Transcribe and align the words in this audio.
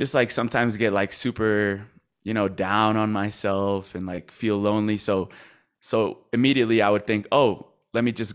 just 0.00 0.14
like 0.14 0.30
sometimes 0.30 0.78
get 0.78 0.94
like 0.94 1.12
super, 1.12 1.86
you 2.22 2.32
know, 2.32 2.48
down 2.48 2.96
on 2.96 3.12
myself 3.12 3.94
and 3.94 4.06
like 4.06 4.30
feel 4.30 4.56
lonely. 4.56 4.96
So 4.96 5.28
so 5.80 6.18
immediately 6.32 6.80
I 6.80 6.88
would 6.88 7.06
think, 7.06 7.26
"Oh, 7.30 7.66
let 7.92 8.02
me 8.02 8.10
just 8.10 8.34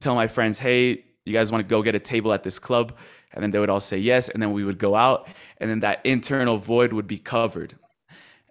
tell 0.00 0.14
my 0.14 0.26
friends, 0.26 0.58
"Hey, 0.58 1.04
you 1.26 1.34
guys 1.34 1.52
want 1.52 1.62
to 1.62 1.68
go 1.68 1.82
get 1.82 1.94
a 1.94 1.98
table 2.00 2.32
at 2.32 2.42
this 2.44 2.58
club?" 2.58 2.96
And 3.32 3.42
then 3.42 3.50
they 3.50 3.58
would 3.58 3.68
all 3.68 3.80
say 3.80 3.98
yes, 3.98 4.30
and 4.30 4.42
then 4.42 4.52
we 4.52 4.64
would 4.64 4.78
go 4.78 4.94
out, 4.94 5.28
and 5.58 5.68
then 5.68 5.80
that 5.80 6.00
internal 6.04 6.56
void 6.56 6.94
would 6.94 7.06
be 7.06 7.18
covered. 7.18 7.76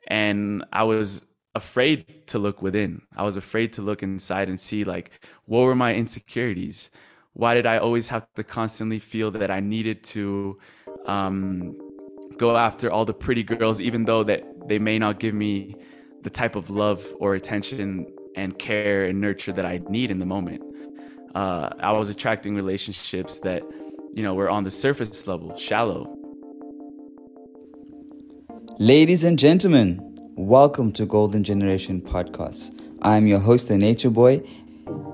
And 0.08 0.64
I 0.72 0.84
was 0.84 1.24
afraid 1.56 2.28
to 2.28 2.38
look 2.38 2.62
within. 2.62 3.02
I 3.16 3.24
was 3.24 3.38
afraid 3.38 3.74
to 3.74 3.82
look 3.82 4.04
inside 4.04 4.50
and 4.50 4.60
see 4.60 4.84
like 4.84 5.10
what 5.46 5.62
were 5.62 5.74
my 5.76 5.96
insecurities? 5.96 6.92
Why 7.34 7.56
did 7.56 7.66
I 7.66 7.80
always 7.80 8.10
have 8.10 8.28
to 8.36 8.44
constantly 8.44 9.00
feel 9.00 9.32
that 9.32 9.50
I 9.50 9.62
needed 9.62 10.04
to 10.16 10.60
um, 11.06 11.85
go 12.38 12.58
after 12.58 12.92
all 12.92 13.06
the 13.06 13.14
pretty 13.14 13.44
girls, 13.44 13.82
even 13.82 14.06
though 14.06 14.24
that 14.24 14.68
they 14.68 14.80
may 14.80 15.00
not 15.00 15.20
give 15.20 15.34
me 15.34 15.76
the 16.24 16.30
type 16.30 16.56
of 16.56 16.70
love 16.70 17.06
or 17.20 17.36
attention 17.36 18.06
and 18.36 18.58
care 18.58 19.06
and 19.06 19.22
nurture 19.22 19.54
that 19.54 19.66
I 19.66 19.80
need 19.90 20.12
in 20.12 20.20
the 20.20 20.26
moment. 20.26 20.62
Uh, 21.34 21.70
I 21.80 21.92
was 21.92 22.10
attracting 22.10 22.56
relationships 22.56 23.40
that, 23.40 23.64
you 24.14 24.24
know, 24.24 24.34
were 24.34 24.50
on 24.50 24.64
the 24.64 24.72
surface 24.72 25.28
level, 25.28 25.56
shallow. 25.58 26.18
Ladies 28.80 29.24
and 29.24 29.40
gentlemen, 29.40 30.02
welcome 30.36 30.92
to 30.94 31.06
Golden 31.06 31.44
Generation 31.44 32.02
Podcast. 32.02 32.78
I'm 33.02 33.28
your 33.28 33.40
host, 33.40 33.68
the 33.68 33.78
Nature 33.78 34.10
Boy. 34.10 34.42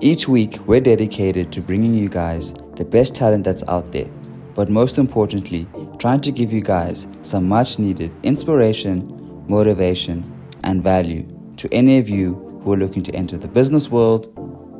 Each 0.00 0.26
week, 0.26 0.58
we're 0.66 0.80
dedicated 0.80 1.52
to 1.52 1.60
bringing 1.60 1.94
you 1.94 2.08
guys 2.08 2.54
the 2.76 2.84
best 2.84 3.14
talent 3.14 3.44
that's 3.44 3.62
out 3.68 3.92
there, 3.92 4.10
but 4.54 4.68
most 4.68 4.98
importantly, 4.98 5.66
trying 5.98 6.20
to 6.20 6.30
give 6.30 6.52
you 6.52 6.60
guys 6.60 7.08
some 7.22 7.48
much 7.48 7.78
needed 7.78 8.12
inspiration, 8.22 9.44
motivation, 9.48 10.30
and 10.64 10.82
value 10.82 11.26
to 11.56 11.72
any 11.72 11.98
of 11.98 12.08
you 12.08 12.34
who 12.62 12.72
are 12.72 12.76
looking 12.76 13.02
to 13.02 13.14
enter 13.14 13.36
the 13.36 13.48
business 13.48 13.88
world, 13.90 14.28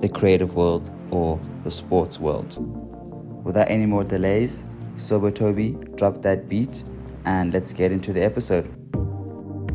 the 0.00 0.08
creative 0.08 0.54
world, 0.54 0.90
or 1.10 1.40
the 1.64 1.70
sports 1.70 2.18
world. 2.18 2.56
Without 3.44 3.70
any 3.70 3.86
more 3.86 4.04
delays, 4.04 4.64
Sober 4.96 5.30
Toby, 5.30 5.76
drop 5.96 6.22
that 6.22 6.48
beat 6.48 6.84
and 7.24 7.52
let's 7.52 7.72
get 7.72 7.92
into 7.92 8.12
the 8.12 8.22
episode. 8.22 8.66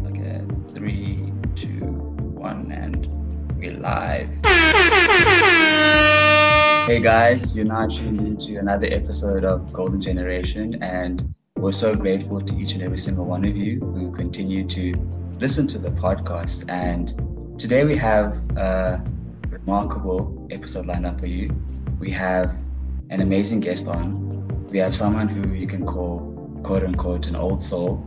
Okay, 0.07 0.41
three, 0.73 1.31
two, 1.55 1.85
one, 2.35 2.71
and 2.71 3.07
we're 3.57 3.73
live. 3.73 4.29
Hey 6.87 7.01
guys, 7.01 7.53
you're 7.53 7.65
now 7.65 7.85
tuned 7.85 8.21
into 8.21 8.59
another 8.59 8.87
episode 8.89 9.43
of 9.43 9.73
Golden 9.73 9.99
Generation, 9.99 10.81
and 10.81 11.35
we're 11.57 11.73
so 11.73 11.93
grateful 11.93 12.39
to 12.39 12.57
each 12.57 12.75
and 12.75 12.81
every 12.81 12.97
single 12.97 13.25
one 13.25 13.43
of 13.43 13.57
you 13.57 13.81
who 13.81 14.09
continue 14.09 14.65
to 14.67 14.93
listen 15.37 15.67
to 15.67 15.79
the 15.79 15.89
podcast. 15.89 16.63
And 16.69 17.59
today 17.59 17.83
we 17.83 17.97
have 17.97 18.35
a 18.55 19.03
remarkable 19.49 20.47
episode 20.49 20.85
lined 20.85 21.05
up 21.05 21.19
for 21.19 21.25
you. 21.25 21.53
We 21.99 22.09
have 22.11 22.55
an 23.09 23.19
amazing 23.19 23.59
guest 23.59 23.85
on. 23.87 24.47
We 24.69 24.77
have 24.77 24.95
someone 24.95 25.27
who 25.27 25.53
you 25.53 25.67
can 25.67 25.85
call, 25.85 26.19
quote 26.63 26.83
unquote, 26.83 27.27
an 27.27 27.35
old 27.35 27.59
soul. 27.59 28.01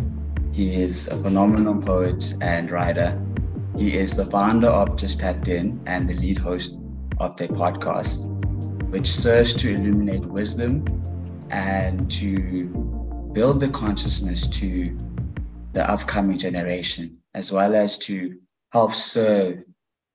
He 0.52 0.82
is 0.82 1.06
a 1.06 1.18
phenomenal 1.18 1.82
poet 1.82 2.32
and 2.40 2.70
writer. 2.70 3.22
He 3.76 3.92
is 3.92 4.16
the 4.16 4.24
founder 4.24 4.68
of 4.68 4.96
Just 4.96 5.20
Tapped 5.20 5.48
In 5.48 5.82
and 5.84 6.08
the 6.08 6.14
lead 6.14 6.38
host 6.38 6.80
of 7.18 7.36
their 7.36 7.48
podcast, 7.48 8.26
which 8.90 9.06
serves 9.06 9.54
to 9.54 9.72
illuminate 9.72 10.24
wisdom 10.24 10.84
and 11.50 12.10
to 12.10 12.64
build 13.32 13.60
the 13.60 13.68
consciousness 13.68 14.48
to 14.48 14.98
the 15.72 15.88
upcoming 15.88 16.36
generation, 16.36 17.16
as 17.34 17.52
well 17.52 17.76
as 17.76 17.96
to 17.98 18.36
help 18.72 18.92
serve 18.92 19.62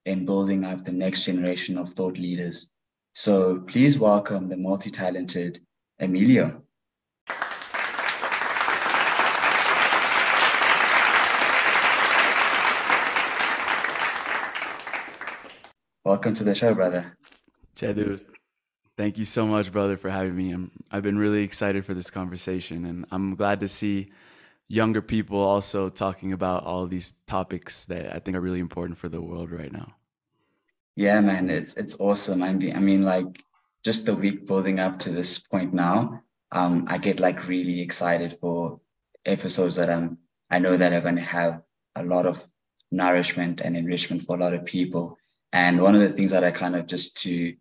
in 0.05 0.25
building 0.25 0.65
up 0.65 0.83
the 0.83 0.91
next 0.91 1.23
generation 1.23 1.77
of 1.77 1.87
thought 1.87 2.17
leaders. 2.17 2.67
So 3.13 3.61
please 3.61 3.97
welcome 3.97 4.49
the 4.49 4.57
multi 4.57 4.91
talented 4.91 5.61
Emilio. 6.01 6.61
Welcome 16.03 16.33
to 16.33 16.43
the 16.43 16.53
show, 16.53 16.73
brother. 16.73 17.17
Chedu, 17.77 18.19
thank 18.97 19.17
you 19.17 19.25
so 19.25 19.45
much, 19.45 19.71
brother, 19.71 19.97
for 19.97 20.09
having 20.09 20.35
me. 20.35 20.51
I'm, 20.51 20.71
I've 20.91 21.03
been 21.03 21.17
really 21.17 21.43
excited 21.43 21.85
for 21.85 21.93
this 21.93 22.09
conversation, 22.09 22.85
and 22.85 23.05
I'm 23.11 23.35
glad 23.35 23.59
to 23.61 23.67
see 23.67 24.11
younger 24.67 25.01
people 25.01 25.39
also 25.39 25.89
talking 25.89 26.33
about 26.33 26.63
all 26.63 26.87
these 26.87 27.13
topics 27.27 27.85
that 27.85 28.15
I 28.15 28.19
think 28.19 28.35
are 28.35 28.41
really 28.41 28.59
important 28.59 28.97
for 28.97 29.09
the 29.09 29.21
world 29.21 29.51
right 29.51 29.71
now. 29.71 29.93
Yeah, 30.95 31.19
man, 31.21 31.49
it's 31.49 31.75
it's 31.75 31.97
awesome. 31.99 32.41
I 32.41 32.53
mean, 32.53 32.75
I 32.75 32.79
mean, 32.79 33.03
like 33.03 33.43
just 33.83 34.05
the 34.05 34.15
week 34.15 34.47
building 34.47 34.79
up 34.79 34.97
to 34.99 35.11
this 35.11 35.39
point 35.39 35.73
now, 35.73 36.21
um, 36.51 36.85
I 36.87 36.97
get 36.97 37.19
like 37.19 37.47
really 37.47 37.81
excited 37.81 38.33
for 38.33 38.79
episodes 39.25 39.75
that 39.75 39.89
I'm 39.89 40.17
I 40.49 40.59
know 40.59 40.77
that 40.77 40.93
are 40.93 41.01
going 41.01 41.17
to 41.17 41.21
have 41.21 41.61
a 41.95 42.03
lot 42.03 42.25
of 42.25 42.47
nourishment 42.91 43.61
and 43.61 43.75
enrichment 43.75 44.21
for 44.21 44.35
a 44.35 44.39
lot 44.39 44.53
of 44.53 44.65
people. 44.65 45.17
And 45.51 45.81
one 45.81 45.95
of 45.95 46.01
the 46.01 46.09
things 46.09 46.31
that 46.31 46.43
I 46.43 46.51
kind 46.51 46.75
of 46.75 46.87
just 46.87 47.17
to 47.23 47.55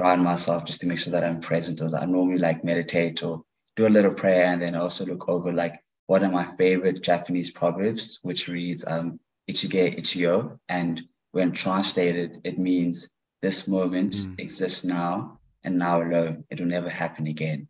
ground 0.00 0.22
myself, 0.22 0.64
just 0.64 0.80
to 0.80 0.86
make 0.86 0.98
sure 0.98 1.12
that 1.12 1.24
I'm 1.24 1.40
present, 1.40 1.80
is 1.80 1.92
I 1.94 2.06
normally 2.06 2.38
like 2.38 2.64
meditate 2.64 3.22
or 3.22 3.42
do 3.76 3.86
a 3.86 3.94
little 3.96 4.14
prayer, 4.14 4.46
and 4.46 4.60
then 4.60 4.74
also 4.74 5.04
look 5.04 5.28
over 5.28 5.52
like 5.52 5.80
one 6.06 6.24
of 6.24 6.32
my 6.32 6.44
favorite 6.44 7.02
Japanese 7.02 7.50
proverbs, 7.50 8.18
which 8.22 8.48
reads 8.48 8.84
um, 8.86 9.20
"Ichigo 9.50 9.98
Ichie," 9.98 10.58
and 10.68 11.02
when 11.32 11.52
translated, 11.52 12.40
it 12.44 12.58
means 12.58 13.10
this 13.42 13.68
moment 13.68 14.12
mm. 14.14 14.40
exists 14.40 14.84
now 14.84 15.38
and 15.64 15.78
now 15.78 16.02
alone. 16.02 16.44
It 16.50 16.60
will 16.60 16.66
never 16.66 16.88
happen 16.88 17.26
again. 17.26 17.68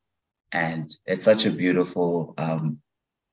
And 0.52 0.94
it's 1.06 1.24
such 1.24 1.46
a 1.46 1.50
beautiful 1.50 2.34
um, 2.38 2.80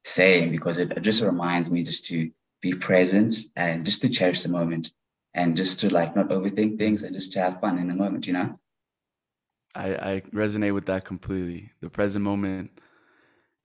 saying 0.03 0.51
because 0.51 0.77
it, 0.77 0.91
it 0.91 1.01
just 1.01 1.21
reminds 1.21 1.71
me 1.71 1.83
just 1.83 2.05
to 2.05 2.31
be 2.61 2.73
present 2.73 3.35
and 3.55 3.85
just 3.85 4.01
to 4.01 4.09
cherish 4.09 4.43
the 4.43 4.49
moment 4.49 4.91
and 5.33 5.55
just 5.55 5.79
to 5.81 5.89
like 5.89 6.15
not 6.15 6.29
overthink 6.29 6.77
things 6.77 7.03
and 7.03 7.15
just 7.15 7.31
to 7.33 7.39
have 7.39 7.59
fun 7.59 7.79
in 7.79 7.87
the 7.87 7.95
moment, 7.95 8.27
you 8.27 8.33
know? 8.33 8.59
I, 9.75 9.93
I 9.93 10.21
resonate 10.33 10.73
with 10.73 10.85
that 10.87 11.05
completely. 11.05 11.71
The 11.81 11.89
present 11.89 12.23
moment, 12.23 12.71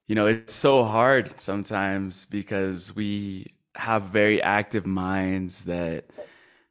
you 0.06 0.14
know, 0.14 0.26
it's 0.26 0.54
so 0.54 0.84
hard 0.84 1.40
sometimes 1.40 2.26
because 2.26 2.94
we 2.94 3.54
have 3.74 4.04
very 4.04 4.42
active 4.42 4.86
minds 4.86 5.64
that 5.64 6.06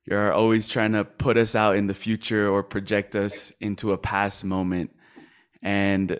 you're 0.05 0.33
always 0.33 0.67
trying 0.67 0.93
to 0.93 1.05
put 1.05 1.37
us 1.37 1.55
out 1.55 1.75
in 1.75 1.87
the 1.87 1.93
future 1.93 2.49
or 2.49 2.63
project 2.63 3.15
us 3.15 3.51
into 3.59 3.91
a 3.91 3.97
past 3.97 4.43
moment. 4.43 4.91
And 5.61 6.19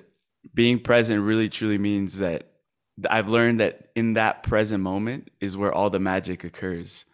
being 0.54 0.80
present 0.80 1.22
really 1.22 1.50
truly 1.50 1.78
means 1.78 2.20
that 2.20 2.48
I've 3.10 3.28
learned 3.28 3.60
that 3.60 3.90
in 3.96 4.14
that 4.14 4.44
present 4.44 4.84
moment 4.84 5.30
is 5.40 5.58
where 5.58 5.74
all 5.74 5.90
the 5.90 6.00
magic 6.00 6.44
occurs. 6.44 7.06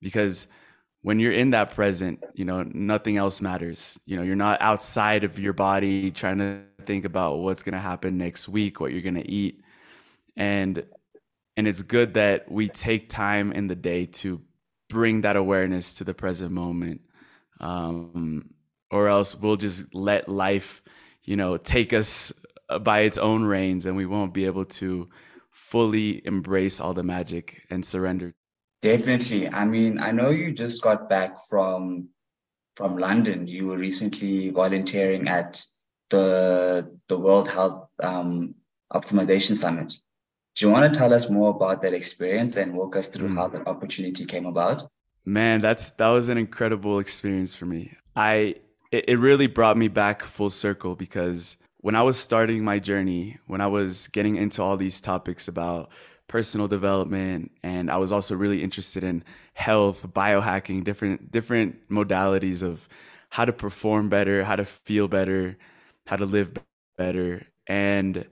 Because 0.00 0.46
when 1.06 1.20
you're 1.20 1.30
in 1.30 1.50
that 1.50 1.72
present, 1.72 2.20
you 2.34 2.44
know, 2.44 2.64
nothing 2.64 3.16
else 3.16 3.40
matters. 3.40 3.96
You 4.06 4.16
know, 4.16 4.24
you're 4.24 4.34
not 4.34 4.60
outside 4.60 5.22
of 5.22 5.38
your 5.38 5.52
body 5.52 6.10
trying 6.10 6.38
to 6.38 6.62
think 6.84 7.04
about 7.04 7.38
what's 7.38 7.62
going 7.62 7.74
to 7.74 7.78
happen 7.78 8.18
next 8.18 8.48
week, 8.48 8.80
what 8.80 8.90
you're 8.90 9.02
going 9.02 9.14
to 9.14 9.30
eat. 9.30 9.60
And 10.36 10.84
and 11.56 11.68
it's 11.68 11.82
good 11.82 12.14
that 12.14 12.50
we 12.50 12.68
take 12.68 13.08
time 13.08 13.52
in 13.52 13.68
the 13.68 13.76
day 13.76 14.06
to 14.06 14.40
bring 14.88 15.20
that 15.20 15.36
awareness 15.36 15.94
to 15.94 16.02
the 16.02 16.12
present 16.12 16.50
moment. 16.50 17.02
Um, 17.60 18.50
or 18.90 19.06
else 19.06 19.36
we'll 19.36 19.54
just 19.54 19.94
let 19.94 20.28
life, 20.28 20.82
you 21.22 21.36
know, 21.36 21.56
take 21.56 21.92
us 21.92 22.32
by 22.80 23.02
its 23.02 23.16
own 23.16 23.44
reins 23.44 23.86
and 23.86 23.96
we 23.96 24.06
won't 24.06 24.34
be 24.34 24.46
able 24.46 24.64
to 24.82 25.08
fully 25.52 26.26
embrace 26.26 26.80
all 26.80 26.94
the 26.94 27.04
magic 27.04 27.64
and 27.70 27.86
surrender. 27.86 28.34
Definitely. 28.82 29.48
I 29.48 29.64
mean, 29.64 30.00
I 30.00 30.12
know 30.12 30.30
you 30.30 30.52
just 30.52 30.82
got 30.82 31.08
back 31.08 31.38
from 31.48 32.08
from 32.76 32.98
London. 32.98 33.46
You 33.46 33.66
were 33.66 33.78
recently 33.78 34.50
volunteering 34.50 35.28
at 35.28 35.64
the 36.10 36.90
the 37.08 37.18
World 37.18 37.48
Health 37.48 37.88
um, 38.02 38.54
Optimization 38.92 39.56
Summit. 39.56 39.94
Do 40.54 40.66
you 40.66 40.72
want 40.72 40.92
to 40.92 40.98
tell 40.98 41.12
us 41.12 41.28
more 41.28 41.50
about 41.50 41.82
that 41.82 41.92
experience 41.92 42.56
and 42.56 42.74
walk 42.74 42.96
us 42.96 43.08
through 43.08 43.30
mm. 43.30 43.34
how 43.34 43.48
that 43.48 43.66
opportunity 43.66 44.24
came 44.24 44.46
about? 44.46 44.82
Man, 45.24 45.60
that's 45.60 45.90
that 45.92 46.08
was 46.08 46.28
an 46.28 46.38
incredible 46.38 46.98
experience 46.98 47.54
for 47.54 47.66
me. 47.66 47.92
I 48.14 48.56
it, 48.92 49.04
it 49.08 49.18
really 49.18 49.46
brought 49.46 49.76
me 49.76 49.88
back 49.88 50.22
full 50.22 50.50
circle 50.50 50.94
because 50.94 51.56
when 51.78 51.94
I 51.94 52.02
was 52.02 52.18
starting 52.18 52.64
my 52.64 52.78
journey, 52.78 53.38
when 53.46 53.60
I 53.60 53.66
was 53.66 54.08
getting 54.08 54.36
into 54.36 54.62
all 54.62 54.76
these 54.76 55.00
topics 55.00 55.48
about 55.48 55.90
personal 56.28 56.68
development 56.68 57.52
and 57.62 57.90
I 57.90 57.98
was 57.98 58.10
also 58.12 58.34
really 58.34 58.62
interested 58.62 59.04
in 59.04 59.22
health, 59.54 60.06
biohacking, 60.12 60.84
different 60.84 61.30
different 61.30 61.88
modalities 61.88 62.62
of 62.62 62.88
how 63.30 63.44
to 63.44 63.52
perform 63.52 64.08
better, 64.08 64.44
how 64.44 64.56
to 64.56 64.64
feel 64.64 65.08
better, 65.08 65.56
how 66.06 66.16
to 66.16 66.26
live 66.26 66.52
better. 66.96 67.42
And 67.66 68.26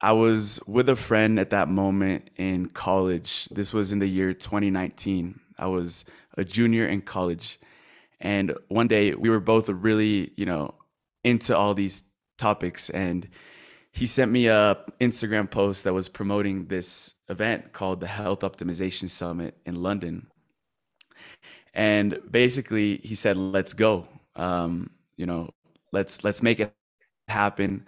I 0.00 0.12
was 0.12 0.60
with 0.66 0.88
a 0.88 0.96
friend 0.96 1.38
at 1.38 1.50
that 1.50 1.68
moment 1.68 2.28
in 2.36 2.66
college. 2.66 3.46
This 3.46 3.72
was 3.72 3.90
in 3.92 4.00
the 4.00 4.06
year 4.06 4.34
2019. 4.34 5.40
I 5.58 5.66
was 5.66 6.04
a 6.36 6.44
junior 6.44 6.86
in 6.86 7.00
college. 7.00 7.58
And 8.20 8.54
one 8.68 8.88
day 8.88 9.14
we 9.14 9.30
were 9.30 9.40
both 9.40 9.68
really, 9.68 10.32
you 10.36 10.46
know, 10.46 10.74
into 11.22 11.56
all 11.56 11.74
these 11.74 12.02
topics 12.38 12.90
and 12.90 13.28
he 13.94 14.06
sent 14.06 14.32
me 14.32 14.48
a 14.48 14.76
Instagram 15.00 15.48
post 15.48 15.84
that 15.84 15.94
was 15.94 16.08
promoting 16.08 16.66
this 16.66 17.14
event 17.28 17.72
called 17.72 18.00
the 18.00 18.08
Health 18.08 18.40
Optimization 18.40 19.08
Summit 19.08 19.56
in 19.64 19.76
London. 19.76 20.26
And 21.72 22.18
basically 22.28 22.98
he 22.98 23.14
said, 23.14 23.36
let's 23.36 23.72
go. 23.72 24.08
Um, 24.34 24.90
you 25.16 25.26
know, 25.26 25.50
let's 25.92 26.24
let's 26.24 26.42
make 26.42 26.58
it 26.58 26.74
happen. 27.28 27.86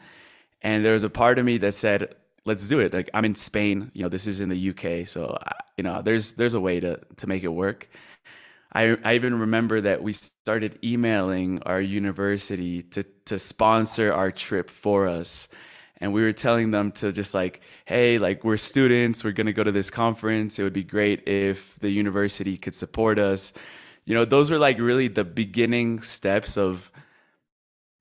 And 0.62 0.84
there 0.84 0.92
was 0.92 1.02
a 1.02 1.10
part 1.10 1.40
of 1.40 1.44
me 1.44 1.58
that 1.58 1.74
said, 1.74 2.14
let's 2.44 2.68
do 2.68 2.78
it. 2.78 2.94
Like 2.94 3.10
I'm 3.12 3.24
in 3.24 3.34
Spain, 3.34 3.90
you 3.92 4.04
know, 4.04 4.08
this 4.08 4.28
is 4.28 4.40
in 4.40 4.48
the 4.48 4.70
UK. 4.70 5.08
So, 5.08 5.36
you 5.76 5.82
know, 5.82 6.02
there's, 6.02 6.34
there's 6.34 6.54
a 6.54 6.60
way 6.60 6.78
to, 6.78 7.00
to 7.16 7.26
make 7.26 7.42
it 7.42 7.48
work. 7.48 7.88
I, 8.72 8.96
I 9.04 9.14
even 9.14 9.40
remember 9.40 9.80
that 9.80 10.02
we 10.04 10.12
started 10.12 10.78
emailing 10.84 11.62
our 11.62 11.80
university 11.80 12.82
to, 12.82 13.02
to 13.24 13.38
sponsor 13.40 14.12
our 14.12 14.30
trip 14.30 14.70
for 14.70 15.08
us. 15.08 15.48
And 15.98 16.12
we 16.12 16.22
were 16.22 16.32
telling 16.32 16.70
them 16.70 16.92
to 16.92 17.12
just 17.12 17.34
like, 17.34 17.60
hey, 17.86 18.18
like 18.18 18.44
we're 18.44 18.58
students, 18.58 19.24
we're 19.24 19.32
going 19.32 19.46
to 19.46 19.52
go 19.52 19.64
to 19.64 19.72
this 19.72 19.90
conference. 19.90 20.58
It 20.58 20.62
would 20.62 20.72
be 20.72 20.84
great 20.84 21.26
if 21.26 21.78
the 21.80 21.90
university 21.90 22.56
could 22.58 22.74
support 22.74 23.18
us. 23.18 23.52
You 24.04 24.14
know, 24.14 24.24
those 24.24 24.50
were 24.50 24.58
like 24.58 24.78
really 24.78 25.08
the 25.08 25.24
beginning 25.24 26.02
steps 26.02 26.58
of, 26.58 26.92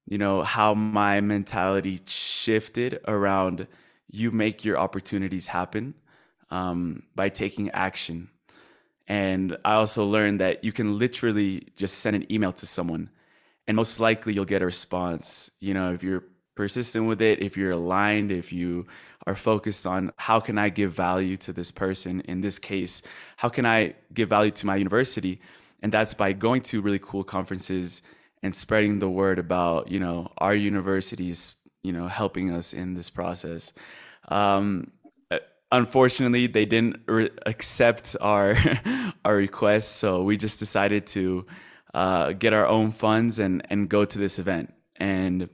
you 0.06 0.18
know, 0.18 0.42
how 0.44 0.74
my 0.74 1.22
mentality 1.22 2.02
shifted 2.06 3.00
around 3.08 3.68
you 4.12 4.32
make 4.32 4.66
your 4.66 4.78
opportunities 4.78 5.48
happen 5.48 5.96
um, 6.52 7.04
by 7.16 7.30
taking 7.30 7.72
action. 7.72 8.30
And 9.08 9.58
I 9.64 9.74
also 9.76 10.06
learned 10.06 10.42
that 10.42 10.64
you 10.64 10.72
can 10.72 10.98
literally 10.98 11.70
just 11.76 12.00
send 12.00 12.16
an 12.16 12.32
email 12.32 12.52
to 12.54 12.66
someone 12.66 13.10
and 13.68 13.76
most 13.76 14.00
likely 14.00 14.34
you'll 14.34 14.46
get 14.46 14.62
a 14.62 14.66
response. 14.66 15.50
You 15.60 15.74
know, 15.74 15.94
if 15.94 16.04
you're 16.04 16.24
persistent 16.56 17.08
with 17.08 17.22
it, 17.22 17.42
if 17.42 17.58
you're 17.58 17.72
aligned, 17.72 18.32
if 18.32 18.52
you 18.52 18.88
are 19.28 19.36
focused 19.36 19.86
on 19.86 20.12
how 20.18 20.40
can 20.40 20.58
I 20.58 20.70
give 20.70 20.92
value 20.94 21.38
to 21.38 21.54
this 21.54 21.72
person, 21.72 22.22
in 22.22 22.42
this 22.42 22.60
case, 22.60 23.02
how 23.38 23.50
can 23.50 23.66
I 23.66 23.96
give 24.14 24.30
value 24.30 24.52
to 24.52 24.66
my 24.66 24.76
university? 24.76 25.42
And 25.82 25.92
that's 25.92 26.14
by 26.14 26.34
going 26.34 26.62
to 26.64 26.82
really 26.82 27.00
cool 27.00 27.24
conferences 27.24 28.02
and 28.42 28.56
spreading 28.56 29.00
the 29.00 29.10
word 29.10 29.40
about, 29.40 29.92
you 29.92 30.00
know, 30.00 30.32
our 30.38 30.56
universities, 30.56 31.56
you 31.84 31.92
know, 31.92 32.08
helping 32.08 32.52
us 32.52 32.74
in 32.74 32.94
this 32.94 33.10
process. 33.10 33.74
Um, 34.30 34.92
unfortunately, 35.72 36.48
they 36.48 36.66
didn't 36.66 37.02
re- 37.08 37.32
accept 37.46 38.16
our 38.22 38.56
our 39.26 39.36
request, 39.36 39.98
so 39.98 40.24
we 40.24 40.38
just 40.38 40.60
decided 40.60 41.08
to 41.08 41.46
uh, 41.94 42.34
get 42.34 42.54
our 42.54 42.68
own 42.68 42.92
funds 42.92 43.40
and 43.40 43.66
and 43.70 43.90
go 43.90 44.06
to 44.06 44.18
this 44.18 44.40
event. 44.40 44.74
And 44.98 45.50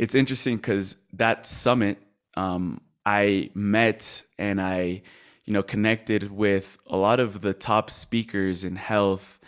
it's 0.00 0.14
interesting 0.14 0.56
because 0.56 0.96
that 1.12 1.46
summit, 1.46 1.98
um, 2.34 2.80
I 3.04 3.50
met 3.54 4.22
and 4.38 4.58
I, 4.58 5.02
you 5.44 5.52
know, 5.52 5.62
connected 5.62 6.32
with 6.32 6.78
a 6.86 6.96
lot 6.96 7.20
of 7.20 7.42
the 7.42 7.52
top 7.52 7.90
speakers 7.90 8.64
in 8.64 8.76
health 8.76 9.38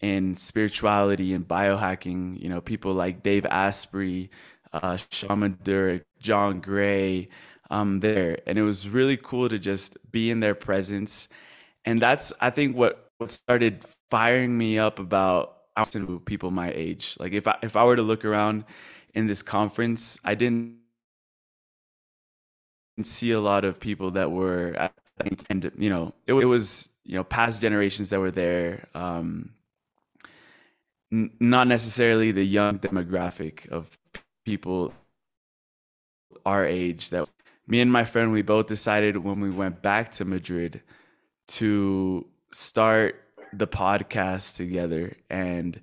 and 0.00 0.36
spirituality 0.36 1.32
and 1.32 1.46
biohacking, 1.46 2.42
you 2.42 2.48
know, 2.48 2.60
people 2.60 2.94
like 2.94 3.22
Dave 3.22 3.46
Asprey, 3.46 4.30
uh, 4.72 4.98
Shaman 5.10 5.58
Durek, 5.62 6.02
John 6.18 6.58
Gray, 6.58 7.28
um, 7.70 8.00
there. 8.00 8.38
And 8.44 8.58
it 8.58 8.62
was 8.62 8.88
really 8.88 9.16
cool 9.16 9.48
to 9.48 9.58
just 9.60 9.96
be 10.10 10.32
in 10.32 10.40
their 10.40 10.56
presence. 10.56 11.28
And 11.84 12.02
that's, 12.02 12.32
I 12.40 12.50
think, 12.50 12.76
what, 12.76 13.08
what 13.18 13.30
started 13.30 13.84
firing 14.10 14.58
me 14.58 14.80
up 14.80 14.98
about 14.98 15.58
people 16.24 16.50
my 16.50 16.72
age. 16.72 17.16
Like 17.20 17.32
if 17.34 17.46
I, 17.46 17.56
if 17.62 17.76
I 17.76 17.84
were 17.84 17.94
to 17.94 18.02
look 18.02 18.24
around 18.24 18.64
in 19.14 19.26
this 19.26 19.42
conference, 19.42 20.18
I 20.24 20.34
didn't 20.34 20.78
see 23.02 23.32
a 23.32 23.40
lot 23.40 23.64
of 23.64 23.80
people 23.80 24.12
that 24.12 24.30
were 24.30 24.74
at, 24.76 24.94
and 25.48 25.70
you 25.76 25.90
know 25.90 26.14
it, 26.26 26.34
it 26.34 26.44
was 26.44 26.88
you 27.04 27.16
know 27.16 27.24
past 27.24 27.60
generations 27.60 28.10
that 28.10 28.20
were 28.20 28.30
there 28.30 28.86
um 28.94 29.50
n- 31.12 31.30
not 31.40 31.66
necessarily 31.66 32.32
the 32.32 32.44
young 32.44 32.78
demographic 32.78 33.68
of 33.70 33.98
people 34.44 34.92
our 36.44 36.64
age 36.64 37.10
that 37.10 37.30
me 37.66 37.80
and 37.80 37.92
my 37.92 38.04
friend 38.04 38.32
we 38.32 38.42
both 38.42 38.66
decided 38.66 39.16
when 39.16 39.40
we 39.40 39.50
went 39.50 39.82
back 39.82 40.12
to 40.12 40.24
Madrid 40.24 40.82
to 41.48 42.26
start 42.52 43.16
the 43.52 43.66
podcast 43.66 44.56
together 44.56 45.16
and 45.30 45.80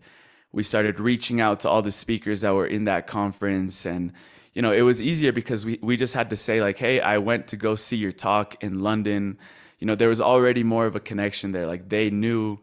we 0.52 0.64
started 0.64 1.00
reaching 1.00 1.40
out 1.40 1.60
to 1.62 1.70
all 1.70 1.82
the 1.82 1.92
speakers 1.92 2.42
that 2.42 2.54
were 2.54 2.66
in 2.68 2.86
that 2.86 3.08
conference. 3.08 3.86
And 3.86 4.14
you 4.54 4.62
know 4.62 4.72
it 4.72 4.82
was 4.82 5.02
easier 5.02 5.32
because 5.32 5.66
we, 5.66 5.80
we 5.82 5.96
just 5.96 6.14
had 6.14 6.32
to 6.32 6.36
say 6.36 6.60
like 6.60 6.78
hey 6.78 7.00
i 7.00 7.18
went 7.18 7.48
to 7.48 7.56
go 7.56 7.76
see 7.76 7.98
your 7.98 8.12
talk 8.12 8.62
in 8.64 8.82
london. 8.82 9.38
You 9.78 9.88
know 9.88 9.96
there 9.96 10.10
was 10.10 10.20
already 10.20 10.64
more 10.64 10.86
of 10.86 10.96
a 10.96 11.00
connection 11.00 11.52
there. 11.52 11.68
Like 11.68 11.88
they 11.90 12.10
knew 12.10 12.60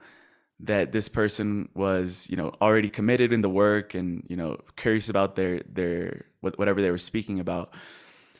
that 0.60 0.92
this 0.92 1.08
person 1.08 1.68
was 1.74 2.26
you 2.28 2.36
know 2.36 2.52
already 2.60 2.90
committed 2.90 3.32
in 3.32 3.40
the 3.40 3.48
work 3.48 3.94
and 3.94 4.24
you 4.28 4.36
know 4.36 4.58
curious 4.76 5.08
about 5.08 5.36
their 5.36 5.62
their 5.68 6.26
whatever 6.40 6.82
they 6.82 6.90
were 6.90 6.98
speaking 6.98 7.40
about. 7.40 7.72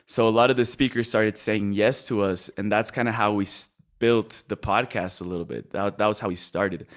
So 0.05 0.27
a 0.27 0.29
lot 0.29 0.49
of 0.49 0.55
the 0.55 0.63
speakers 0.65 1.09
started 1.09 1.37
saying 1.37 1.73
yes 1.73 2.07
to 2.07 2.21
us 2.21 2.49
and 2.57 2.71
that's 2.71 2.91
kind 2.91 3.07
of 3.07 3.15
how 3.15 3.33
we 3.33 3.47
built 3.99 4.43
the 4.47 4.55
podcast 4.55 5.21
a 5.21 5.23
little 5.23 5.45
bit. 5.45 5.71
That, 5.71 5.97
that 5.97 6.05
was 6.05 6.19
how 6.19 6.27
we 6.27 6.35
started 6.35 6.87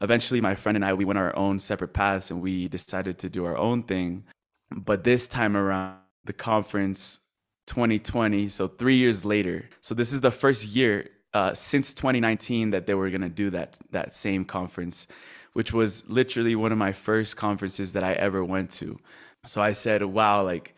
eventually 0.00 0.40
my 0.40 0.54
friend 0.54 0.76
and 0.76 0.84
i 0.84 0.92
we 0.92 1.04
went 1.04 1.18
our 1.18 1.34
own 1.36 1.58
separate 1.58 1.92
paths 1.92 2.30
and 2.30 2.40
we 2.40 2.68
decided 2.68 3.18
to 3.18 3.28
do 3.28 3.44
our 3.44 3.56
own 3.56 3.82
thing 3.82 4.24
but 4.70 5.04
this 5.04 5.28
time 5.28 5.56
around 5.56 5.96
the 6.24 6.32
conference 6.32 7.20
2020 7.66 8.48
so 8.48 8.68
three 8.68 8.96
years 8.96 9.24
later 9.24 9.68
so 9.80 9.94
this 9.94 10.12
is 10.12 10.20
the 10.20 10.30
first 10.30 10.66
year 10.66 11.08
uh, 11.32 11.54
since 11.54 11.94
2019 11.94 12.70
that 12.70 12.86
they 12.86 12.94
were 12.94 13.10
going 13.10 13.20
to 13.20 13.28
do 13.28 13.50
that 13.50 13.78
that 13.90 14.14
same 14.14 14.44
conference, 14.44 15.06
which 15.52 15.72
was 15.72 16.08
literally 16.08 16.56
one 16.56 16.72
of 16.72 16.78
my 16.78 16.92
first 16.92 17.36
conferences 17.36 17.92
that 17.92 18.04
I 18.04 18.14
ever 18.14 18.44
went 18.44 18.70
to. 18.72 18.98
So 19.46 19.62
I 19.62 19.72
said, 19.72 20.02
"Wow!" 20.04 20.42
Like 20.42 20.74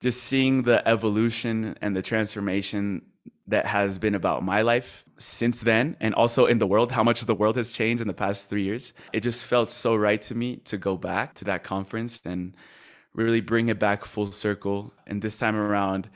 just 0.00 0.22
seeing 0.22 0.62
the 0.62 0.86
evolution 0.88 1.76
and 1.80 1.94
the 1.94 2.02
transformation 2.02 3.02
that 3.46 3.66
has 3.66 3.98
been 3.98 4.14
about 4.14 4.42
my 4.42 4.62
life 4.62 5.04
since 5.18 5.60
then 5.60 5.96
and 6.00 6.14
also 6.14 6.46
in 6.46 6.58
the 6.58 6.66
world 6.66 6.92
how 6.92 7.04
much 7.04 7.20
the 7.22 7.34
world 7.34 7.56
has 7.56 7.72
changed 7.72 8.00
in 8.00 8.08
the 8.08 8.14
past 8.14 8.48
3 8.48 8.62
years 8.62 8.92
it 9.12 9.20
just 9.20 9.44
felt 9.44 9.70
so 9.70 9.94
right 9.94 10.22
to 10.22 10.34
me 10.34 10.56
to 10.56 10.76
go 10.76 10.96
back 10.96 11.34
to 11.34 11.44
that 11.44 11.62
conference 11.62 12.20
and 12.24 12.54
really 13.14 13.40
bring 13.40 13.68
it 13.68 13.78
back 13.78 14.04
full 14.04 14.30
circle. 14.32 14.92
And 15.06 15.22
this 15.22 15.38
time 15.38 15.56
around 15.56 16.10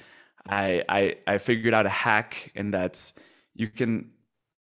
I 0.46 0.84
I, 0.88 1.16
I 1.26 1.38
figured 1.38 1.74
out 1.74 1.86
a 1.86 1.90
hack 1.90 2.52
and 2.54 2.74
that's 2.74 3.12
you 3.54 3.68
can 3.68 4.10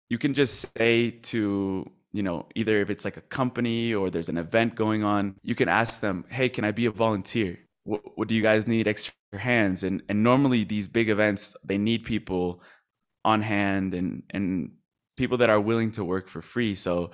you 0.10 0.18
can 0.18 0.34
just 0.34 0.74
say 0.78 1.12
to 1.12 1.90
you 2.14 2.24
know 2.24 2.48
either 2.56 2.82
if 2.82 2.90
it's 2.90 3.06
like 3.06 3.18
a 3.18 3.22
company 3.22 3.94
or 3.94 4.10
there's 4.10 4.30
an 4.30 4.38
event 4.38 4.76
going 4.76 5.04
on 5.04 5.36
you 5.44 5.56
can 5.56 5.70
ask 5.70 6.02
them 6.02 6.26
hey 6.30 6.50
can 6.50 6.64
i 6.66 6.72
be 6.72 6.86
a 6.86 6.92
volunteer? 6.92 7.60
What, 7.84 8.02
what 8.16 8.28
do 8.28 8.36
you 8.36 8.42
guys 8.42 8.68
need 8.68 8.88
extra 8.88 9.14
hands 9.40 9.84
and 9.84 10.02
and 10.10 10.24
normally 10.24 10.64
these 10.64 10.88
big 10.88 11.10
events 11.10 11.56
they 11.64 11.78
need 11.78 12.04
people 12.04 12.62
on 13.24 13.42
hand 13.42 13.94
and 13.94 14.24
and 14.32 14.72
people 15.16 15.38
that 15.38 15.50
are 15.50 15.60
willing 15.60 15.92
to 15.92 16.04
work 16.04 16.28
for 16.28 16.42
free 16.42 16.76
so 16.76 17.12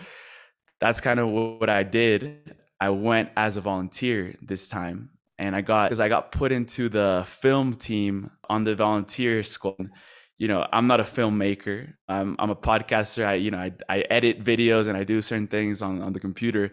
that's 0.79 1.01
kind 1.01 1.19
of 1.19 1.29
what 1.29 1.69
i 1.69 1.83
did 1.83 2.55
i 2.79 2.89
went 2.89 3.29
as 3.35 3.57
a 3.57 3.61
volunteer 3.61 4.35
this 4.41 4.67
time 4.67 5.09
and 5.37 5.55
i 5.55 5.61
got 5.61 5.89
because 5.89 5.99
i 5.99 6.09
got 6.09 6.31
put 6.31 6.51
into 6.51 6.89
the 6.89 7.23
film 7.27 7.73
team 7.73 8.31
on 8.49 8.63
the 8.63 8.75
volunteer 8.75 9.43
squad 9.43 9.89
you 10.37 10.47
know, 10.47 10.67
I'm 10.71 10.87
not 10.87 10.99
a 10.99 11.03
filmmaker. 11.03 11.93
I'm, 12.07 12.35
I'm 12.37 12.49
a 12.49 12.55
podcaster. 12.55 13.25
I, 13.25 13.35
you 13.35 13.51
know, 13.51 13.57
I, 13.57 13.71
I 13.89 13.99
edit 14.01 14.43
videos 14.43 14.87
and 14.87 14.95
I 14.95 15.03
do 15.03 15.21
certain 15.21 15.47
things 15.47 15.81
on, 15.81 16.01
on 16.01 16.13
the 16.13 16.19
computer. 16.19 16.71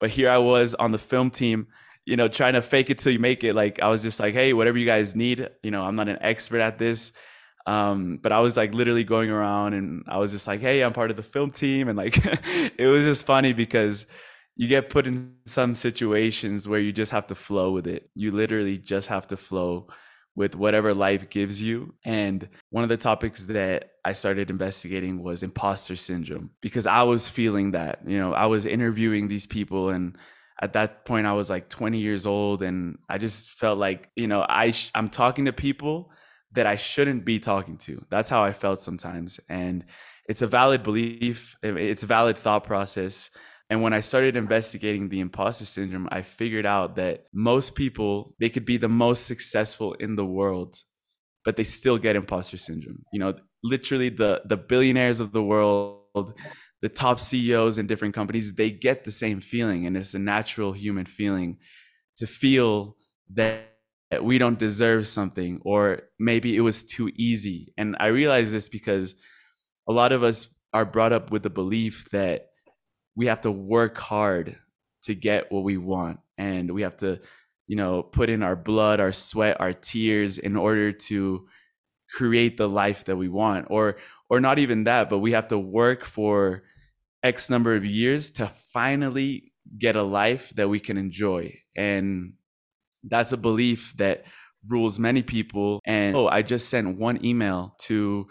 But 0.00 0.10
here 0.10 0.30
I 0.30 0.38
was 0.38 0.74
on 0.74 0.90
the 0.90 0.98
film 0.98 1.30
team, 1.30 1.68
you 2.04 2.16
know, 2.16 2.28
trying 2.28 2.54
to 2.54 2.62
fake 2.62 2.90
it 2.90 2.98
till 2.98 3.12
you 3.12 3.18
make 3.18 3.44
it. 3.44 3.54
Like 3.54 3.80
I 3.80 3.88
was 3.88 4.02
just 4.02 4.20
like, 4.20 4.34
hey, 4.34 4.52
whatever 4.52 4.78
you 4.78 4.86
guys 4.86 5.14
need. 5.14 5.48
You 5.62 5.70
know, 5.70 5.82
I'm 5.82 5.96
not 5.96 6.08
an 6.08 6.18
expert 6.20 6.60
at 6.60 6.78
this. 6.78 7.12
Um, 7.66 8.18
but 8.22 8.32
I 8.32 8.40
was 8.40 8.56
like 8.56 8.74
literally 8.74 9.04
going 9.04 9.30
around 9.30 9.74
and 9.74 10.04
I 10.08 10.18
was 10.18 10.32
just 10.32 10.46
like, 10.46 10.60
hey, 10.60 10.82
I'm 10.82 10.92
part 10.92 11.10
of 11.10 11.16
the 11.16 11.22
film 11.22 11.50
team. 11.50 11.88
And 11.88 11.96
like, 11.96 12.18
it 12.78 12.86
was 12.86 13.04
just 13.04 13.26
funny 13.26 13.52
because 13.52 14.06
you 14.56 14.66
get 14.66 14.90
put 14.90 15.06
in 15.06 15.34
some 15.46 15.74
situations 15.74 16.66
where 16.66 16.80
you 16.80 16.92
just 16.92 17.12
have 17.12 17.26
to 17.28 17.34
flow 17.34 17.72
with 17.72 17.86
it. 17.86 18.10
You 18.14 18.30
literally 18.30 18.78
just 18.78 19.08
have 19.08 19.28
to 19.28 19.36
flow 19.36 19.88
with 20.36 20.54
whatever 20.54 20.94
life 20.94 21.28
gives 21.28 21.60
you. 21.60 21.94
And 22.04 22.48
one 22.70 22.82
of 22.82 22.88
the 22.88 22.96
topics 22.96 23.46
that 23.46 23.90
I 24.04 24.12
started 24.12 24.50
investigating 24.50 25.22
was 25.22 25.42
imposter 25.42 25.96
syndrome 25.96 26.50
because 26.60 26.86
I 26.86 27.02
was 27.02 27.28
feeling 27.28 27.72
that, 27.72 28.00
you 28.06 28.18
know, 28.18 28.32
I 28.32 28.46
was 28.46 28.64
interviewing 28.64 29.28
these 29.28 29.46
people 29.46 29.90
and 29.90 30.16
at 30.60 30.74
that 30.74 31.04
point 31.04 31.26
I 31.26 31.32
was 31.32 31.48
like 31.48 31.68
20 31.68 31.98
years 31.98 32.26
old 32.26 32.62
and 32.62 32.98
I 33.08 33.18
just 33.18 33.50
felt 33.50 33.78
like, 33.78 34.10
you 34.14 34.26
know, 34.26 34.44
I 34.46 34.72
sh- 34.72 34.90
I'm 34.94 35.08
talking 35.08 35.46
to 35.46 35.52
people 35.52 36.10
that 36.52 36.66
I 36.66 36.76
shouldn't 36.76 37.24
be 37.24 37.40
talking 37.40 37.78
to. 37.78 38.04
That's 38.10 38.28
how 38.28 38.42
I 38.44 38.52
felt 38.52 38.80
sometimes. 38.80 39.40
And 39.48 39.84
it's 40.28 40.42
a 40.42 40.46
valid 40.46 40.82
belief, 40.82 41.56
it's 41.62 42.02
a 42.02 42.06
valid 42.06 42.36
thought 42.36 42.64
process. 42.64 43.30
And 43.70 43.82
when 43.82 43.92
I 43.92 44.00
started 44.00 44.36
investigating 44.36 45.08
the 45.08 45.20
imposter 45.20 45.64
syndrome, 45.64 46.08
I 46.10 46.22
figured 46.22 46.66
out 46.66 46.96
that 46.96 47.26
most 47.32 47.74
people, 47.74 48.34
they 48.40 48.50
could 48.50 48.64
be 48.64 48.76
the 48.76 48.88
most 48.88 49.26
successful 49.26 49.94
in 49.94 50.16
the 50.16 50.26
world, 50.26 50.76
but 51.44 51.56
they 51.56 51.62
still 51.62 51.96
get 51.96 52.16
imposter 52.16 52.56
syndrome. 52.56 53.04
You 53.12 53.20
know, 53.20 53.34
literally 53.62 54.08
the 54.08 54.42
the 54.44 54.56
billionaires 54.56 55.20
of 55.20 55.30
the 55.32 55.42
world, 55.42 56.34
the 56.82 56.88
top 56.88 57.20
CEOs 57.20 57.78
in 57.78 57.86
different 57.86 58.14
companies, 58.14 58.54
they 58.54 58.70
get 58.70 59.04
the 59.04 59.10
same 59.10 59.40
feeling 59.40 59.86
and 59.86 59.96
it's 59.96 60.14
a 60.14 60.18
natural 60.18 60.72
human 60.72 61.06
feeling 61.06 61.58
to 62.16 62.26
feel 62.26 62.96
that 63.30 63.66
we 64.22 64.38
don't 64.38 64.58
deserve 64.58 65.06
something 65.06 65.60
or 65.64 66.02
maybe 66.18 66.56
it 66.56 66.60
was 66.60 66.82
too 66.82 67.10
easy. 67.16 67.72
And 67.76 67.96
I 68.00 68.06
realize 68.06 68.50
this 68.50 68.68
because 68.68 69.14
a 69.88 69.92
lot 69.92 70.12
of 70.12 70.22
us 70.22 70.48
are 70.72 70.84
brought 70.84 71.12
up 71.12 71.30
with 71.30 71.42
the 71.42 71.50
belief 71.50 72.08
that 72.10 72.50
we 73.16 73.26
have 73.26 73.42
to 73.42 73.50
work 73.50 73.98
hard 73.98 74.56
to 75.02 75.14
get 75.14 75.50
what 75.50 75.64
we 75.64 75.76
want 75.76 76.20
and 76.38 76.70
we 76.72 76.82
have 76.82 76.96
to 76.98 77.20
you 77.66 77.76
know 77.76 78.02
put 78.02 78.28
in 78.28 78.42
our 78.42 78.56
blood 78.56 79.00
our 79.00 79.12
sweat 79.12 79.60
our 79.60 79.72
tears 79.72 80.38
in 80.38 80.56
order 80.56 80.92
to 80.92 81.46
create 82.12 82.56
the 82.56 82.68
life 82.68 83.04
that 83.04 83.16
we 83.16 83.28
want 83.28 83.66
or 83.70 83.96
or 84.28 84.40
not 84.40 84.58
even 84.58 84.84
that 84.84 85.08
but 85.08 85.18
we 85.18 85.32
have 85.32 85.48
to 85.48 85.58
work 85.58 86.04
for 86.04 86.62
x 87.22 87.50
number 87.50 87.74
of 87.74 87.84
years 87.84 88.30
to 88.30 88.46
finally 88.72 89.52
get 89.78 89.96
a 89.96 90.02
life 90.02 90.50
that 90.56 90.68
we 90.68 90.80
can 90.80 90.96
enjoy 90.96 91.54
and 91.76 92.32
that's 93.04 93.32
a 93.32 93.36
belief 93.36 93.94
that 93.96 94.24
rules 94.68 94.98
many 94.98 95.22
people 95.22 95.80
and 95.84 96.16
oh 96.16 96.28
i 96.28 96.42
just 96.42 96.68
sent 96.68 96.98
one 96.98 97.24
email 97.24 97.74
to 97.78 98.26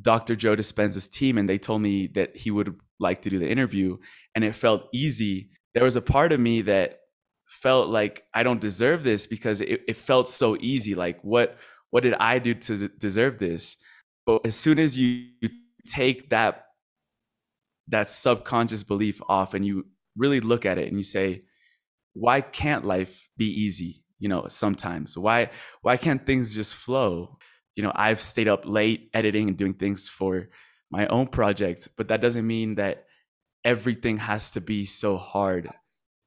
Dr. 0.00 0.36
Joe 0.36 0.56
Dispenza's 0.56 1.08
team 1.08 1.38
and 1.38 1.48
they 1.48 1.58
told 1.58 1.82
me 1.82 2.06
that 2.08 2.36
he 2.36 2.50
would 2.50 2.78
like 2.98 3.22
to 3.22 3.30
do 3.30 3.38
the 3.38 3.48
interview 3.48 3.96
and 4.34 4.44
it 4.44 4.54
felt 4.54 4.88
easy. 4.92 5.50
There 5.74 5.84
was 5.84 5.96
a 5.96 6.02
part 6.02 6.32
of 6.32 6.40
me 6.40 6.62
that 6.62 7.00
felt 7.46 7.88
like 7.88 8.24
I 8.34 8.42
don't 8.42 8.60
deserve 8.60 9.04
this 9.04 9.26
because 9.26 9.60
it, 9.60 9.82
it 9.88 9.96
felt 9.96 10.28
so 10.28 10.56
easy. 10.60 10.94
Like 10.94 11.20
what 11.22 11.56
what 11.90 12.02
did 12.02 12.14
I 12.14 12.38
do 12.38 12.54
to 12.54 12.88
deserve 12.88 13.38
this? 13.38 13.76
But 14.26 14.44
as 14.44 14.56
soon 14.56 14.78
as 14.78 14.98
you, 14.98 15.28
you 15.40 15.48
take 15.86 16.30
that 16.30 16.65
that 17.88 18.10
subconscious 18.10 18.82
belief 18.82 19.20
off 19.28 19.54
and 19.54 19.64
you 19.64 19.86
really 20.16 20.40
look 20.40 20.66
at 20.66 20.78
it 20.78 20.88
and 20.88 20.96
you 20.96 21.04
say, 21.04 21.42
why 22.14 22.40
can't 22.40 22.84
life 22.84 23.28
be 23.36 23.46
easy? 23.46 24.02
You 24.18 24.28
know, 24.28 24.46
sometimes 24.48 25.16
why 25.18 25.50
why 25.82 25.96
can't 25.96 26.24
things 26.24 26.54
just 26.54 26.74
flow? 26.74 27.38
you 27.76 27.82
know 27.82 27.92
i've 27.94 28.20
stayed 28.20 28.48
up 28.48 28.62
late 28.64 29.10
editing 29.14 29.48
and 29.48 29.56
doing 29.56 29.74
things 29.74 30.08
for 30.08 30.48
my 30.90 31.06
own 31.06 31.28
project 31.28 31.88
but 31.96 32.08
that 32.08 32.20
doesn't 32.20 32.46
mean 32.46 32.74
that 32.74 33.04
everything 33.64 34.16
has 34.16 34.50
to 34.50 34.60
be 34.60 34.86
so 34.86 35.16
hard 35.16 35.70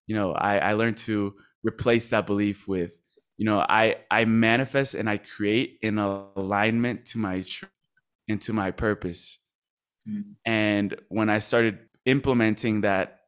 you 0.07 0.15
know 0.15 0.31
i 0.33 0.59
i 0.59 0.73
learned 0.73 0.97
to 0.97 1.33
replace 1.63 2.09
that 2.09 2.25
belief 2.25 2.67
with 2.67 2.93
you 3.37 3.45
know 3.45 3.59
i 3.67 3.95
i 4.09 4.23
manifest 4.23 4.95
and 4.95 5.09
i 5.09 5.17
create 5.17 5.77
in 5.81 5.97
alignment 5.97 7.05
to 7.05 7.17
my 7.17 7.43
into 8.27 8.53
my 8.53 8.71
purpose 8.71 9.39
mm-hmm. 10.09 10.31
and 10.45 10.95
when 11.09 11.29
i 11.29 11.39
started 11.39 11.79
implementing 12.05 12.81
that 12.81 13.19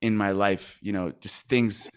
in 0.00 0.16
my 0.16 0.30
life 0.30 0.78
you 0.80 0.92
know 0.92 1.12
just 1.20 1.48
things 1.48 1.90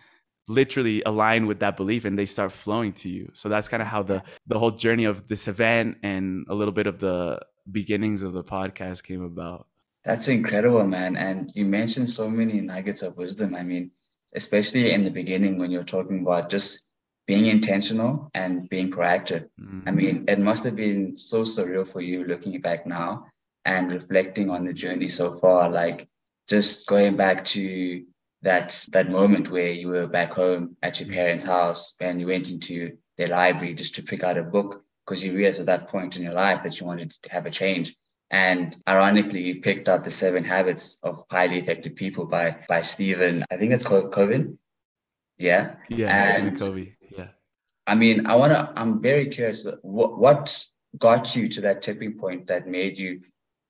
literally 0.48 1.02
align 1.06 1.48
with 1.48 1.60
that 1.60 1.78
belief 1.78 2.06
and 2.06 2.18
they 2.18 2.26
start 2.26 2.52
flowing 2.52 2.92
to 2.92 3.10
you. 3.10 3.30
So 3.34 3.48
that's 3.50 3.68
kind 3.68 3.82
of 3.82 3.88
how 3.88 4.04
the 4.04 4.24
the 4.46 4.60
whole 4.60 4.72
journey 4.72 5.06
of 5.06 5.28
this 5.28 5.48
event 5.48 5.98
and 6.04 6.46
a 6.50 6.54
little 6.54 6.74
bit 6.74 6.88
of 6.88 7.00
the 7.00 7.40
beginnings 7.72 8.24
of 8.24 8.34
the 8.34 8.44
podcast 8.44 9.04
came 9.04 9.24
about. 9.24 9.68
That's 10.04 10.28
incredible 10.28 10.86
man. 10.86 11.16
And 11.16 11.50
you 11.56 11.66
mentioned 11.66 12.10
so 12.10 12.30
many 12.30 12.60
nuggets 12.60 13.04
of 13.04 13.16
wisdom. 13.16 13.56
I 13.56 13.64
mean 13.64 13.92
especially 14.36 14.92
in 14.92 15.04
the 15.04 15.12
beginning 15.12 15.58
when 15.58 15.72
you're 15.72 15.84
talking 15.84 16.22
about 16.22 16.50
just 16.50 16.82
being 17.28 17.46
intentional 17.48 18.30
and 18.34 18.68
being 18.70 18.92
proactive. 18.92 19.48
Mm-hmm. 19.62 19.82
i 19.88 19.92
mean 19.92 20.26
it 20.28 20.40
must 20.40 20.64
have 20.64 20.76
been 20.76 21.18
so 21.18 21.44
surreal 21.44 21.88
for 21.88 22.02
you 22.02 22.26
looking 22.26 22.60
back 22.60 22.86
now 22.86 23.28
and 23.66 23.92
reflecting 23.92 24.50
on 24.50 24.66
the 24.66 24.74
journey 24.74 25.08
so 25.08 25.36
far 25.36 25.70
like 25.70 26.08
just 26.48 26.88
going 26.88 27.16
back 27.16 27.46
to 27.46 28.04
that 28.42 28.86
that 28.92 29.10
moment 29.10 29.50
where 29.50 29.72
you 29.72 29.88
were 29.88 30.08
back 30.08 30.34
home 30.34 30.76
at 30.84 31.00
your 31.00 31.10
parents' 31.10 31.44
house 31.44 31.94
and 32.00 32.20
you 32.20 32.28
went 32.28 32.50
into 32.50 32.98
their 33.18 33.30
library 33.30 33.74
just 33.74 33.96
to 33.96 34.04
pick 34.04 34.24
out 34.24 34.38
a 34.38 34.44
book 34.44 34.84
because 35.06 35.24
you 35.24 35.34
realized 35.34 35.60
at 35.60 35.66
that 35.66 35.88
point 35.88 36.16
in 36.16 36.24
your 36.24 36.34
life 36.34 36.64
that 36.64 36.80
you 36.80 36.86
wanted 36.86 37.12
to 37.12 37.32
have 37.32 37.46
a 37.46 37.52
change. 37.52 37.96
And 38.32 38.76
ironically, 38.88 39.42
you 39.42 39.62
picked 39.62 39.88
out 39.88 40.04
the 40.04 40.10
seven 40.10 40.44
habits 40.44 40.98
of 41.04 41.24
highly 41.30 41.60
effective 41.60 41.96
people 41.96 42.26
by 42.26 42.58
by 42.68 42.82
Stephen. 42.82 43.46
I 43.52 43.58
think 43.58 43.72
it's 43.74 43.84
called. 43.84 44.14
Yeah. 45.38 45.76
Yeah, 45.90 46.34
Stephen 46.34 46.58
Covey. 46.58 46.98
Yeah. 47.16 47.28
I 47.86 47.96
mean, 47.96 48.26
I 48.26 48.36
wanna. 48.36 48.74
I'm 48.76 49.02
very 49.02 49.28
curious. 49.28 49.68
What 49.82 50.18
what 50.18 50.66
got 50.98 51.36
you 51.36 51.48
to 51.50 51.62
that 51.62 51.82
tipping 51.82 52.18
point 52.18 52.48
that 52.48 52.68
made 52.68 52.98
you 52.98 53.22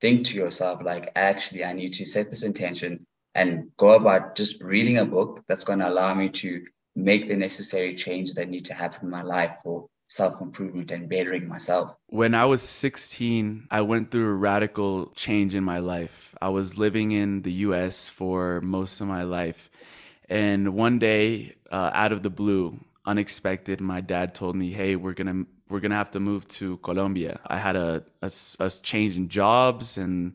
think 0.04 0.26
to 0.26 0.36
yourself 0.36 0.82
like, 0.84 1.10
actually, 1.16 1.64
I 1.64 1.72
need 1.72 1.94
to 1.94 2.04
set 2.04 2.28
this 2.28 2.42
intention 2.42 3.06
and 3.34 3.70
go 3.78 3.96
about 3.96 4.36
just 4.36 4.62
reading 4.62 4.98
a 4.98 5.06
book 5.06 5.42
that's 5.48 5.64
going 5.64 5.78
to 5.78 5.88
allow 5.88 6.12
me 6.12 6.28
to 6.44 6.62
make 6.94 7.26
the 7.26 7.34
necessary 7.34 7.94
change 7.94 8.34
that 8.34 8.50
need 8.50 8.66
to 8.66 8.74
happen 8.74 9.06
in 9.06 9.10
my 9.10 9.22
life 9.22 9.56
for 9.62 9.86
self 10.06 10.42
improvement 10.42 10.90
and 10.90 11.08
bettering 11.08 11.48
myself. 11.48 11.96
When 12.08 12.34
I 12.34 12.44
was 12.44 12.60
16, 12.60 13.68
I 13.70 13.80
went 13.80 14.10
through 14.10 14.28
a 14.28 14.34
radical 14.34 15.06
change 15.14 15.54
in 15.54 15.64
my 15.64 15.78
life. 15.78 16.34
I 16.38 16.50
was 16.50 16.76
living 16.76 17.12
in 17.12 17.40
the 17.40 17.52
US 17.68 18.10
for 18.10 18.60
most 18.60 19.00
of 19.00 19.06
my 19.06 19.22
life. 19.22 19.70
And 20.28 20.74
one 20.74 20.98
day, 20.98 21.54
uh, 21.70 21.90
out 21.94 22.12
of 22.12 22.22
the 22.22 22.28
blue, 22.28 22.78
unexpected, 23.06 23.80
my 23.80 24.02
dad 24.02 24.34
told 24.34 24.54
me, 24.54 24.70
Hey, 24.70 24.96
we're 24.96 25.14
going 25.14 25.32
to 25.44 25.53
we're 25.68 25.80
gonna 25.80 25.94
have 25.94 26.10
to 26.12 26.20
move 26.20 26.46
to 26.48 26.76
Colombia. 26.78 27.40
I 27.46 27.58
had 27.58 27.76
a, 27.76 28.04
a, 28.22 28.30
a 28.60 28.70
change 28.70 29.16
in 29.16 29.28
jobs 29.28 29.98
and 29.98 30.34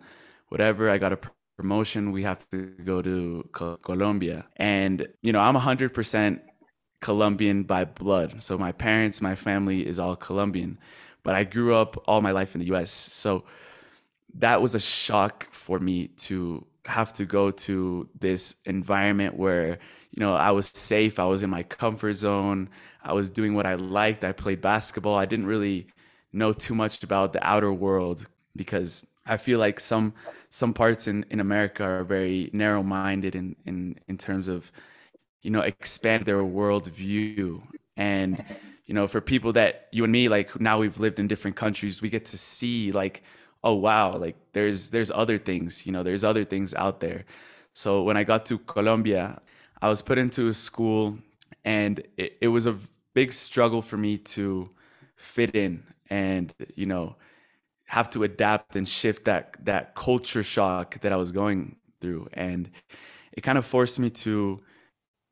whatever. 0.50 0.90
I 0.90 0.98
got 0.98 1.14
a 1.14 1.20
promotion, 1.60 2.14
we 2.14 2.24
have 2.24 2.50
to 2.52 2.68
go 2.86 3.02
to 3.02 3.50
Colombia. 3.84 4.46
And, 4.56 5.06
you 5.22 5.34
know, 5.34 5.42
I'm 5.42 5.56
100% 5.56 6.40
Colombian 7.02 7.64
by 7.64 7.84
blood. 7.84 8.42
So 8.42 8.58
my 8.58 8.72
parents, 8.72 9.22
my 9.22 9.36
family 9.36 9.86
is 9.86 10.00
all 10.00 10.16
Colombian. 10.16 10.78
But 11.22 11.36
I 11.36 11.44
grew 11.44 11.76
up 11.76 12.02
all 12.08 12.22
my 12.22 12.32
life 12.32 12.56
in 12.56 12.62
the 12.62 12.68
US. 12.74 12.92
So 12.92 13.44
that 14.36 14.62
was 14.62 14.74
a 14.74 14.80
shock 14.80 15.52
for 15.52 15.80
me 15.80 16.08
to 16.30 16.66
have 16.86 17.12
to 17.16 17.26
go 17.26 17.52
to 17.52 18.08
this 18.18 18.56
environment 18.64 19.36
where, 19.36 19.80
you 20.20 20.26
know, 20.26 20.34
I 20.36 20.52
was 20.52 20.68
safe, 20.68 21.18
I 21.18 21.24
was 21.26 21.44
in 21.44 21.50
my 21.50 21.64
comfort 21.64 22.14
zone, 22.14 22.68
I 23.02 23.14
was 23.14 23.30
doing 23.30 23.54
what 23.54 23.66
I 23.66 23.76
liked. 23.76 24.26
I 24.26 24.34
played 24.34 24.60
basketball. 24.60 25.16
I 25.16 25.26
didn't 25.26 25.46
really 25.46 25.88
know 26.34 26.52
too 26.52 26.76
much 26.76 27.02
about 27.04 27.32
the 27.32 27.42
outer 27.42 27.72
world 27.72 28.28
because 28.54 29.08
I 29.26 29.38
feel 29.38 29.60
like 29.60 29.80
some 29.80 30.14
some 30.50 30.74
parts 30.74 31.08
in, 31.08 31.26
in 31.30 31.40
America 31.40 31.84
are 31.86 32.04
very 32.04 32.50
narrow 32.52 32.84
minded 32.84 33.34
in, 33.34 33.56
in 33.66 33.98
in 34.10 34.18
terms 34.18 34.50
of 34.50 34.74
you 35.42 35.52
know 35.52 35.62
expand 35.62 36.26
their 36.26 36.44
worldview 36.44 37.62
and 37.96 38.44
you 38.86 38.94
know 38.94 39.08
for 39.08 39.22
people 39.22 39.54
that 39.54 39.88
you 39.94 40.04
and 40.04 40.12
me 40.12 40.28
like 40.28 40.60
now 40.60 40.80
we've 40.80 41.00
lived 41.00 41.20
in 41.20 41.28
different 41.30 41.56
countries 41.56 42.02
we 42.02 42.10
get 42.10 42.26
to 42.26 42.38
see 42.38 42.92
like 42.92 43.24
oh 43.64 43.74
wow 43.74 44.18
like 44.18 44.36
there's 44.52 44.90
there's 44.90 45.12
other 45.12 45.38
things 45.38 45.86
you 45.86 45.94
know 45.94 46.04
there's 46.04 46.26
other 46.26 46.44
things 46.44 46.74
out 46.74 47.00
there 47.00 47.24
so 47.74 48.04
when 48.04 48.18
I 48.18 48.26
got 48.26 48.46
to 48.48 48.58
Colombia 48.58 49.42
I 49.82 49.90
was 49.90 50.02
put 50.02 50.18
into 50.18 50.48
a 50.48 50.54
school 50.54 51.20
and 51.64 52.00
it, 52.18 52.38
it 52.42 52.48
was 52.50 52.66
a 52.66 52.78
big 53.14 53.34
struggle 53.34 53.82
for 53.82 53.98
me 53.98 54.18
to 54.18 54.70
fit 55.16 55.56
in 55.56 55.84
and 56.10 56.54
you 56.76 56.86
know 56.86 57.16
have 57.86 58.10
to 58.12 58.24
adapt 58.24 58.76
and 58.76 58.88
shift 58.88 59.26
that 59.26 59.56
that 59.66 59.96
culture 59.96 60.44
shock 60.44 61.00
that 61.02 61.12
I 61.12 61.16
was 61.16 61.32
going 61.32 61.76
through 62.02 62.30
and 62.34 62.70
it 63.34 63.42
kind 63.42 63.58
of 63.58 63.66
forced 63.66 64.00
me 64.00 64.10
to 64.10 64.62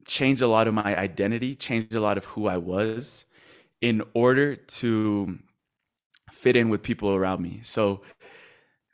change 0.06 0.42
a 0.42 0.48
lot 0.48 0.68
of 0.68 0.74
my 0.74 0.98
identity, 0.98 1.56
change 1.56 1.94
a 1.94 2.00
lot 2.00 2.18
of 2.18 2.26
who 2.26 2.48
I 2.48 2.58
was 2.58 3.26
in 3.82 4.02
order 4.14 4.56
to 4.56 5.38
fit 6.32 6.56
in 6.56 6.70
with 6.70 6.82
people 6.82 7.10
around 7.10 7.42
me. 7.42 7.60
So 7.64 8.02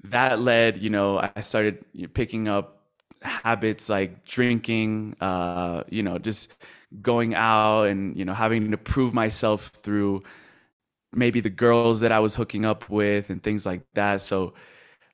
that 0.03 0.39
led, 0.39 0.77
you 0.81 0.89
know, 0.89 1.29
I 1.35 1.41
started 1.41 1.85
picking 2.13 2.47
up 2.47 2.82
habits 3.23 3.89
like 3.89 4.25
drinking, 4.25 5.15
uh, 5.21 5.83
you 5.89 6.03
know, 6.03 6.17
just 6.19 6.53
going 7.01 7.35
out 7.35 7.85
and, 7.85 8.17
you 8.17 8.25
know, 8.25 8.33
having 8.33 8.71
to 8.71 8.77
prove 8.77 9.13
myself 9.13 9.67
through 9.67 10.23
maybe 11.13 11.39
the 11.41 11.49
girls 11.49 11.99
that 12.01 12.11
I 12.11 12.19
was 12.19 12.35
hooking 12.35 12.65
up 12.65 12.89
with 12.89 13.29
and 13.29 13.41
things 13.43 13.65
like 13.65 13.83
that. 13.95 14.21
So 14.21 14.53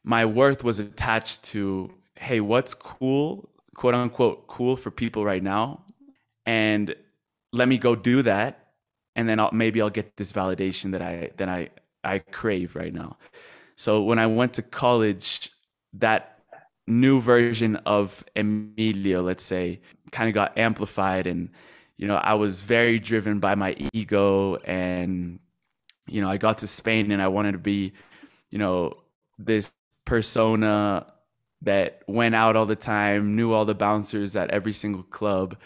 my 0.03 0.25
worth 0.25 0.63
was 0.63 0.79
attached 0.79 1.43
to, 1.45 1.91
hey, 2.17 2.39
what's 2.41 2.73
cool, 2.73 3.49
quote 3.75 3.95
unquote, 3.95 4.47
cool 4.47 4.77
for 4.77 4.91
people 4.91 5.25
right 5.25 5.43
now. 5.43 5.85
and 6.45 6.95
let 7.51 7.67
me 7.67 7.77
go 7.77 7.95
do 7.95 8.21
that 8.23 8.67
and 9.15 9.27
then 9.27 9.39
I'll, 9.39 9.51
maybe 9.51 9.81
I'll 9.81 9.89
get 9.89 10.17
this 10.17 10.31
validation 10.33 10.91
that 10.91 11.01
I 11.01 11.31
that 11.37 11.49
I 11.49 11.69
I 12.03 12.19
crave 12.19 12.75
right 12.75 12.93
now. 12.93 13.17
So 13.75 14.03
when 14.03 14.19
I 14.19 14.27
went 14.27 14.53
to 14.55 14.61
college, 14.61 15.51
that 15.93 16.38
new 16.89 17.21
version 17.21 17.77
of 17.85 18.23
Emilio, 18.35 19.21
let's 19.21 19.43
say, 19.43 19.81
kind 20.11 20.27
of 20.27 20.33
got 20.33 20.57
amplified 20.57 21.27
and 21.27 21.49
you 21.97 22.07
know, 22.07 22.15
I 22.15 22.35
was 22.35 22.61
very 22.61 22.97
driven 22.97 23.39
by 23.39 23.55
my 23.55 23.75
ego 23.93 24.55
and 24.63 25.39
you 26.07 26.21
know, 26.21 26.29
I 26.29 26.37
got 26.37 26.59
to 26.59 26.67
Spain 26.67 27.11
and 27.11 27.21
I 27.21 27.27
wanted 27.27 27.51
to 27.53 27.57
be, 27.59 27.93
you 28.49 28.57
know, 28.57 28.97
this 29.37 29.71
persona 30.05 31.05
that 31.61 32.01
went 32.07 32.35
out 32.35 32.55
all 32.55 32.65
the 32.65 32.75
time, 32.75 33.35
knew 33.35 33.53
all 33.53 33.65
the 33.65 33.75
bouncers 33.75 34.35
at 34.35 34.49
every 34.49 34.73
single 34.73 35.03
club. 35.03 35.57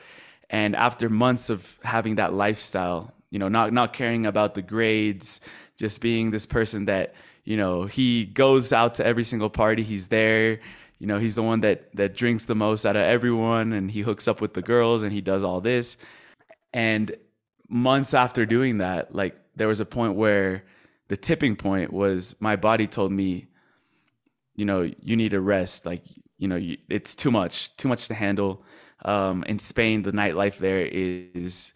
And 0.49 0.75
after 0.75 1.09
months 1.09 1.49
of 1.49 1.79
having 1.83 2.15
that 2.15 2.33
lifestyle, 2.33 3.13
you 3.29 3.39
know, 3.39 3.47
not 3.47 3.73
not 3.73 3.93
caring 3.93 4.25
about 4.25 4.53
the 4.53 4.61
grades, 4.61 5.39
just 5.77 6.01
being 6.01 6.31
this 6.31 6.45
person 6.45 6.85
that, 6.85 7.15
you 7.43 7.57
know, 7.57 7.85
he 7.85 8.25
goes 8.25 8.73
out 8.73 8.95
to 8.95 9.05
every 9.05 9.23
single 9.23 9.49
party, 9.49 9.83
he's 9.83 10.07
there, 10.09 10.59
you 11.03 11.07
know, 11.07 11.19
he's 11.19 11.35
the 11.35 11.43
one 11.43 11.59
that 11.59 11.93
that 11.97 12.15
drinks 12.15 12.45
the 12.45 12.55
most 12.55 12.85
out 12.85 12.95
of 12.95 13.01
everyone 13.01 13.73
and 13.73 13.91
he 13.91 13.99
hooks 13.99 14.25
up 14.25 14.39
with 14.39 14.53
the 14.53 14.61
girls 14.61 15.03
and 15.03 15.11
he 15.11 15.19
does 15.19 15.43
all 15.43 15.59
this. 15.59 15.97
And 16.71 17.13
months 17.67 18.13
after 18.13 18.45
doing 18.45 18.77
that, 18.77 19.13
like 19.13 19.35
there 19.53 19.67
was 19.67 19.81
a 19.81 19.85
point 19.85 20.15
where 20.15 20.63
the 21.09 21.17
tipping 21.17 21.57
point 21.57 21.91
was 21.91 22.37
my 22.39 22.55
body 22.55 22.87
told 22.87 23.11
me, 23.11 23.47
you 24.55 24.63
know, 24.63 24.89
you 25.01 25.17
need 25.17 25.31
to 25.31 25.41
rest. 25.41 25.85
Like, 25.85 26.03
you 26.37 26.47
know, 26.47 26.57
it's 26.87 27.15
too 27.15 27.31
much, 27.31 27.75
too 27.75 27.89
much 27.89 28.07
to 28.07 28.13
handle. 28.13 28.63
Um, 29.03 29.43
in 29.43 29.59
Spain, 29.59 30.03
the 30.03 30.13
nightlife 30.13 30.57
there 30.57 30.85
is 30.85 31.73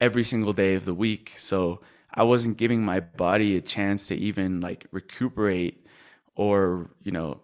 every 0.00 0.24
single 0.24 0.52
day 0.52 0.74
of 0.74 0.84
the 0.84 0.92
week. 0.92 1.34
So 1.38 1.82
I 2.12 2.24
wasn't 2.24 2.56
giving 2.56 2.84
my 2.84 2.98
body 2.98 3.56
a 3.56 3.60
chance 3.60 4.08
to 4.08 4.16
even 4.16 4.60
like 4.60 4.88
recuperate 4.90 5.86
or, 6.34 6.90
you 7.04 7.12
know, 7.12 7.42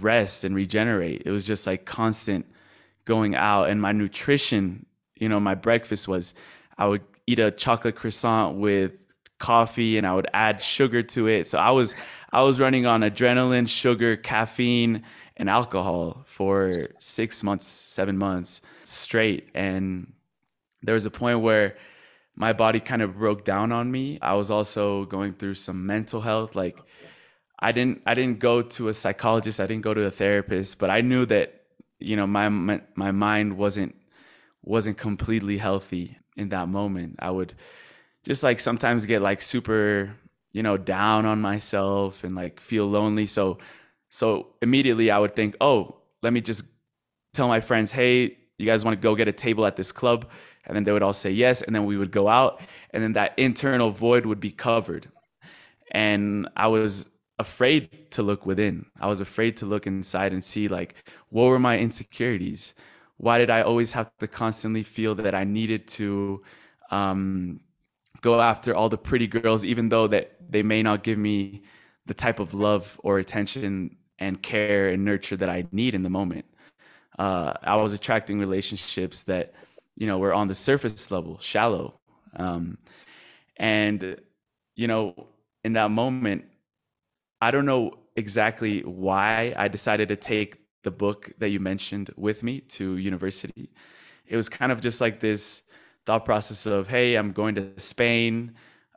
rest 0.00 0.44
and 0.44 0.54
regenerate. 0.54 1.22
It 1.24 1.30
was 1.30 1.46
just 1.46 1.66
like 1.66 1.84
constant 1.84 2.46
going 3.04 3.34
out. 3.34 3.68
And 3.68 3.80
my 3.80 3.92
nutrition, 3.92 4.86
you 5.16 5.28
know, 5.28 5.40
my 5.40 5.54
breakfast 5.54 6.08
was 6.08 6.34
I 6.78 6.86
would 6.86 7.02
eat 7.26 7.38
a 7.38 7.50
chocolate 7.50 7.96
croissant 7.96 8.58
with 8.58 8.92
coffee 9.38 9.98
and 9.98 10.06
I 10.06 10.14
would 10.14 10.28
add 10.32 10.62
sugar 10.62 11.02
to 11.02 11.26
it. 11.26 11.48
So 11.48 11.58
I 11.58 11.70
was 11.70 11.94
I 12.32 12.42
was 12.42 12.58
running 12.58 12.86
on 12.86 13.02
adrenaline, 13.02 13.68
sugar, 13.68 14.16
caffeine, 14.16 15.02
and 15.36 15.50
alcohol 15.50 16.22
for 16.26 16.72
six 16.98 17.42
months, 17.42 17.66
seven 17.66 18.16
months 18.16 18.62
straight. 18.84 19.48
And 19.54 20.12
there 20.82 20.94
was 20.94 21.06
a 21.06 21.10
point 21.10 21.40
where 21.40 21.76
my 22.34 22.52
body 22.52 22.80
kind 22.80 23.02
of 23.02 23.18
broke 23.18 23.44
down 23.44 23.72
on 23.72 23.90
me. 23.90 24.18
I 24.22 24.34
was 24.34 24.50
also 24.50 25.04
going 25.04 25.34
through 25.34 25.54
some 25.54 25.84
mental 25.86 26.20
health. 26.20 26.56
Like 26.56 26.78
I 27.62 27.70
didn't 27.70 28.02
I 28.04 28.14
didn't 28.14 28.40
go 28.40 28.60
to 28.60 28.88
a 28.88 28.94
psychologist, 28.94 29.60
I 29.60 29.66
didn't 29.68 29.84
go 29.84 29.94
to 29.94 30.04
a 30.04 30.10
therapist, 30.10 30.80
but 30.80 30.90
I 30.90 31.00
knew 31.00 31.24
that 31.26 31.62
you 32.00 32.16
know 32.16 32.26
my 32.26 32.48
my 32.48 33.12
mind 33.12 33.56
wasn't 33.56 33.94
wasn't 34.62 34.98
completely 34.98 35.58
healthy 35.58 36.18
in 36.36 36.48
that 36.48 36.68
moment. 36.68 37.16
I 37.20 37.30
would 37.30 37.54
just 38.24 38.42
like 38.42 38.58
sometimes 38.58 39.06
get 39.06 39.22
like 39.22 39.40
super 39.40 40.16
you 40.50 40.64
know 40.64 40.76
down 40.76 41.24
on 41.24 41.40
myself 41.40 42.24
and 42.24 42.34
like 42.34 42.60
feel 42.60 42.86
lonely. 42.86 43.26
So 43.26 43.58
so 44.08 44.48
immediately 44.60 45.12
I 45.12 45.18
would 45.20 45.36
think, 45.36 45.56
"Oh, 45.60 45.96
let 46.20 46.32
me 46.32 46.40
just 46.40 46.64
tell 47.32 47.46
my 47.46 47.60
friends, 47.60 47.92
"Hey, 47.92 48.38
you 48.58 48.66
guys 48.66 48.84
want 48.84 49.00
to 49.00 49.02
go 49.02 49.14
get 49.14 49.28
a 49.28 49.32
table 49.32 49.64
at 49.66 49.76
this 49.76 49.92
club?" 49.92 50.28
and 50.64 50.76
then 50.76 50.84
they 50.84 50.92
would 50.92 51.02
all 51.02 51.12
say 51.12 51.30
yes 51.30 51.60
and 51.60 51.74
then 51.74 51.84
we 51.86 51.96
would 51.96 52.12
go 52.12 52.28
out 52.28 52.60
and 52.90 53.02
then 53.02 53.14
that 53.14 53.34
internal 53.36 53.90
void 53.90 54.24
would 54.24 54.38
be 54.38 54.52
covered 54.52 55.08
and 55.90 56.48
i 56.56 56.68
was 56.68 57.06
afraid 57.46 58.10
to 58.12 58.22
look 58.22 58.46
within. 58.46 58.86
I 59.00 59.06
was 59.12 59.20
afraid 59.20 59.56
to 59.58 59.66
look 59.66 59.86
inside 59.86 60.32
and 60.32 60.42
see 60.52 60.66
like 60.68 60.94
what 61.28 61.46
were 61.50 61.58
my 61.58 61.76
insecurities? 61.86 62.74
Why 63.18 63.38
did 63.38 63.50
i 63.50 63.60
always 63.70 63.92
have 63.92 64.08
to 64.18 64.26
constantly 64.42 64.84
feel 64.96 65.14
that 65.16 65.34
i 65.42 65.44
needed 65.44 65.82
to 65.98 66.42
um, 66.90 67.60
go 68.20 68.40
after 68.40 68.70
all 68.74 68.88
the 68.88 69.02
pretty 69.08 69.28
girls 69.38 69.64
even 69.72 69.88
though 69.92 70.08
that 70.14 70.24
they 70.54 70.62
may 70.62 70.82
not 70.82 70.98
give 71.08 71.18
me 71.18 71.62
the 72.10 72.14
type 72.24 72.40
of 72.44 72.48
love 72.54 72.84
or 73.04 73.18
attention 73.18 73.96
and 74.18 74.42
care 74.42 74.88
and 74.92 75.04
nurture 75.04 75.36
that 75.42 75.50
i 75.56 75.64
need 75.72 75.94
in 75.94 76.02
the 76.02 76.14
moment? 76.20 76.46
Uh, 77.18 77.52
i 77.62 77.76
was 77.76 77.92
attracting 77.92 78.38
relationships 78.46 79.18
that 79.24 79.54
you 80.00 80.06
know 80.08 80.18
we're 80.18 80.38
on 80.40 80.48
the 80.48 80.58
surface 80.68 81.10
level 81.10 81.38
shallow. 81.38 81.86
Um, 82.36 82.78
and 83.56 84.00
you 84.74 84.88
know 84.92 85.04
in 85.64 85.72
that 85.74 85.90
moment 85.90 86.44
i 87.42 87.50
don't 87.50 87.66
know 87.66 87.92
exactly 88.16 88.80
why 88.80 89.54
i 89.56 89.68
decided 89.68 90.08
to 90.08 90.16
take 90.16 90.62
the 90.82 90.90
book 90.90 91.30
that 91.38 91.50
you 91.50 91.60
mentioned 91.60 92.10
with 92.16 92.42
me 92.42 92.60
to 92.60 92.96
university. 92.96 93.70
It 94.26 94.36
was 94.36 94.48
kind 94.48 94.72
of 94.72 94.80
just 94.80 95.00
like 95.00 95.20
this 95.20 95.62
thought 96.06 96.24
process 96.24 96.66
of 96.66 96.88
hey 96.88 97.14
i'm 97.14 97.32
going 97.32 97.54
to 97.54 97.78
spain. 97.78 98.54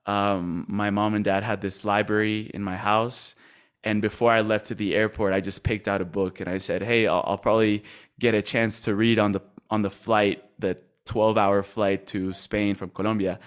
Um, 0.07 0.65
my 0.67 0.89
mom 0.91 1.15
and 1.15 1.25
dad 1.25 1.43
had 1.43 1.61
this 1.61 1.83
library 1.83 2.51
in 2.53 2.63
my 2.63 2.77
house. 2.77 3.35
And 3.83 4.01
before 4.01 4.31
i 4.31 4.41
left 4.41 4.65
to 4.67 4.75
the 4.75 4.95
airport 4.95 5.33
i 5.33 5.41
just 5.41 5.63
picked 5.63 5.87
out 5.87 6.01
a 6.01 6.05
book 6.05 6.39
and 6.39 6.49
i 6.49 6.57
said 6.57 6.81
hey 6.81 7.05
i'll, 7.07 7.23
I'll 7.27 7.37
probably 7.37 7.83
get 8.19 8.33
a 8.33 8.41
chance 8.41 8.81
to 8.81 8.95
read 8.95 9.19
on 9.19 9.31
the 9.31 9.41
on 9.69 9.81
the 9.83 9.91
flight 9.91 10.43
that 10.59 10.81
12 11.05 11.37
hour 11.37 11.63
flight 11.63 12.07
to 12.07 12.33
Spain 12.33 12.75
from 12.75 12.89
Colombia. 12.89 13.39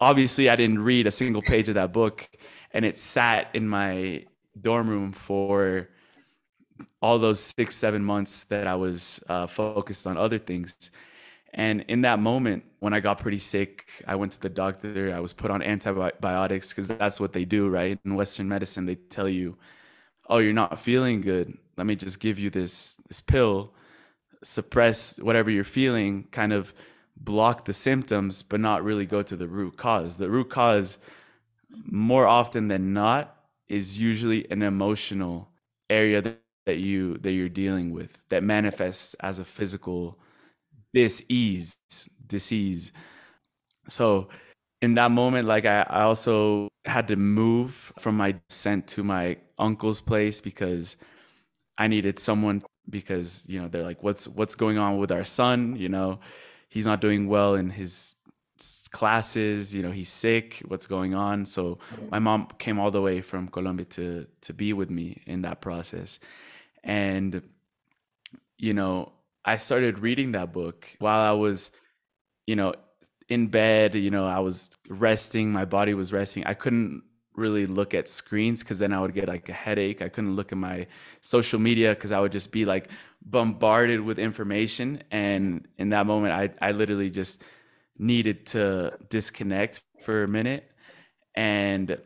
Obviously, 0.00 0.48
I 0.48 0.56
didn't 0.56 0.78
read 0.78 1.06
a 1.06 1.10
single 1.10 1.42
page 1.42 1.68
of 1.68 1.74
that 1.74 1.92
book, 1.92 2.28
and 2.72 2.84
it 2.84 2.98
sat 2.98 3.48
in 3.54 3.68
my 3.68 4.24
dorm 4.60 4.88
room 4.88 5.12
for 5.12 5.88
all 7.02 7.18
those 7.18 7.40
six, 7.40 7.76
seven 7.76 8.04
months 8.04 8.44
that 8.44 8.66
I 8.66 8.74
was 8.74 9.20
uh, 9.28 9.46
focused 9.46 10.06
on 10.06 10.16
other 10.16 10.38
things. 10.38 10.90
And 11.54 11.84
in 11.88 12.02
that 12.02 12.18
moment, 12.18 12.64
when 12.78 12.92
I 12.92 13.00
got 13.00 13.18
pretty 13.18 13.38
sick, 13.38 13.86
I 14.06 14.16
went 14.16 14.32
to 14.32 14.40
the 14.40 14.48
doctor. 14.48 15.14
I 15.14 15.20
was 15.20 15.32
put 15.32 15.50
on 15.50 15.62
antibiotics 15.62 16.70
because 16.70 16.88
that's 16.88 17.18
what 17.18 17.32
they 17.32 17.44
do, 17.44 17.68
right? 17.68 17.98
In 18.04 18.14
Western 18.14 18.48
medicine, 18.48 18.86
they 18.86 18.96
tell 18.96 19.28
you, 19.28 19.56
"Oh, 20.28 20.38
you're 20.38 20.52
not 20.52 20.78
feeling 20.78 21.20
good. 21.20 21.56
Let 21.76 21.86
me 21.86 21.96
just 21.96 22.20
give 22.20 22.38
you 22.38 22.50
this 22.50 22.96
this 23.08 23.20
pill." 23.20 23.72
suppress 24.42 25.18
whatever 25.18 25.50
you're 25.50 25.64
feeling, 25.64 26.24
kind 26.30 26.52
of 26.52 26.72
block 27.16 27.64
the 27.64 27.72
symptoms, 27.72 28.42
but 28.42 28.60
not 28.60 28.84
really 28.84 29.06
go 29.06 29.22
to 29.22 29.36
the 29.36 29.48
root 29.48 29.76
cause. 29.76 30.16
The 30.16 30.30
root 30.30 30.50
cause, 30.50 30.98
more 31.70 32.26
often 32.26 32.68
than 32.68 32.92
not, 32.92 33.36
is 33.68 33.98
usually 33.98 34.50
an 34.50 34.62
emotional 34.62 35.50
area 35.90 36.22
that, 36.22 36.40
that 36.66 36.78
you 36.78 37.18
that 37.18 37.32
you're 37.32 37.48
dealing 37.48 37.92
with 37.92 38.22
that 38.28 38.42
manifests 38.42 39.14
as 39.14 39.38
a 39.38 39.44
physical 39.44 40.18
disease 40.94 41.76
disease. 42.26 42.92
So 43.88 44.28
in 44.80 44.94
that 44.94 45.10
moment, 45.10 45.48
like 45.48 45.66
I, 45.66 45.86
I 45.88 46.02
also 46.02 46.68
had 46.84 47.08
to 47.08 47.16
move 47.16 47.92
from 47.98 48.16
my 48.16 48.36
descent 48.48 48.86
to 48.88 49.02
my 49.02 49.36
uncle's 49.58 50.00
place 50.00 50.40
because 50.40 50.96
I 51.76 51.88
needed 51.88 52.18
someone 52.18 52.62
because 52.88 53.44
you 53.48 53.60
know 53.60 53.68
they're 53.68 53.82
like 53.84 54.02
what's 54.02 54.26
what's 54.26 54.54
going 54.54 54.78
on 54.78 54.98
with 54.98 55.12
our 55.12 55.24
son 55.24 55.76
you 55.76 55.88
know 55.88 56.20
he's 56.68 56.86
not 56.86 57.00
doing 57.00 57.26
well 57.28 57.54
in 57.54 57.70
his 57.70 58.16
classes 58.90 59.74
you 59.74 59.82
know 59.82 59.90
he's 59.90 60.08
sick 60.08 60.62
what's 60.66 60.86
going 60.86 61.14
on 61.14 61.46
so 61.46 61.78
my 62.10 62.18
mom 62.18 62.48
came 62.58 62.78
all 62.78 62.90
the 62.90 63.00
way 63.00 63.20
from 63.20 63.48
colombia 63.48 63.86
to 63.86 64.26
to 64.40 64.52
be 64.52 64.72
with 64.72 64.90
me 64.90 65.22
in 65.26 65.42
that 65.42 65.60
process 65.60 66.18
and 66.82 67.42
you 68.56 68.74
know 68.74 69.12
i 69.44 69.56
started 69.56 69.98
reading 69.98 70.32
that 70.32 70.52
book 70.52 70.88
while 70.98 71.20
i 71.20 71.32
was 71.32 71.70
you 72.46 72.56
know 72.56 72.74
in 73.28 73.46
bed 73.46 73.94
you 73.94 74.10
know 74.10 74.26
i 74.26 74.40
was 74.40 74.70
resting 74.88 75.52
my 75.52 75.64
body 75.64 75.94
was 75.94 76.12
resting 76.12 76.44
i 76.46 76.54
couldn't 76.54 77.02
really 77.38 77.66
look 77.66 77.94
at 77.94 78.08
screens 78.08 78.62
because 78.62 78.78
then 78.78 78.92
I 78.92 79.00
would 79.00 79.14
get 79.14 79.28
like 79.28 79.48
a 79.48 79.52
headache. 79.52 80.02
I 80.02 80.08
couldn't 80.08 80.34
look 80.34 80.52
at 80.52 80.58
my 80.58 80.88
social 81.20 81.58
media 81.58 81.90
because 81.90 82.12
I 82.12 82.20
would 82.20 82.32
just 82.32 82.50
be 82.50 82.64
like 82.64 82.90
bombarded 83.24 84.00
with 84.00 84.18
information. 84.18 85.02
And 85.10 85.66
in 85.78 85.90
that 85.90 86.06
moment, 86.06 86.34
I, 86.34 86.68
I 86.68 86.72
literally 86.72 87.10
just 87.10 87.42
needed 87.98 88.46
to 88.46 88.96
disconnect 89.08 89.82
for 90.02 90.22
a 90.22 90.28
minute. 90.28 90.70
And 91.34 91.98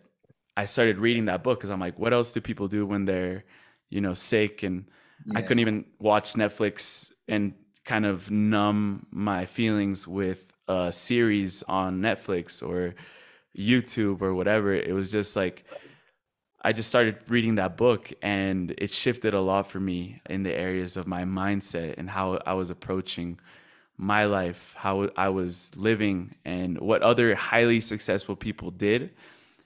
I 0.57 0.67
started 0.67 0.99
reading 0.99 1.27
that 1.27 1.43
book 1.43 1.59
because 1.59 1.71
I'm 1.71 1.81
like, 1.81 1.99
what 1.99 2.13
else 2.13 2.33
do 2.33 2.41
people 2.41 2.69
do 2.69 2.85
when 2.87 3.05
they're, 3.05 3.45
you 3.91 4.01
know, 4.01 4.15
sick? 4.15 4.63
And 4.63 4.87
yeah. 5.27 5.39
I 5.39 5.43
couldn't 5.43 5.61
even 5.61 5.85
watch 5.99 6.35
Netflix 6.35 7.13
and 7.29 7.55
kind 7.85 8.07
of 8.07 8.31
numb 8.31 9.07
my 9.11 9.47
feelings 9.47 10.07
with 10.07 10.53
a 10.69 10.93
series 10.93 11.63
on 11.65 12.01
Netflix 12.01 12.67
or 12.67 12.95
YouTube 13.57 14.23
or 14.23 14.35
whatever. 14.35 14.75
It 14.75 14.95
was 14.95 15.11
just 15.11 15.37
like 15.37 15.65
I 16.65 16.73
just 16.73 16.89
started 16.89 17.19
reading 17.29 17.57
that 17.57 17.77
book 17.77 18.13
and 18.23 18.73
it 18.79 18.93
shifted 18.93 19.35
a 19.35 19.41
lot 19.41 19.67
for 19.67 19.81
me 19.81 20.21
in 20.31 20.45
the 20.45 20.55
areas 20.55 20.97
of 20.97 21.09
my 21.09 21.25
mindset 21.25 21.95
and 21.99 22.09
how 22.09 22.41
I 22.47 22.53
was 22.53 22.71
approaching 22.71 23.41
my 24.03 24.25
life, 24.25 24.75
how 24.77 25.09
I 25.17 25.29
was 25.29 25.71
living, 25.77 26.35
and 26.45 26.79
what 26.81 27.03
other 27.03 27.35
highly 27.35 27.81
successful 27.81 28.35
people 28.35 28.71
did, 28.71 29.11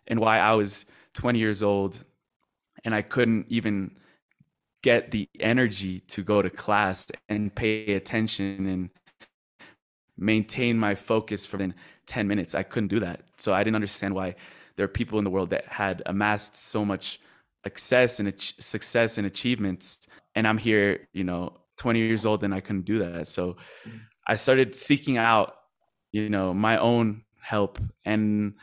and 0.06 0.20
why 0.20 0.38
I 0.38 0.54
was 0.54 0.84
20 1.14 1.38
years 1.38 1.62
old 1.62 2.04
and 2.84 2.94
I 2.94 3.02
couldn't 3.02 3.46
even 3.48 3.96
get 4.82 5.10
the 5.10 5.28
energy 5.40 6.00
to 6.00 6.22
go 6.22 6.42
to 6.42 6.50
class 6.50 7.10
and 7.28 7.52
pay 7.52 7.94
attention 7.94 8.66
and 8.68 8.90
maintain 10.16 10.78
my 10.78 10.94
focus 10.94 11.44
for 11.46 11.58
10 12.06 12.28
minutes. 12.28 12.54
I 12.54 12.62
couldn't 12.62 12.88
do 12.88 13.00
that. 13.00 13.22
So 13.38 13.52
I 13.52 13.64
didn't 13.64 13.76
understand 13.76 14.14
why 14.14 14.36
there 14.76 14.84
are 14.84 14.88
people 14.88 15.18
in 15.18 15.24
the 15.24 15.30
world 15.30 15.50
that 15.50 15.66
had 15.66 16.02
amassed 16.06 16.54
so 16.54 16.84
much 16.84 17.20
success 17.64 18.20
and 18.20 18.32
success 18.38 19.18
and 19.18 19.26
achievements 19.26 20.06
and 20.34 20.46
I'm 20.46 20.58
here, 20.58 21.08
you 21.14 21.24
know, 21.24 21.54
20 21.78 21.98
years 21.98 22.26
old 22.26 22.44
and 22.44 22.54
I 22.54 22.60
couldn't 22.60 22.84
do 22.84 22.98
that. 22.98 23.26
So 23.26 23.56
mm-hmm. 23.88 23.96
I 24.26 24.34
started 24.36 24.74
seeking 24.74 25.16
out, 25.16 25.54
you 26.12 26.28
know, 26.28 26.52
my 26.52 26.78
own 26.78 27.22
help. 27.40 27.78
And 28.04 28.54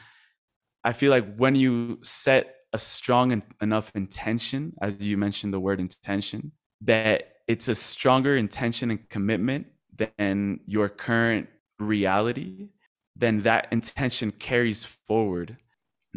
I 0.83 0.93
feel 0.93 1.11
like 1.11 1.35
when 1.35 1.55
you 1.55 1.99
set 2.03 2.55
a 2.73 2.79
strong 2.79 3.43
enough 3.61 3.91
intention, 3.95 4.73
as 4.81 5.03
you 5.05 5.17
mentioned 5.17 5.53
the 5.53 5.59
word 5.59 5.79
intention, 5.79 6.51
that 6.81 7.33
it's 7.47 7.67
a 7.67 7.75
stronger 7.75 8.35
intention 8.35 8.91
and 8.91 9.09
commitment 9.09 9.67
than 9.95 10.59
your 10.65 10.89
current 10.89 11.47
reality, 11.79 12.69
then 13.15 13.43
that 13.43 13.67
intention 13.71 14.31
carries 14.31 14.85
forward 14.85 15.57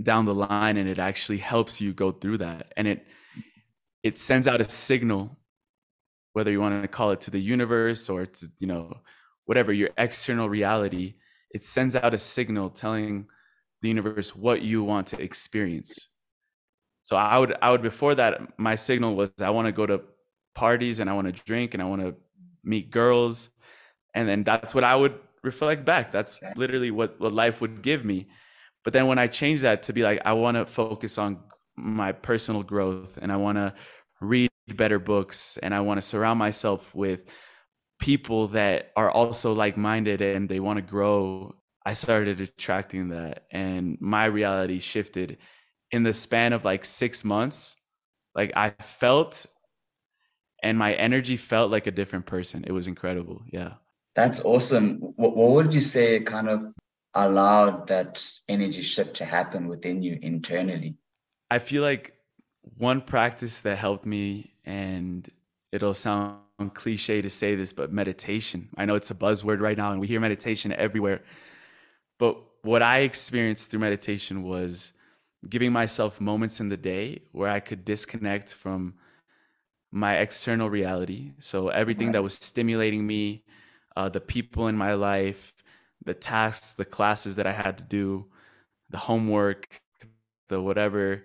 down 0.02 0.24
the 0.24 0.34
line 0.34 0.76
and 0.76 0.88
it 0.88 0.98
actually 0.98 1.38
helps 1.38 1.80
you 1.80 1.92
go 1.92 2.10
through 2.10 2.38
that. 2.38 2.72
And 2.76 2.88
it 2.88 3.06
it 4.02 4.18
sends 4.18 4.46
out 4.46 4.60
a 4.60 4.64
signal 4.64 5.36
whether 6.32 6.50
you 6.50 6.60
want 6.60 6.82
to 6.82 6.88
call 6.88 7.12
it 7.12 7.20
to 7.22 7.30
the 7.30 7.40
universe 7.40 8.08
or 8.08 8.26
to 8.26 8.46
you 8.58 8.66
know 8.66 8.94
whatever 9.46 9.72
your 9.72 9.90
external 9.96 10.48
reality 10.48 11.14
it 11.50 11.64
sends 11.64 11.96
out 11.96 12.12
a 12.12 12.18
signal 12.18 12.68
telling 12.68 13.26
the 13.80 13.88
universe 13.88 14.36
what 14.36 14.60
you 14.62 14.82
want 14.82 15.06
to 15.08 15.22
experience. 15.22 16.08
So 17.02 17.16
i 17.16 17.38
would 17.38 17.54
i 17.62 17.70
would 17.70 17.82
before 17.82 18.14
that 18.16 18.58
my 18.58 18.74
signal 18.74 19.14
was 19.14 19.30
i 19.40 19.50
want 19.50 19.66
to 19.66 19.72
go 19.72 19.86
to 19.86 20.02
parties 20.54 21.00
and 21.00 21.08
i 21.08 21.12
want 21.12 21.28
to 21.28 21.42
drink 21.44 21.74
and 21.74 21.82
i 21.82 21.86
want 21.86 22.02
to 22.02 22.14
meet 22.64 22.90
girls. 22.90 23.48
And 24.14 24.28
then 24.28 24.44
that's 24.44 24.74
what 24.74 24.84
i 24.84 24.94
would 24.94 25.18
reflect 25.42 25.84
back. 25.84 26.10
That's 26.10 26.42
literally 26.56 26.90
what 26.90 27.20
what 27.20 27.32
life 27.32 27.60
would 27.60 27.80
give 27.80 28.04
me. 28.04 28.26
But 28.84 28.92
then 28.92 29.06
when 29.06 29.18
i 29.18 29.26
changed 29.26 29.62
that 29.62 29.84
to 29.84 29.92
be 29.92 30.02
like 30.02 30.20
i 30.24 30.32
want 30.32 30.56
to 30.56 30.66
focus 30.66 31.16
on 31.16 31.38
my 31.76 32.12
personal 32.12 32.62
growth 32.62 33.18
and 33.20 33.30
i 33.30 33.36
want 33.36 33.56
to 33.56 33.74
read 34.20 34.50
better 34.74 34.98
books 34.98 35.58
and 35.62 35.74
I 35.74 35.80
want 35.80 35.98
to 35.98 36.02
surround 36.02 36.38
myself 36.38 36.94
with 36.94 37.24
people 37.98 38.48
that 38.48 38.92
are 38.96 39.10
also 39.10 39.52
like 39.52 39.76
minded 39.76 40.20
and 40.20 40.48
they 40.48 40.60
want 40.60 40.76
to 40.76 40.82
grow. 40.82 41.54
I 41.84 41.94
started 41.94 42.40
attracting 42.40 43.10
that 43.10 43.44
and 43.50 43.96
my 44.00 44.24
reality 44.26 44.80
shifted 44.80 45.38
in 45.90 46.02
the 46.02 46.12
span 46.12 46.52
of 46.52 46.64
like 46.64 46.84
six 46.84 47.24
months. 47.24 47.76
Like 48.34 48.52
I 48.56 48.70
felt 48.70 49.46
and 50.62 50.78
my 50.78 50.94
energy 50.94 51.36
felt 51.36 51.70
like 51.70 51.86
a 51.86 51.90
different 51.90 52.26
person. 52.26 52.64
It 52.66 52.72
was 52.72 52.88
incredible. 52.88 53.42
Yeah. 53.50 53.74
That's 54.14 54.44
awesome. 54.44 54.98
What, 55.16 55.36
what 55.36 55.50
would 55.52 55.74
you 55.74 55.80
say 55.80 56.20
kind 56.20 56.48
of 56.48 56.66
allowed 57.14 57.86
that 57.88 58.24
energy 58.48 58.82
shift 58.82 59.16
to 59.16 59.24
happen 59.24 59.68
within 59.68 60.02
you 60.02 60.18
internally? 60.22 60.96
I 61.50 61.58
feel 61.58 61.82
like 61.82 62.14
one 62.76 63.00
practice 63.00 63.60
that 63.62 63.76
helped 63.76 64.06
me, 64.06 64.54
and 64.64 65.28
it'll 65.72 65.94
sound 65.94 66.38
cliche 66.58 67.20
to 67.22 67.30
say 67.30 67.54
this, 67.54 67.72
but 67.72 67.92
meditation. 67.92 68.68
I 68.76 68.86
know 68.86 68.94
it's 68.94 69.10
a 69.10 69.14
buzzword 69.14 69.60
right 69.60 69.76
now, 69.76 69.92
and 69.92 70.00
we 70.00 70.06
hear 70.06 70.20
meditation 70.20 70.72
everywhere. 70.72 71.22
But 72.18 72.38
what 72.62 72.82
I 72.82 73.00
experienced 73.00 73.70
through 73.70 73.80
meditation 73.80 74.42
was 74.42 74.92
giving 75.48 75.72
myself 75.72 76.20
moments 76.20 76.60
in 76.60 76.68
the 76.68 76.76
day 76.76 77.20
where 77.32 77.50
I 77.50 77.60
could 77.60 77.84
disconnect 77.84 78.54
from 78.54 78.94
my 79.92 80.16
external 80.16 80.68
reality. 80.68 81.32
So 81.38 81.68
everything 81.68 82.12
that 82.12 82.22
was 82.22 82.34
stimulating 82.34 83.06
me, 83.06 83.44
uh, 83.96 84.08
the 84.08 84.20
people 84.20 84.66
in 84.68 84.76
my 84.76 84.94
life, 84.94 85.54
the 86.04 86.14
tasks, 86.14 86.74
the 86.74 86.84
classes 86.84 87.36
that 87.36 87.46
I 87.46 87.52
had 87.52 87.78
to 87.78 87.84
do, 87.84 88.26
the 88.90 88.98
homework, 88.98 89.80
the 90.48 90.60
whatever, 90.60 91.24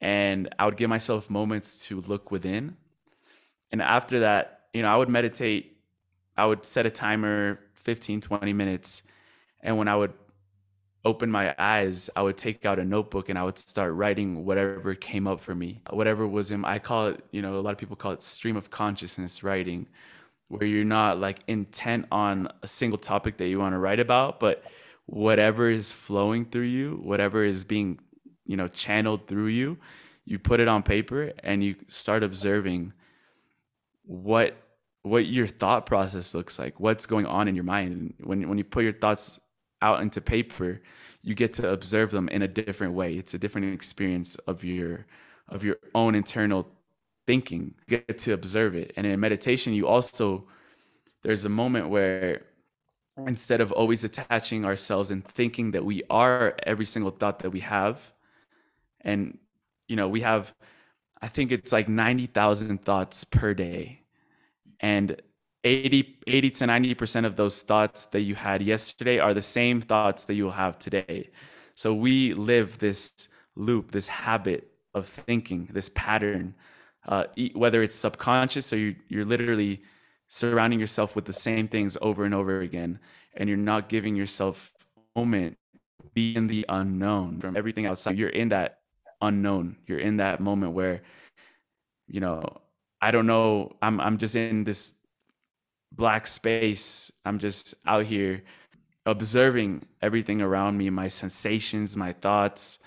and 0.00 0.54
I 0.58 0.66
would 0.66 0.76
give 0.76 0.90
myself 0.90 1.30
moments 1.30 1.86
to 1.86 2.00
look 2.00 2.30
within. 2.30 2.76
And 3.70 3.80
after 3.80 4.20
that, 4.20 4.53
you 4.74 4.82
know, 4.82 4.88
I 4.88 4.96
would 4.96 5.08
meditate. 5.08 5.78
I 6.36 6.46
would 6.46 6.66
set 6.66 6.84
a 6.84 6.90
timer 6.90 7.60
15, 7.74 8.20
20 8.20 8.52
minutes. 8.52 9.02
And 9.60 9.78
when 9.78 9.88
I 9.88 9.96
would 9.96 10.12
open 11.04 11.30
my 11.30 11.54
eyes, 11.58 12.10
I 12.16 12.22
would 12.22 12.36
take 12.36 12.66
out 12.66 12.78
a 12.78 12.84
notebook 12.84 13.28
and 13.28 13.38
I 13.38 13.44
would 13.44 13.58
start 13.58 13.94
writing 13.94 14.44
whatever 14.44 14.94
came 14.94 15.26
up 15.26 15.40
for 15.40 15.54
me. 15.54 15.80
Whatever 15.90 16.26
was 16.26 16.50
in, 16.50 16.64
I 16.64 16.78
call 16.78 17.08
it, 17.08 17.24
you 17.30 17.40
know, 17.40 17.58
a 17.58 17.60
lot 17.60 17.70
of 17.70 17.78
people 17.78 17.96
call 17.96 18.12
it 18.12 18.22
stream 18.22 18.56
of 18.56 18.70
consciousness 18.70 19.42
writing, 19.42 19.86
where 20.48 20.66
you're 20.66 20.84
not 20.84 21.18
like 21.18 21.38
intent 21.46 22.06
on 22.10 22.48
a 22.62 22.68
single 22.68 22.98
topic 22.98 23.36
that 23.38 23.48
you 23.48 23.58
want 23.58 23.74
to 23.74 23.78
write 23.78 24.00
about, 24.00 24.40
but 24.40 24.64
whatever 25.06 25.68
is 25.70 25.92
flowing 25.92 26.46
through 26.46 26.62
you, 26.62 27.00
whatever 27.02 27.44
is 27.44 27.64
being 27.64 27.98
you 28.46 28.56
know 28.56 28.68
channeled 28.68 29.26
through 29.26 29.46
you 29.46 29.78
you 30.24 30.38
put 30.38 30.60
it 30.60 30.68
on 30.68 30.82
paper 30.82 31.32
and 31.42 31.62
you 31.62 31.76
start 31.88 32.22
observing 32.22 32.92
what 34.06 34.56
what 35.04 35.26
your 35.26 35.46
thought 35.46 35.84
process 35.84 36.34
looks 36.34 36.58
like 36.58 36.80
what's 36.80 37.04
going 37.06 37.26
on 37.26 37.46
in 37.46 37.54
your 37.54 37.64
mind. 37.64 37.92
And 37.92 38.14
when 38.26 38.48
when 38.48 38.58
you 38.58 38.64
put 38.64 38.84
your 38.84 38.92
thoughts 38.92 39.38
out 39.80 40.00
into 40.00 40.20
paper 40.20 40.80
you 41.22 41.34
get 41.34 41.52
to 41.54 41.70
observe 41.70 42.10
them 42.10 42.28
in 42.28 42.42
a 42.42 42.48
different 42.48 42.94
way. 42.94 43.14
It's 43.14 43.34
a 43.34 43.38
different 43.38 43.72
experience 43.72 44.34
of 44.46 44.64
your 44.64 45.06
of 45.48 45.62
your 45.62 45.76
own 45.94 46.14
internal 46.14 46.66
thinking. 47.26 47.74
You 47.86 47.98
get 47.98 48.18
to 48.20 48.32
observe 48.32 48.74
it. 48.74 48.92
And 48.96 49.06
in 49.06 49.20
meditation 49.20 49.74
you 49.74 49.86
also 49.86 50.46
there's 51.22 51.44
a 51.44 51.50
moment 51.50 51.90
where 51.90 52.42
instead 53.26 53.60
of 53.60 53.72
always 53.72 54.04
attaching 54.04 54.64
ourselves 54.64 55.10
and 55.10 55.24
thinking 55.24 55.70
that 55.72 55.84
we 55.84 56.02
are 56.10 56.56
every 56.64 56.86
single 56.86 57.10
thought 57.10 57.40
that 57.40 57.50
we 57.50 57.60
have 57.60 58.12
and 59.02 59.38
you 59.86 59.94
know 59.94 60.08
we 60.08 60.22
have 60.22 60.52
i 61.22 61.28
think 61.28 61.52
it's 61.52 61.72
like 61.72 61.88
90,000 61.88 62.84
thoughts 62.84 63.22
per 63.22 63.54
day 63.54 64.00
and 64.84 65.20
80 65.64 66.18
80 66.26 66.50
to 66.50 66.64
90% 66.64 67.24
of 67.24 67.36
those 67.36 67.62
thoughts 67.62 68.06
that 68.06 68.20
you 68.20 68.34
had 68.34 68.60
yesterday 68.60 69.18
are 69.18 69.34
the 69.34 69.48
same 69.58 69.80
thoughts 69.80 70.24
that 70.26 70.34
you 70.34 70.44
will 70.44 70.60
have 70.64 70.78
today 70.78 71.30
so 71.74 71.94
we 71.94 72.34
live 72.34 72.78
this 72.78 73.28
loop 73.56 73.92
this 73.92 74.08
habit 74.08 74.62
of 74.94 75.06
thinking 75.06 75.68
this 75.72 75.90
pattern 75.94 76.54
uh, 77.08 77.24
whether 77.54 77.82
it's 77.82 77.94
subconscious 77.96 78.72
or 78.72 78.78
you're, 78.78 78.94
you're 79.08 79.24
literally 79.24 79.82
surrounding 80.28 80.80
yourself 80.80 81.14
with 81.16 81.26
the 81.26 81.32
same 81.32 81.66
things 81.68 81.96
over 82.00 82.24
and 82.24 82.34
over 82.34 82.60
again 82.60 82.98
and 83.34 83.48
you're 83.48 83.58
not 83.72 83.88
giving 83.88 84.16
yourself 84.16 84.72
moment 85.16 85.56
be 86.12 86.36
in 86.36 86.46
the 86.46 86.64
unknown 86.68 87.40
from 87.40 87.56
everything 87.56 87.86
outside 87.86 88.18
you're 88.18 88.28
in 88.28 88.50
that 88.50 88.80
unknown. 89.24 89.76
You're 89.86 89.98
in 89.98 90.18
that 90.18 90.40
moment 90.40 90.72
where, 90.72 91.02
you 92.06 92.20
know, 92.20 92.42
I 93.04 93.10
don't 93.10 93.26
know. 93.26 93.76
I'm 93.82 94.00
I'm 94.00 94.16
just 94.16 94.34
in 94.34 94.64
this 94.64 94.94
black 95.92 96.26
space. 96.26 97.12
I'm 97.26 97.38
just 97.38 97.74
out 97.86 98.06
here 98.06 98.42
observing 99.04 99.86
everything 100.00 100.40
around 100.40 100.78
me, 100.78 100.88
my 100.88 101.08
sensations, 101.08 101.98
my 101.98 102.12
thoughts, 102.14 102.78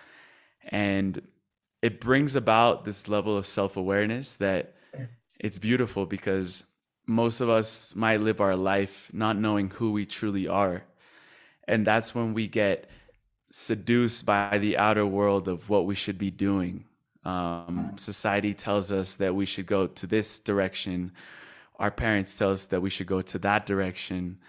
and 0.69 1.21
it 1.83 2.01
brings 2.01 2.35
about 2.35 2.83
this 2.83 3.07
level 3.07 3.37
of 3.37 3.45
self-awareness 3.45 4.37
that 4.37 4.73
it's 5.39 5.59
beautiful 5.59 6.07
because 6.07 6.63
most 7.05 7.39
of 7.39 7.49
us 7.49 7.95
might 7.95 8.19
live 8.19 8.41
our 8.41 8.55
life 8.55 9.11
not 9.13 9.37
knowing 9.37 9.69
who 9.69 9.91
we 9.91 10.07
truly 10.07 10.47
are. 10.47 10.83
And 11.67 11.85
that's 11.85 12.15
when 12.15 12.33
we 12.33 12.47
get 12.47 12.89
seduced 13.51 14.25
by 14.25 14.57
the 14.57 14.77
outer 14.77 15.05
world 15.05 15.47
of 15.47 15.69
what 15.69 15.85
we 15.85 15.93
should 15.93 16.17
be 16.17 16.31
doing. 16.31 16.86
Um, 17.27 17.91
society 17.97 18.53
tells 18.53 18.89
us 18.89 19.17
that 19.17 19.35
we 19.35 19.45
should 19.45 19.65
go 19.65 19.87
to 19.87 20.07
this 20.07 20.39
direction. 20.39 21.11
Our 21.77 21.91
parents 21.91 22.37
tell 22.37 22.51
us 22.51 22.67
that 22.67 22.81
we 22.81 22.89
should 22.89 23.07
go 23.07 23.21
to 23.21 23.37
that 23.39 23.65
direction. 23.65 24.39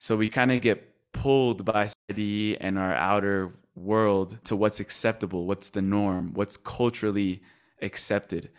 So 0.00 0.18
we 0.18 0.28
kind 0.28 0.52
of 0.52 0.60
get 0.60 0.92
pulled 1.12 1.64
by 1.64 1.86
society 1.86 2.60
and 2.60 2.78
our 2.78 2.94
outer 2.94 3.54
world 3.74 4.38
to 4.44 4.54
what's 4.54 4.80
acceptable, 4.80 5.46
what's 5.46 5.70
the 5.70 5.80
norm, 5.80 6.34
what's 6.34 6.58
culturally 6.58 7.42
accepted. 7.80 8.50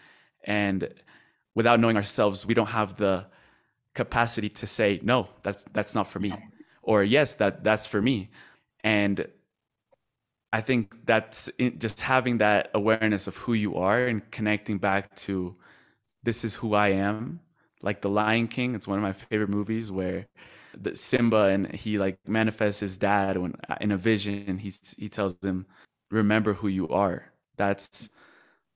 And 0.43 0.89
without 1.53 1.79
knowing 1.79 1.97
ourselves, 1.97 2.47
we 2.47 2.55
don't 2.55 2.69
have 2.69 2.95
the 2.95 3.27
capacity 3.93 4.49
to 4.49 4.65
say, 4.65 4.99
no, 5.03 5.29
that's, 5.43 5.63
that's 5.71 5.93
not 5.93 6.07
for 6.07 6.19
me. 6.19 6.33
Or 6.81 7.03
yes, 7.03 7.35
that, 7.35 7.63
that's 7.63 7.85
for 7.85 8.01
me. 8.01 8.31
And 8.83 9.27
I 10.53 10.61
think 10.61 11.05
that's 11.05 11.49
just 11.77 12.01
having 12.01 12.37
that 12.39 12.69
awareness 12.73 13.27
of 13.27 13.37
who 13.37 13.53
you 13.53 13.75
are 13.77 14.05
and 14.05 14.29
connecting 14.31 14.77
back 14.77 15.15
to 15.27 15.55
this 16.23 16.43
is 16.43 16.55
who 16.55 16.73
I 16.73 16.89
am. 16.89 17.41
Like 17.81 18.01
The 18.01 18.09
Lion 18.09 18.47
King, 18.47 18.73
it's 18.73 18.87
one 18.87 18.97
of 18.97 19.03
my 19.03 19.13
favorite 19.13 19.49
movies 19.49 19.91
where 19.91 20.27
the 20.75 20.95
Simba 20.95 21.47
and 21.47 21.73
he 21.73 21.97
like 21.97 22.17
manifests 22.27 22.79
his 22.79 22.97
dad 22.97 23.37
when 23.37 23.55
uh, 23.69 23.75
in 23.81 23.91
a 23.91 23.97
vision. 23.97 24.57
He 24.57 24.73
he 24.97 25.09
tells 25.09 25.37
him 25.43 25.65
remember 26.11 26.53
who 26.53 26.67
you 26.67 26.87
are. 26.89 27.31
That's 27.57 28.09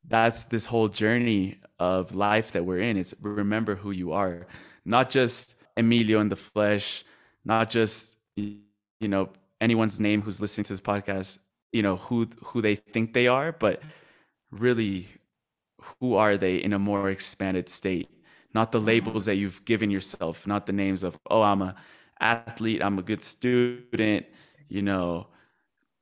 that's 0.08 0.46
this 0.46 0.68
whole 0.68 0.88
journey 0.88 1.60
of 1.80 2.14
life 2.14 2.52
that 2.52 2.66
we're 2.66 2.80
in. 2.80 2.98
It's 2.98 3.14
remember 3.22 3.76
who 3.76 3.92
you 3.92 4.12
are. 4.12 4.48
Not 4.86 5.10
just 5.10 5.56
Emilio 5.78 6.20
in 6.20 6.30
the 6.30 6.36
flesh 6.36 7.04
not 7.46 7.70
just 7.70 8.18
you 8.36 8.60
know 9.02 9.30
anyone's 9.60 10.00
name 10.00 10.22
who's 10.22 10.42
listening 10.42 10.64
to 10.66 10.74
this 10.74 10.82
podcast 10.82 11.40
you 11.72 11.82
know 11.82 11.96
who 11.96 12.28
who 12.44 12.62
they 12.62 12.76
think 12.76 13.14
they 13.14 13.28
are 13.28 13.52
but 13.52 13.82
really 14.52 15.08
who 16.00 16.16
are 16.16 16.38
they 16.38 16.56
in 16.58 16.74
a 16.74 16.80
more 16.80 17.10
expanded 17.10 17.70
state 17.70 18.10
not 18.54 18.72
the 18.72 18.78
mm-hmm. 18.78 18.88
labels 18.88 19.26
that 19.26 19.36
you've 19.36 19.64
given 19.66 19.90
yourself 19.90 20.46
not 20.46 20.66
the 20.66 20.74
names 20.74 21.04
of 21.04 21.18
oh 21.30 21.42
i'm 21.42 21.62
a 21.62 21.76
athlete 22.20 22.84
i'm 22.84 23.00
a 23.00 23.02
good 23.02 23.24
student 23.24 24.26
you 24.68 24.82
know 24.82 25.28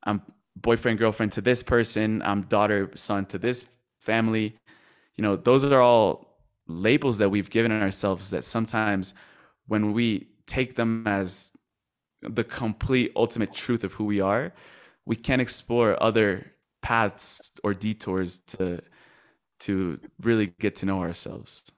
i'm 0.04 0.22
boyfriend 0.56 0.98
girlfriend 0.98 1.32
to 1.32 1.42
this 1.42 1.64
person 1.64 2.22
i'm 2.24 2.42
daughter 2.44 2.92
son 2.96 3.26
to 3.26 3.38
this 3.38 3.68
family 4.00 4.56
you 5.16 5.22
know 5.22 5.36
those 5.36 5.64
are 5.64 5.82
all 5.82 6.40
labels 6.68 7.18
that 7.18 7.30
we've 7.30 7.50
given 7.50 7.72
ourselves 7.72 8.30
that 8.32 8.44
sometimes 8.44 9.14
when 9.68 9.94
we 9.94 10.28
take 10.46 10.76
them 10.76 11.08
as 11.08 11.52
the 12.22 12.44
complete 12.44 13.12
ultimate 13.16 13.54
truth 13.54 13.84
of 13.84 13.94
who 13.94 14.04
we 14.04 14.20
are 14.20 14.52
we 15.10 15.16
can't 15.16 15.42
explore 15.42 16.02
other 16.02 16.54
paths 16.84 17.52
or 17.64 17.74
detours 17.74 18.38
to 18.38 18.80
to 19.60 20.00
really 20.22 20.54
get 20.60 20.78
to 20.78 20.86
know 20.86 21.02
ourselves 21.02 21.70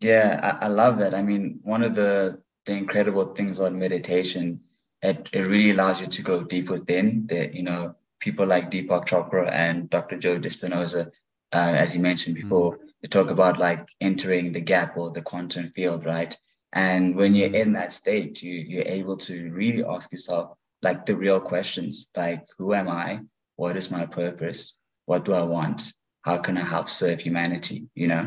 yeah 0.00 0.58
I, 0.60 0.66
I 0.66 0.68
love 0.68 0.98
that 0.98 1.14
i 1.14 1.22
mean 1.22 1.58
one 1.62 1.82
of 1.82 1.96
the 1.96 2.38
the 2.66 2.72
incredible 2.72 3.24
things 3.24 3.58
about 3.58 3.72
meditation 3.72 4.60
it, 5.02 5.28
it 5.32 5.40
really 5.40 5.72
allows 5.72 6.00
you 6.00 6.06
to 6.06 6.22
go 6.22 6.44
deep 6.44 6.68
within 6.70 7.26
that 7.26 7.54
you 7.54 7.64
know 7.64 7.96
people 8.20 8.46
like 8.46 8.70
deepak 8.70 9.06
chopra 9.06 9.50
and 9.50 9.90
dr 9.90 10.16
joe 10.18 10.38
dispenza 10.38 11.10
uh, 11.52 11.74
as 11.82 11.94
you 11.94 12.00
mentioned 12.00 12.36
mm-hmm. 12.36 12.48
before 12.48 12.76
mm-hmm. 12.76 12.86
they 13.02 13.08
talk 13.08 13.30
about 13.30 13.58
like 13.58 13.88
entering 14.00 14.52
the 14.52 14.60
gap 14.60 14.96
or 14.96 15.10
the 15.10 15.22
quantum 15.22 15.70
field 15.70 16.06
right 16.06 16.36
and 16.72 17.16
when 17.16 17.34
you're 17.34 17.54
in 17.62 17.72
that 17.72 17.92
state 17.92 18.42
you 18.42 18.54
you're 18.54 18.86
able 19.00 19.16
to 19.16 19.50
really 19.50 19.82
ask 19.84 20.12
yourself 20.12 20.56
like 20.84 21.06
the 21.06 21.16
real 21.16 21.40
questions 21.40 22.08
like 22.16 22.44
who 22.58 22.74
am 22.74 22.88
i? 22.88 23.20
What 23.56 23.76
is 23.76 23.90
my 23.90 24.04
purpose? 24.06 24.78
What 25.06 25.24
do 25.24 25.32
i 25.32 25.42
want? 25.42 25.92
How 26.22 26.38
can 26.38 26.56
i 26.58 26.64
help 26.74 26.88
serve 26.88 27.20
humanity 27.20 27.78
you 27.94 28.08
know? 28.08 28.24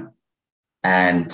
And 0.84 1.30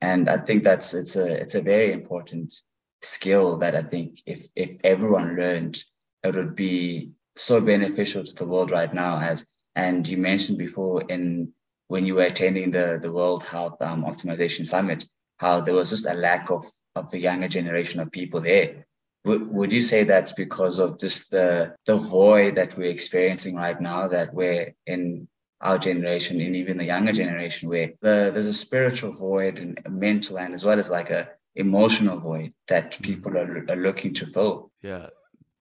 and 0.00 0.28
i 0.28 0.36
think 0.36 0.62
that's 0.64 0.94
it's 0.94 1.16
a 1.16 1.40
it's 1.42 1.54
a 1.54 1.60
very 1.60 1.92
important 1.92 2.54
skill 3.02 3.56
that 3.58 3.74
i 3.74 3.82
think 3.82 4.20
if 4.26 4.48
if 4.54 4.70
everyone 4.84 5.36
learned 5.36 5.78
it 6.22 6.34
would 6.34 6.54
be 6.54 7.10
so 7.36 7.60
beneficial 7.60 8.22
to 8.24 8.34
the 8.34 8.46
world 8.46 8.70
right 8.70 8.92
now 8.92 9.18
as 9.20 9.46
and 9.74 10.06
you 10.08 10.16
mentioned 10.16 10.58
before 10.58 11.02
in 11.02 11.52
when 11.88 12.04
you 12.04 12.14
were 12.14 12.30
attending 12.32 12.70
the 12.70 12.98
the 13.00 13.12
world 13.12 13.42
health 13.44 13.80
um, 13.82 14.04
optimization 14.04 14.66
summit 14.66 15.06
how 15.38 15.60
there 15.60 15.74
was 15.74 15.90
just 15.90 16.06
a 16.06 16.14
lack 16.14 16.50
of 16.50 16.64
of 16.94 17.10
the 17.10 17.18
younger 17.18 17.48
generation 17.48 18.00
of 18.00 18.10
people 18.10 18.40
there 18.40 18.86
would, 19.24 19.50
would 19.50 19.72
you 19.72 19.82
say 19.82 20.04
that's 20.04 20.32
because 20.32 20.78
of 20.78 20.98
just 20.98 21.30
the 21.30 21.74
the 21.86 21.96
void 21.96 22.54
that 22.56 22.76
we're 22.76 22.90
experiencing 22.90 23.54
right 23.54 23.80
now 23.80 24.08
that 24.08 24.32
we're 24.32 24.74
in 24.86 25.28
our 25.60 25.78
generation 25.78 26.40
and 26.40 26.54
even 26.54 26.78
the 26.78 26.84
younger 26.84 27.12
generation 27.12 27.68
where 27.68 27.88
the, 28.00 28.30
there's 28.32 28.46
a 28.46 28.52
spiritual 28.52 29.12
void 29.12 29.58
and 29.58 29.80
a 29.84 29.90
mental 29.90 30.38
and 30.38 30.54
as 30.54 30.64
well 30.64 30.78
as 30.78 30.88
like 30.88 31.10
a 31.10 31.28
emotional 31.56 32.18
void 32.20 32.52
that 32.68 32.92
mm-hmm. 32.92 33.02
people 33.02 33.36
are, 33.36 33.66
are 33.68 33.76
looking 33.76 34.14
to 34.14 34.24
fill 34.24 34.70
yeah 34.82 35.08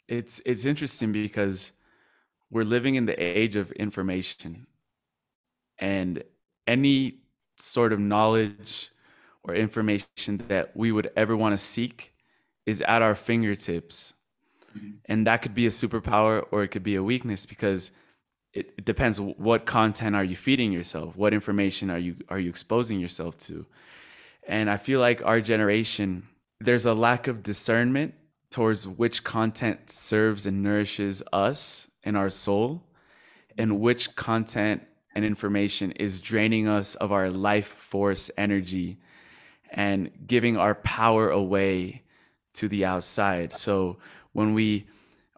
it's 0.08 0.40
it's 0.46 0.66
interesting 0.66 1.12
because 1.12 1.72
we're 2.52 2.64
living 2.64 2.96
in 2.96 3.06
the 3.06 3.16
age 3.22 3.56
of 3.56 3.72
information 3.74 4.68
and 5.80 6.24
any 6.66 7.18
sort 7.58 7.92
of 7.92 8.00
knowledge 8.00 8.92
or 9.44 9.56
information 9.56 10.44
that 10.48 10.76
we 10.76 10.92
would 10.92 11.10
ever 11.16 11.36
want 11.36 11.54
to 11.54 11.58
seek 11.58 12.14
is 12.68 12.82
at 12.82 13.02
our 13.02 13.16
fingertips. 13.16 14.14
Mm-hmm. 14.78 14.90
And 15.06 15.26
that 15.26 15.42
could 15.42 15.56
be 15.56 15.66
a 15.66 15.72
superpower 15.72 16.46
or 16.52 16.64
it 16.64 16.68
could 16.68 16.84
be 16.84 16.96
a 16.96 17.02
weakness 17.02 17.48
because 17.48 17.92
it, 18.54 18.74
it, 18.78 18.86
depends 18.86 19.20
what 19.20 19.66
content 19.66 20.16
are 20.16 20.24
you 20.24 20.36
feeding 20.36 20.72
yourself? 20.72 21.16
What 21.16 21.34
information 21.34 21.90
are 21.90 21.98
you 21.98 22.18
are 22.30 22.40
you 22.40 22.50
exposing 22.50 23.00
yourself 23.00 23.38
to? 23.48 23.66
And 24.48 24.70
I 24.70 24.78
feel 24.78 25.00
like 25.00 25.26
our 25.26 25.42
generation 25.42 26.28
there's 26.60 26.86
a 26.86 26.94
lack 26.94 27.28
of 27.28 27.42
discernment 27.42 28.14
towards 28.50 28.88
which 28.88 29.24
content 29.24 29.90
serves 29.90 30.46
and 30.46 30.62
nourishes 30.62 31.24
us 31.32 31.88
and 32.04 32.18
our 32.18 32.30
soul 32.30 32.84
and 33.58 33.80
which 33.80 34.16
content 34.16 34.84
and 35.16 35.24
information 35.24 35.92
is 35.94 36.20
draining 36.20 36.68
us 36.68 36.96
of 36.96 37.12
our 37.12 37.30
life 37.30 37.68
force 37.68 38.30
energy 38.38 38.98
and 39.72 40.10
giving 40.26 40.58
our 40.58 40.76
power 40.76 41.30
away 41.30 42.02
to 42.58 42.68
the 42.68 42.86
outside. 42.86 43.56
So 43.56 43.98
when 44.34 44.54
we 44.54 44.88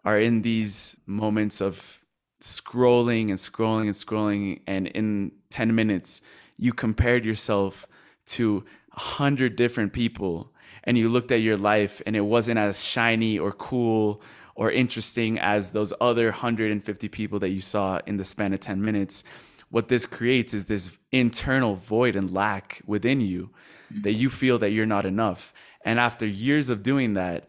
are 0.04 0.18
in 0.18 0.42
these 0.42 0.96
moments 1.06 1.60
of 1.60 2.04
scrolling 2.40 3.28
and 3.28 3.38
scrolling 3.38 3.82
and 3.82 3.94
scrolling, 3.94 4.60
and 4.66 4.86
in 4.88 5.32
10 5.50 5.74
minutes, 5.74 6.22
you 6.56 6.72
compared 6.72 7.24
yourself 7.24 7.86
to 8.26 8.64
a 8.92 9.00
hundred 9.00 9.56
different 9.56 9.92
people 9.92 10.52
and 10.84 10.96
you 10.96 11.08
looked 11.08 11.30
at 11.30 11.40
your 11.40 11.56
life 11.56 12.00
and 12.06 12.16
it 12.16 12.22
wasn't 12.22 12.58
as 12.58 12.82
shiny 12.82 13.38
or 13.38 13.52
cool 13.52 14.22
or 14.54 14.70
interesting 14.70 15.38
as 15.38 15.70
those 15.70 15.92
other 16.00 16.26
150 16.26 17.08
people 17.08 17.38
that 17.38 17.50
you 17.50 17.60
saw 17.60 18.00
in 18.06 18.16
the 18.16 18.24
span 18.24 18.52
of 18.52 18.60
10 18.60 18.82
minutes 18.82 19.24
what 19.70 19.88
this 19.88 20.04
creates 20.04 20.52
is 20.52 20.64
this 20.64 20.90
internal 21.12 21.76
void 21.76 22.16
and 22.16 22.32
lack 22.32 22.82
within 22.86 23.20
you 23.20 23.50
mm-hmm. 23.92 24.02
that 24.02 24.12
you 24.12 24.28
feel 24.28 24.58
that 24.58 24.70
you're 24.70 24.86
not 24.86 25.06
enough 25.06 25.52
and 25.84 25.98
after 25.98 26.26
years 26.26 26.70
of 26.70 26.82
doing 26.82 27.14
that, 27.14 27.46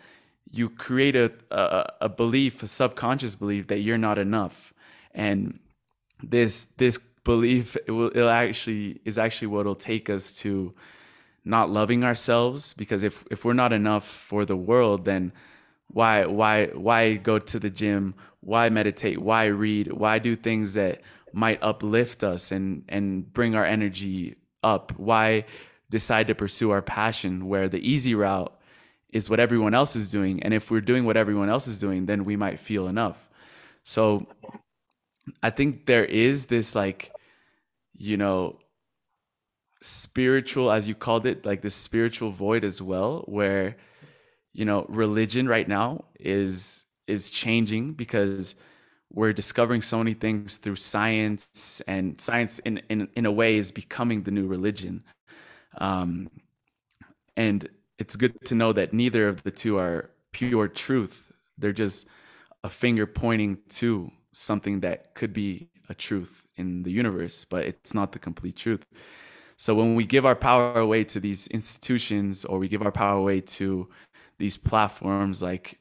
you 0.51 0.69
create 0.69 1.15
a, 1.15 1.31
a, 1.49 1.93
a 2.01 2.09
belief, 2.09 2.61
a 2.61 2.67
subconscious 2.67 3.35
belief 3.35 3.67
that 3.67 3.79
you're 3.79 3.97
not 3.97 4.17
enough. 4.17 4.73
And 5.13 5.59
this 6.21 6.65
this 6.77 6.97
belief 7.23 7.77
it 7.87 7.91
will 7.91 8.09
it 8.09 8.23
actually 8.23 8.99
is 9.05 9.17
actually 9.17 9.47
what'll 9.47 9.75
take 9.75 10.09
us 10.09 10.33
to 10.33 10.73
not 11.43 11.69
loving 11.69 12.03
ourselves. 12.03 12.73
Because 12.73 13.03
if 13.03 13.25
if 13.31 13.45
we're 13.45 13.53
not 13.53 13.73
enough 13.73 14.05
for 14.05 14.45
the 14.45 14.55
world 14.55 15.05
then 15.05 15.31
why 15.87 16.25
why 16.25 16.67
why 16.67 17.15
go 17.15 17.39
to 17.39 17.59
the 17.59 17.69
gym? 17.69 18.15
Why 18.41 18.69
meditate? 18.69 19.19
Why 19.19 19.45
read? 19.45 19.91
Why 19.91 20.19
do 20.19 20.35
things 20.35 20.73
that 20.73 21.01
might 21.33 21.59
uplift 21.61 22.23
us 22.23 22.51
and 22.51 22.83
and 22.89 23.31
bring 23.31 23.55
our 23.55 23.65
energy 23.65 24.35
up? 24.63 24.93
Why 24.97 25.45
decide 25.91 26.27
to 26.27 26.35
pursue 26.35 26.71
our 26.71 26.81
passion 26.81 27.47
where 27.47 27.69
the 27.69 27.85
easy 27.87 28.15
route 28.15 28.53
is 29.13 29.29
what 29.29 29.39
everyone 29.39 29.73
else 29.73 29.95
is 29.95 30.09
doing. 30.09 30.41
And 30.41 30.53
if 30.53 30.71
we're 30.71 30.81
doing 30.81 31.05
what 31.05 31.17
everyone 31.17 31.49
else 31.49 31.67
is 31.67 31.79
doing 31.79 32.07
then 32.07 32.25
we 32.25 32.35
might 32.35 32.59
feel 32.59 32.87
enough. 32.87 33.29
So 33.83 34.27
i 35.43 35.49
think 35.49 35.85
there 35.85 36.05
is 36.05 36.47
this 36.47 36.75
like 36.75 37.11
you 37.95 38.17
know 38.17 38.57
spiritual 39.81 40.71
as 40.71 40.87
you 40.87 40.95
called 40.95 41.25
it 41.25 41.45
like 41.45 41.61
this 41.61 41.75
spiritual 41.75 42.31
void 42.31 42.63
as 42.63 42.81
well 42.81 43.23
where 43.27 43.75
you 44.53 44.65
know 44.65 44.85
religion 44.89 45.47
right 45.47 45.67
now 45.67 46.03
is 46.19 46.85
is 47.07 47.29
changing 47.29 47.93
because 47.93 48.55
we're 49.13 49.33
discovering 49.33 49.81
so 49.81 49.97
many 49.97 50.13
things 50.13 50.57
through 50.57 50.75
science 50.75 51.81
and 51.87 52.21
science 52.21 52.59
in 52.59 52.81
in, 52.89 53.07
in 53.15 53.25
a 53.25 53.31
way 53.31 53.57
is 53.57 53.71
becoming 53.71 54.23
the 54.23 54.31
new 54.31 54.47
religion 54.47 55.03
um, 55.77 56.29
and 57.35 57.67
it's 57.97 58.15
good 58.15 58.33
to 58.45 58.55
know 58.55 58.73
that 58.73 58.93
neither 58.93 59.27
of 59.27 59.43
the 59.43 59.51
two 59.51 59.77
are 59.77 60.09
pure 60.31 60.67
truth. 60.67 61.31
They're 61.57 61.71
just 61.71 62.07
a 62.63 62.69
finger 62.69 63.05
pointing 63.05 63.59
to 63.69 64.11
something 64.33 64.79
that 64.81 65.13
could 65.13 65.33
be 65.33 65.69
a 65.89 65.93
truth 65.93 66.47
in 66.55 66.83
the 66.83 66.91
universe, 66.91 67.45
but 67.45 67.65
it's 67.65 67.93
not 67.93 68.11
the 68.11 68.19
complete 68.19 68.55
truth. 68.55 68.85
So 69.57 69.75
when 69.75 69.95
we 69.95 70.05
give 70.05 70.25
our 70.25 70.35
power 70.35 70.79
away 70.79 71.03
to 71.05 71.19
these 71.19 71.47
institutions 71.47 72.45
or 72.45 72.57
we 72.57 72.67
give 72.67 72.81
our 72.81 72.91
power 72.91 73.17
away 73.17 73.41
to 73.41 73.89
these 74.39 74.57
platforms 74.57 75.43
like 75.43 75.79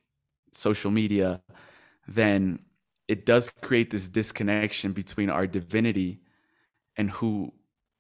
social 0.53 0.91
media, 0.91 1.41
then 2.07 2.59
it 3.09 3.25
does 3.25 3.49
create 3.49 3.91
this 3.91 4.09
disconnection 4.09 4.93
between 4.93 5.31
our 5.31 5.47
divinity 5.47 6.21
and 6.97 7.11
who 7.11 7.53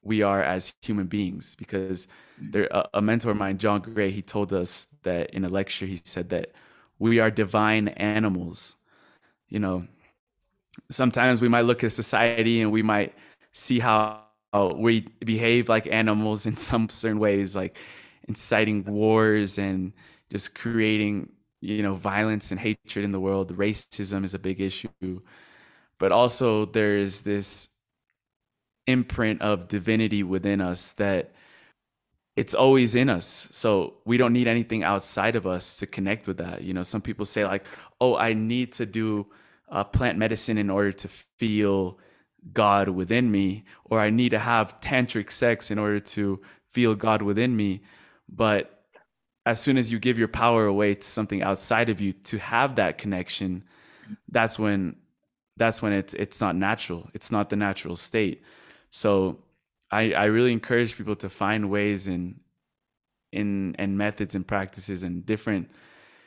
we 0.02 0.22
are 0.22 0.42
as 0.42 0.74
human 0.82 1.06
beings 1.06 1.54
because 1.56 2.06
mm. 2.40 2.52
there 2.52 2.68
a, 2.94 3.02
mentor 3.02 3.30
of 3.30 3.36
mine 3.36 3.58
john 3.58 3.80
gray 3.80 4.10
he 4.10 4.22
told 4.22 4.52
us 4.52 4.88
that 5.02 5.30
in 5.30 5.44
a 5.44 5.48
lecture 5.48 5.86
he 5.86 6.00
said 6.04 6.28
that 6.30 6.50
we 6.98 7.18
are 7.18 7.30
divine 7.30 7.88
animals 7.88 8.76
you 9.50 9.58
know. 9.58 9.86
Sometimes 10.90 11.42
we 11.42 11.48
might 11.48 11.62
look 11.62 11.84
at 11.84 11.92
society 11.92 12.62
and 12.62 12.72
we 12.72 12.82
might 12.82 13.14
see 13.52 13.80
how, 13.80 14.22
how 14.52 14.68
we 14.68 15.02
behave 15.24 15.68
like 15.68 15.86
animals 15.88 16.46
in 16.46 16.56
some 16.68 16.88
certain 16.88 17.18
ways 17.18 17.54
like 17.54 17.76
inciting 18.28 18.84
wars 18.84 19.58
and 19.58 19.92
just 20.30 20.54
creating 20.54 21.28
you 21.60 21.82
know 21.82 21.92
violence 21.92 22.50
and 22.52 22.60
hatred 22.60 23.04
in 23.04 23.12
the 23.12 23.20
world. 23.20 23.54
Racism 23.56 24.24
is 24.24 24.32
a 24.32 24.38
big 24.38 24.60
issue. 24.60 25.20
But 25.98 26.12
also 26.12 26.64
there's 26.64 27.22
this 27.22 27.68
imprint 28.90 29.42
of 29.42 29.68
divinity 29.68 30.22
within 30.22 30.60
us 30.60 30.92
that 30.94 31.32
it's 32.36 32.54
always 32.54 32.94
in 32.94 33.08
us. 33.08 33.48
So 33.52 33.94
we 34.04 34.16
don't 34.16 34.32
need 34.32 34.46
anything 34.46 34.82
outside 34.82 35.36
of 35.36 35.46
us 35.46 35.76
to 35.76 35.86
connect 35.86 36.26
with 36.26 36.38
that. 36.38 36.62
You 36.62 36.74
know 36.74 36.82
some 36.82 37.02
people 37.02 37.26
say 37.26 37.44
like 37.44 37.64
oh 38.00 38.16
i 38.16 38.32
need 38.32 38.72
to 38.72 38.86
do 38.86 39.26
uh, 39.68 39.84
plant 39.84 40.18
medicine 40.18 40.58
in 40.58 40.70
order 40.70 40.92
to 40.92 41.08
feel 41.38 41.98
god 42.52 42.88
within 42.88 43.30
me 43.30 43.64
or 43.84 44.00
i 44.00 44.08
need 44.08 44.30
to 44.30 44.38
have 44.38 44.80
tantric 44.80 45.30
sex 45.30 45.70
in 45.70 45.78
order 45.78 46.00
to 46.00 46.40
feel 46.68 46.94
god 46.94 47.22
within 47.22 47.54
me. 47.56 47.82
But 48.28 48.84
as 49.44 49.60
soon 49.60 49.76
as 49.76 49.90
you 49.90 49.98
give 49.98 50.18
your 50.18 50.28
power 50.28 50.66
away 50.66 50.94
to 50.94 51.06
something 51.06 51.42
outside 51.42 51.88
of 51.88 52.00
you 52.00 52.12
to 52.12 52.38
have 52.38 52.76
that 52.76 52.98
connection 52.98 53.64
that's 54.28 54.58
when 54.58 54.96
that's 55.56 55.82
when 55.82 55.92
it's 55.92 56.14
it's 56.14 56.40
not 56.40 56.56
natural. 56.56 57.10
It's 57.14 57.30
not 57.30 57.50
the 57.50 57.56
natural 57.56 57.96
state 57.96 58.42
so 58.90 59.38
i 59.90 60.12
i 60.12 60.24
really 60.24 60.52
encourage 60.52 60.96
people 60.96 61.16
to 61.16 61.28
find 61.28 61.70
ways 61.70 62.08
in 62.08 62.40
in 63.32 63.74
and 63.78 63.96
methods 63.96 64.34
and 64.34 64.46
practices 64.46 65.02
and 65.02 65.24
different 65.24 65.70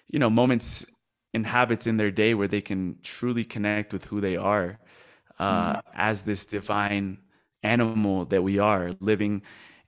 you 0.08 0.19
know 0.19 0.30
moments 0.30 0.86
and 1.34 1.47
habits 1.47 1.88
in 1.88 1.97
their 1.97 2.12
day 2.12 2.34
where 2.34 2.47
they 2.47 2.62
can 2.62 2.97
truly 3.04 3.43
connect 3.43 3.91
with 3.91 4.06
who 4.06 4.21
they 4.21 4.38
are 4.38 4.80
uh, 5.39 5.73
mm. 5.73 5.82
as 5.95 6.21
this 6.21 6.45
divine 6.45 7.17
animal 7.63 8.26
that 8.26 8.43
we 8.43 8.60
are 8.60 8.91
living 8.99 9.41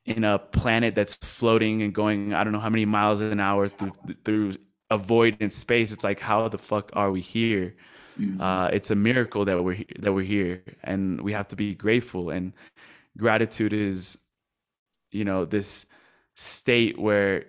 in 0.06 0.24
a 0.24 0.40
planet 0.40 0.96
that's 0.96 1.16
floating 1.16 1.82
and 1.82 1.94
going 1.94 2.34
I 2.34 2.44
don't 2.44 2.54
know 2.54 2.60
how 2.60 2.70
many 2.70 2.86
miles 2.86 3.22
an 3.22 3.40
hour 3.40 3.68
through 3.68 3.94
through 4.24 4.54
a 4.90 4.98
void 4.98 5.38
in 5.40 5.50
space. 5.50 5.92
It's 5.92 6.04
like 6.04 6.20
how 6.20 6.48
the 6.48 6.58
fuck 6.58 6.92
are 6.94 7.12
we 7.12 7.22
here? 7.22 7.76
Mm-hmm. 8.20 8.42
Uh, 8.42 8.68
it's 8.68 8.92
a 8.92 8.96
miracle 8.96 9.46
that 9.46 9.62
we're 9.64 9.84
that 10.00 10.14
we're 10.14 10.26
here, 10.26 10.64
and 10.84 11.22
we 11.22 11.34
have 11.34 11.48
to 11.50 11.56
be 11.56 11.76
grateful. 11.76 12.30
And 12.30 12.54
gratitude 13.18 13.74
is, 13.74 14.18
you 15.12 15.26
know, 15.26 15.46
this 15.46 15.86
state 16.36 16.98
where 16.98 17.46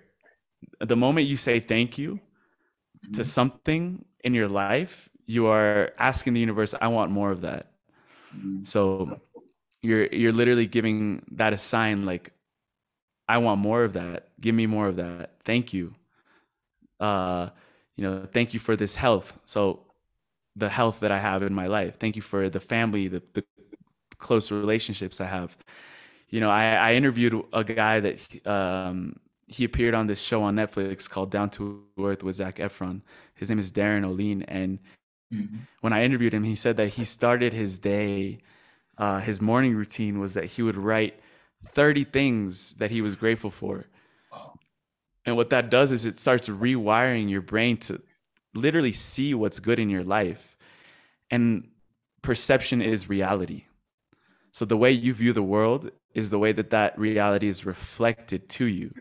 the 0.80 0.96
moment 0.96 1.26
you 1.28 1.36
say 1.36 1.60
thank 1.60 1.98
you 1.98 2.14
mm-hmm. 2.16 3.12
to 3.12 3.24
something 3.24 4.04
in 4.24 4.34
your 4.34 4.48
life, 4.48 5.08
you 5.26 5.46
are 5.46 5.92
asking 5.98 6.34
the 6.34 6.40
universe, 6.40 6.74
"I 6.80 6.88
want 6.88 7.12
more 7.12 7.30
of 7.30 7.42
that." 7.42 7.72
Mm-hmm. 8.36 8.64
So 8.64 9.20
you're 9.82 10.06
you're 10.06 10.32
literally 10.32 10.66
giving 10.66 11.22
that 11.32 11.52
a 11.52 11.58
sign 11.58 12.04
like 12.04 12.32
I 13.28 13.38
want 13.38 13.60
more 13.60 13.84
of 13.84 13.92
that. 13.94 14.28
Give 14.40 14.54
me 14.54 14.66
more 14.66 14.88
of 14.88 14.96
that. 14.96 15.30
Thank 15.44 15.72
you. 15.72 15.94
Uh, 17.00 17.50
you 17.96 18.04
know, 18.04 18.26
thank 18.30 18.54
you 18.54 18.60
for 18.60 18.76
this 18.76 18.96
health. 18.96 19.38
So 19.44 19.85
the 20.56 20.68
health 20.68 21.00
that 21.00 21.12
I 21.12 21.18
have 21.18 21.42
in 21.42 21.54
my 21.54 21.66
life. 21.66 21.98
Thank 21.98 22.16
you 22.16 22.22
for 22.22 22.48
the 22.48 22.60
family, 22.60 23.08
the, 23.08 23.22
the 23.34 23.44
close 24.18 24.50
relationships 24.50 25.20
I 25.20 25.26
have. 25.26 25.56
You 26.30 26.40
know, 26.40 26.50
I, 26.50 26.74
I 26.74 26.94
interviewed 26.94 27.40
a 27.52 27.62
guy 27.62 28.00
that 28.00 28.46
um, 28.46 29.20
he 29.46 29.64
appeared 29.64 29.94
on 29.94 30.06
this 30.06 30.20
show 30.20 30.42
on 30.42 30.56
Netflix 30.56 31.08
called 31.08 31.30
Down 31.30 31.50
to 31.50 31.84
Earth 32.00 32.22
with 32.22 32.36
Zac 32.36 32.56
Efron. 32.56 33.02
His 33.34 33.50
name 33.50 33.58
is 33.58 33.70
Darin 33.70 34.02
Olien, 34.02 34.44
and 34.48 34.80
mm-hmm. 35.32 35.58
when 35.82 35.92
I 35.92 36.02
interviewed 36.02 36.34
him, 36.34 36.42
he 36.42 36.54
said 36.54 36.78
that 36.78 36.88
he 36.88 37.04
started 37.04 37.52
his 37.52 37.78
day, 37.78 38.38
uh, 38.98 39.20
his 39.20 39.40
morning 39.40 39.76
routine 39.76 40.18
was 40.18 40.34
that 40.34 40.46
he 40.46 40.62
would 40.62 40.76
write 40.76 41.20
30 41.72 42.04
things 42.04 42.74
that 42.74 42.90
he 42.90 43.02
was 43.02 43.14
grateful 43.14 43.50
for. 43.50 43.86
And 45.26 45.36
what 45.36 45.50
that 45.50 45.70
does 45.70 45.90
is 45.90 46.06
it 46.06 46.20
starts 46.20 46.48
rewiring 46.48 47.28
your 47.28 47.40
brain 47.40 47.76
to 47.78 48.00
literally 48.56 48.92
see 48.92 49.34
what's 49.34 49.60
good 49.60 49.78
in 49.78 49.90
your 49.90 50.04
life. 50.04 50.56
And 51.30 51.68
perception 52.22 52.82
is 52.82 53.08
reality. 53.08 53.64
So 54.52 54.64
the 54.64 54.76
way 54.76 54.90
you 54.90 55.12
view 55.12 55.32
the 55.32 55.42
world 55.42 55.90
is 56.14 56.30
the 56.30 56.38
way 56.38 56.52
that 56.52 56.70
that 56.70 56.98
reality 56.98 57.48
is 57.48 57.66
reflected 57.66 58.48
to 58.48 58.64
you. 58.64 58.94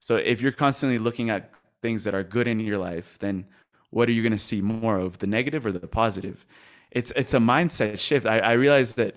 So 0.00 0.16
if 0.16 0.40
you're 0.40 0.52
constantly 0.52 0.98
looking 0.98 1.28
at 1.30 1.50
things 1.82 2.04
that 2.04 2.14
are 2.14 2.22
good 2.22 2.46
in 2.46 2.60
your 2.60 2.78
life, 2.78 3.18
then 3.18 3.46
what 3.90 4.08
are 4.08 4.12
you 4.12 4.22
going 4.22 4.32
to 4.32 4.38
see 4.38 4.60
more 4.60 4.98
of, 4.98 5.18
the 5.18 5.26
negative 5.26 5.66
or 5.66 5.72
the 5.72 5.86
positive? 5.86 6.46
It's 6.90 7.12
it's 7.16 7.34
a 7.34 7.38
mindset 7.38 7.98
shift. 7.98 8.26
I, 8.26 8.38
I 8.38 8.52
realize 8.52 8.94
that 8.94 9.16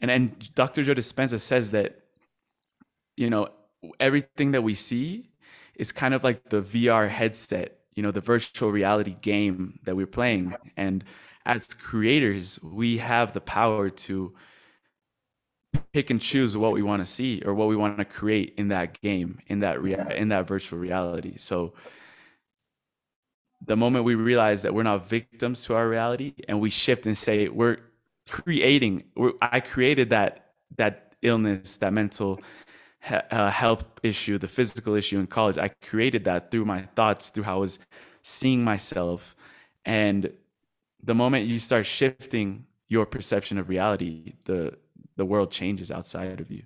and 0.00 0.10
and 0.10 0.54
Dr. 0.54 0.82
Joe 0.82 0.94
Dispenza 0.94 1.40
says 1.40 1.70
that 1.70 2.00
you 3.16 3.30
know 3.30 3.48
everything 3.98 4.50
that 4.52 4.62
we 4.62 4.74
see 4.74 5.30
is 5.74 5.92
kind 5.92 6.14
of 6.14 6.22
like 6.22 6.50
the 6.50 6.60
VR 6.60 7.08
headset, 7.08 7.79
you 8.00 8.02
know, 8.02 8.10
the 8.10 8.22
virtual 8.22 8.72
reality 8.72 9.14
game 9.20 9.78
that 9.84 9.94
we're 9.94 10.06
playing. 10.06 10.54
And 10.74 11.04
as 11.44 11.74
creators, 11.74 12.58
we 12.62 12.96
have 12.96 13.34
the 13.34 13.42
power 13.42 13.90
to 13.90 14.32
pick 15.92 16.08
and 16.08 16.18
choose 16.18 16.56
what 16.56 16.72
we 16.72 16.82
want 16.82 17.02
to 17.02 17.04
see 17.04 17.42
or 17.44 17.52
what 17.52 17.68
we 17.68 17.76
want 17.76 17.98
to 17.98 18.06
create 18.06 18.54
in 18.56 18.68
that 18.68 18.98
game, 19.02 19.40
in 19.48 19.58
that 19.58 19.82
rea- 19.82 20.16
in 20.16 20.28
that 20.30 20.48
virtual 20.48 20.78
reality. 20.78 21.36
So 21.36 21.74
the 23.66 23.76
moment 23.76 24.06
we 24.06 24.14
realize 24.14 24.62
that 24.62 24.72
we're 24.72 24.82
not 24.82 25.06
victims 25.06 25.66
to 25.66 25.74
our 25.74 25.86
reality 25.86 26.32
and 26.48 26.58
we 26.58 26.70
shift 26.70 27.06
and 27.06 27.18
say 27.18 27.48
we're 27.48 27.76
creating 28.30 29.04
i 29.42 29.60
created 29.60 30.08
that 30.10 30.52
that 30.78 31.14
illness 31.20 31.76
that 31.78 31.92
mental 31.92 32.40
uh, 33.08 33.50
health 33.50 33.84
issue 34.02 34.36
the 34.38 34.48
physical 34.48 34.94
issue 34.94 35.18
in 35.18 35.26
college 35.26 35.56
i 35.56 35.68
created 35.82 36.24
that 36.24 36.50
through 36.50 36.64
my 36.64 36.82
thoughts 36.94 37.30
through 37.30 37.44
how 37.44 37.56
i 37.56 37.60
was 37.60 37.78
seeing 38.22 38.64
myself. 38.64 39.36
And 39.84 40.32
the 41.02 41.14
moment 41.14 41.46
you 41.46 41.58
start 41.58 41.86
shifting 41.86 42.66
your 42.88 43.06
perception 43.06 43.58
of 43.58 43.68
reality 43.68 44.34
the 44.44 44.76
the 45.16 45.24
world 45.24 45.50
changes 45.50 45.90
outside 45.90 46.40
of 46.40 46.50
you. 46.50 46.62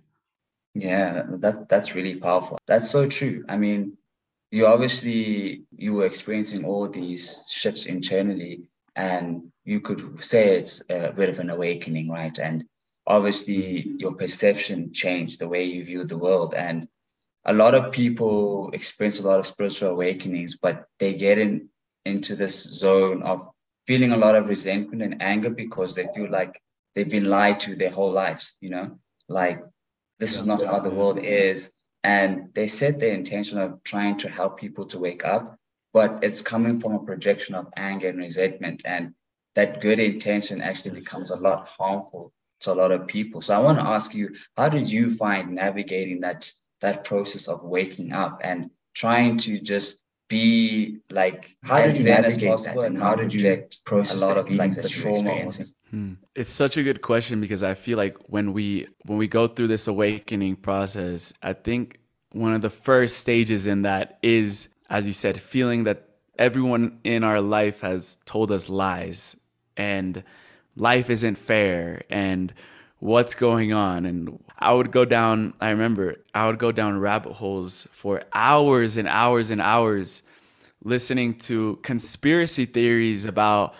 Yeah 0.74 1.22
that 1.28 1.68
that's 1.68 1.94
really 1.94 2.16
powerful. 2.16 2.58
That's 2.66 2.90
so 2.90 3.08
true. 3.08 3.44
I 3.48 3.56
mean 3.56 3.96
you 4.50 4.66
obviously 4.66 5.62
you 5.76 5.94
were 5.94 6.06
experiencing 6.06 6.64
all 6.64 6.88
these 6.88 7.46
shifts 7.50 7.86
internally 7.86 8.68
and 8.96 9.50
you 9.64 9.80
could 9.80 10.22
say 10.22 10.56
it's 10.58 10.82
a 10.90 11.12
bit 11.12 11.28
of 11.28 11.38
an 11.38 11.50
awakening, 11.50 12.10
right? 12.10 12.36
And 12.38 12.64
obviously, 13.06 13.94
your 13.98 14.14
perception 14.14 14.92
changed 14.92 15.38
the 15.38 15.48
way 15.48 15.64
you 15.64 15.84
view 15.84 16.04
the 16.04 16.18
world. 16.18 16.54
And 16.54 16.88
a 17.44 17.52
lot 17.52 17.74
of 17.74 17.92
people 17.92 18.70
experience 18.72 19.20
a 19.20 19.26
lot 19.26 19.38
of 19.38 19.46
spiritual 19.46 19.90
awakenings, 19.90 20.56
but 20.56 20.84
they 20.98 21.14
get 21.14 21.38
in 21.38 21.68
into 22.04 22.36
this 22.36 22.62
zone 22.62 23.22
of 23.22 23.48
feeling 23.86 24.12
a 24.12 24.16
lot 24.16 24.34
of 24.34 24.48
resentment 24.48 25.02
and 25.02 25.22
anger 25.22 25.50
because 25.50 25.94
they 25.94 26.06
feel 26.14 26.30
like 26.30 26.60
they've 26.94 27.10
been 27.10 27.30
lied 27.30 27.60
to 27.60 27.74
their 27.74 27.90
whole 27.90 28.12
lives, 28.12 28.56
you 28.60 28.70
know, 28.70 28.98
like 29.28 29.60
this 30.18 30.38
is 30.38 30.46
not 30.46 30.64
how 30.64 30.80
the 30.80 30.90
world 30.90 31.18
is. 31.18 31.72
And 32.02 32.50
they 32.54 32.66
set 32.66 33.00
their 33.00 33.14
intention 33.14 33.58
of 33.58 33.82
trying 33.82 34.18
to 34.18 34.28
help 34.28 34.58
people 34.58 34.86
to 34.86 34.98
wake 34.98 35.24
up, 35.24 35.56
but 35.94 36.18
it's 36.22 36.42
coming 36.42 36.78
from 36.78 36.94
a 36.94 37.04
projection 37.04 37.54
of 37.54 37.72
anger 37.76 38.08
and 38.08 38.18
resentment. 38.18 38.82
And 38.84 39.14
that 39.54 39.80
good 39.80 39.98
intention 39.98 40.60
actually 40.60 41.00
becomes 41.00 41.30
a 41.30 41.40
lot 41.40 41.68
harmful 41.68 42.32
to 42.64 42.72
a 42.72 42.74
lot 42.74 42.92
of 42.92 43.06
people. 43.06 43.40
So 43.40 43.54
I 43.54 43.58
want 43.58 43.78
to 43.78 43.84
ask 43.84 44.14
you, 44.14 44.34
how 44.56 44.68
did 44.68 44.90
you 44.90 45.14
find 45.14 45.54
navigating 45.54 46.20
that 46.20 46.50
that 46.80 47.04
process 47.04 47.48
of 47.48 47.62
waking 47.62 48.12
up 48.12 48.40
and 48.42 48.70
trying 48.94 49.36
to 49.38 49.60
just 49.60 50.04
be 50.28 50.98
like 51.10 51.54
how 51.62 51.82
did 51.82 51.96
you 51.96 52.04
navigate 52.04 52.58
that 52.58 52.76
and 52.78 52.98
how 52.98 53.14
did 53.14 53.32
you 53.32 53.50
like 53.50 53.74
process 53.84 54.22
a 54.22 54.26
lot 54.26 54.38
of 54.38 54.50
like 54.50 54.74
the 54.74 54.88
trauma 54.88 55.46
hmm. 55.90 56.14
it's 56.34 56.50
such 56.50 56.78
a 56.78 56.82
good 56.82 57.02
question 57.02 57.42
because 57.42 57.62
i 57.62 57.74
feel 57.74 57.98
like 57.98 58.16
when 58.28 58.54
we 58.54 58.86
when 59.04 59.18
we 59.18 59.28
go 59.28 59.46
through 59.46 59.66
this 59.66 59.86
awakening 59.86 60.56
process 60.56 61.34
i 61.42 61.52
think 61.52 61.98
one 62.32 62.54
of 62.54 62.62
the 62.62 62.70
first 62.70 63.18
stages 63.18 63.66
in 63.66 63.82
that 63.82 64.18
is 64.22 64.74
as 64.90 65.06
you 65.06 65.12
said, 65.12 65.40
feeling 65.40 65.84
that 65.84 66.08
everyone 66.38 66.98
in 67.04 67.24
our 67.24 67.40
life 67.40 67.80
has 67.80 68.18
told 68.26 68.50
us 68.50 68.68
lies 68.68 69.36
and 69.76 70.22
life 70.76 71.10
isn't 71.10 71.36
fair 71.36 72.02
and 72.10 72.52
what's 72.98 73.34
going 73.34 73.72
on. 73.72 74.06
And 74.06 74.38
i 74.58 74.72
would 74.72 74.90
go 74.92 75.04
down 75.04 75.52
i 75.60 75.70
remember 75.70 76.16
i 76.32 76.46
would 76.46 76.58
go 76.58 76.70
down 76.70 76.98
rabbit 76.98 77.32
holes 77.32 77.88
for 77.90 78.22
hours 78.32 78.96
and 78.96 79.08
hours 79.08 79.50
and 79.50 79.60
hours 79.60 80.22
listening 80.82 81.32
to 81.34 81.78
conspiracy 81.82 82.64
theories 82.64 83.24
about 83.24 83.74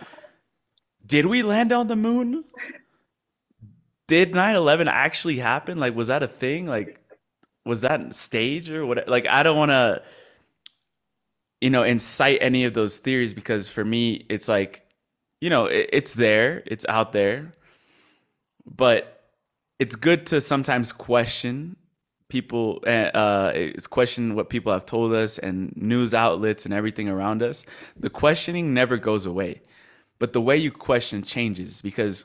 did 1.06 1.26
we 1.26 1.42
land 1.42 1.70
on 1.70 1.88
the 1.88 1.96
moon? 1.96 2.44
Did 4.08 4.32
9-11 4.32 4.86
actually 4.88 5.36
happen? 5.36 5.78
Like 5.78 5.94
was 5.94 6.08
that 6.08 6.22
a 6.22 6.28
thing? 6.28 6.66
Like 6.66 7.00
was 7.64 7.82
that 7.82 8.14
stage 8.14 8.70
or 8.70 8.84
what? 8.84 9.06
Like 9.08 9.26
i 9.26 9.42
don't 9.42 9.56
want 9.56 9.70
to 9.70 10.02
you 11.64 11.70
know, 11.70 11.82
incite 11.82 12.36
any 12.42 12.64
of 12.64 12.74
those 12.74 12.98
theories 12.98 13.32
because 13.32 13.70
for 13.70 13.82
me, 13.82 14.26
it's 14.28 14.48
like, 14.48 14.83
you 15.40 15.50
know, 15.50 15.66
it, 15.66 15.90
it's 15.92 16.14
there, 16.14 16.62
it's 16.66 16.86
out 16.88 17.12
there, 17.12 17.52
but 18.64 19.30
it's 19.78 19.96
good 19.96 20.26
to 20.28 20.40
sometimes 20.40 20.92
question 20.92 21.76
people 22.30 22.82
eh, 22.86 23.10
uh, 23.14 23.52
it's 23.54 23.86
question 23.86 24.34
what 24.34 24.48
people 24.48 24.72
have 24.72 24.86
told 24.86 25.12
us 25.12 25.38
and 25.38 25.76
news 25.76 26.14
outlets 26.14 26.64
and 26.64 26.72
everything 26.72 27.08
around 27.08 27.42
us. 27.42 27.66
The 27.96 28.10
questioning 28.10 28.72
never 28.72 28.96
goes 28.96 29.26
away 29.26 29.60
but 30.18 30.32
the 30.32 30.40
way 30.40 30.56
you 30.56 30.70
question 30.70 31.22
changes 31.22 31.82
because 31.82 32.24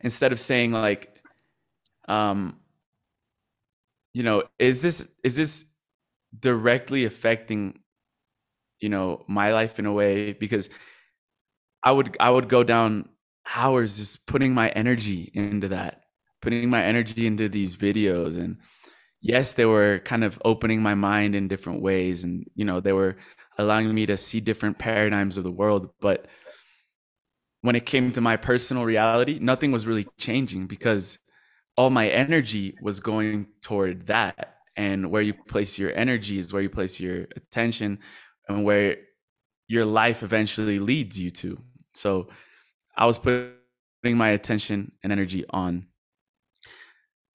instead 0.00 0.32
of 0.32 0.40
saying 0.40 0.72
like 0.72 1.14
um 2.06 2.56
you 4.14 4.22
know 4.22 4.44
is 4.58 4.80
this 4.80 5.06
is 5.22 5.36
this 5.36 5.66
directly 6.38 7.04
affecting 7.04 7.80
you 8.80 8.88
know 8.88 9.24
my 9.26 9.52
life 9.52 9.78
in 9.78 9.86
a 9.86 9.92
way? 9.92 10.32
Because 10.32 10.70
i 11.82 11.90
would 11.90 12.16
i 12.20 12.30
would 12.30 12.48
go 12.48 12.62
down 12.64 13.08
hours 13.56 13.96
just 13.96 14.26
putting 14.26 14.52
my 14.52 14.68
energy 14.70 15.30
into 15.32 15.68
that? 15.68 16.02
Putting 16.42 16.68
my 16.70 16.82
energy 16.82 17.26
into 17.26 17.48
these 17.48 17.76
videos. 17.76 18.36
And 18.36 18.58
yes 19.20 19.54
they 19.54 19.64
were 19.64 20.00
kind 20.04 20.22
of 20.22 20.40
opening 20.44 20.82
my 20.82 20.94
mind 20.94 21.34
in 21.34 21.48
different 21.48 21.82
ways 21.82 22.22
and 22.22 22.46
you 22.54 22.64
know 22.64 22.78
they 22.80 22.92
were 22.92 23.16
allowing 23.58 23.92
me 23.92 24.06
to 24.06 24.16
see 24.16 24.38
different 24.38 24.78
paradigms 24.78 25.36
of 25.36 25.42
the 25.42 25.50
world 25.50 25.90
but 26.00 26.28
when 27.62 27.74
it 27.74 27.84
came 27.84 28.12
to 28.12 28.20
my 28.20 28.36
personal 28.36 28.84
reality 28.84 29.40
nothing 29.40 29.72
was 29.72 29.88
really 29.88 30.06
changing 30.18 30.68
because 30.68 31.18
all 31.78 31.90
my 31.90 32.08
energy 32.08 32.76
was 32.82 32.98
going 32.98 33.46
toward 33.62 34.08
that. 34.08 34.56
And 34.76 35.12
where 35.12 35.22
you 35.22 35.32
place 35.32 35.78
your 35.78 35.96
energy 35.96 36.36
is 36.36 36.52
where 36.52 36.60
you 36.60 36.68
place 36.68 36.98
your 36.98 37.28
attention 37.36 38.00
and 38.48 38.64
where 38.64 38.96
your 39.68 39.84
life 39.84 40.22
eventually 40.22 40.78
leads 40.78 41.18
you 41.18 41.30
to 41.30 41.60
so 41.92 42.28
i 42.96 43.06
was 43.06 43.18
putting 43.18 44.16
my 44.16 44.30
attention 44.30 44.92
and 45.02 45.12
energy 45.12 45.44
on 45.50 45.86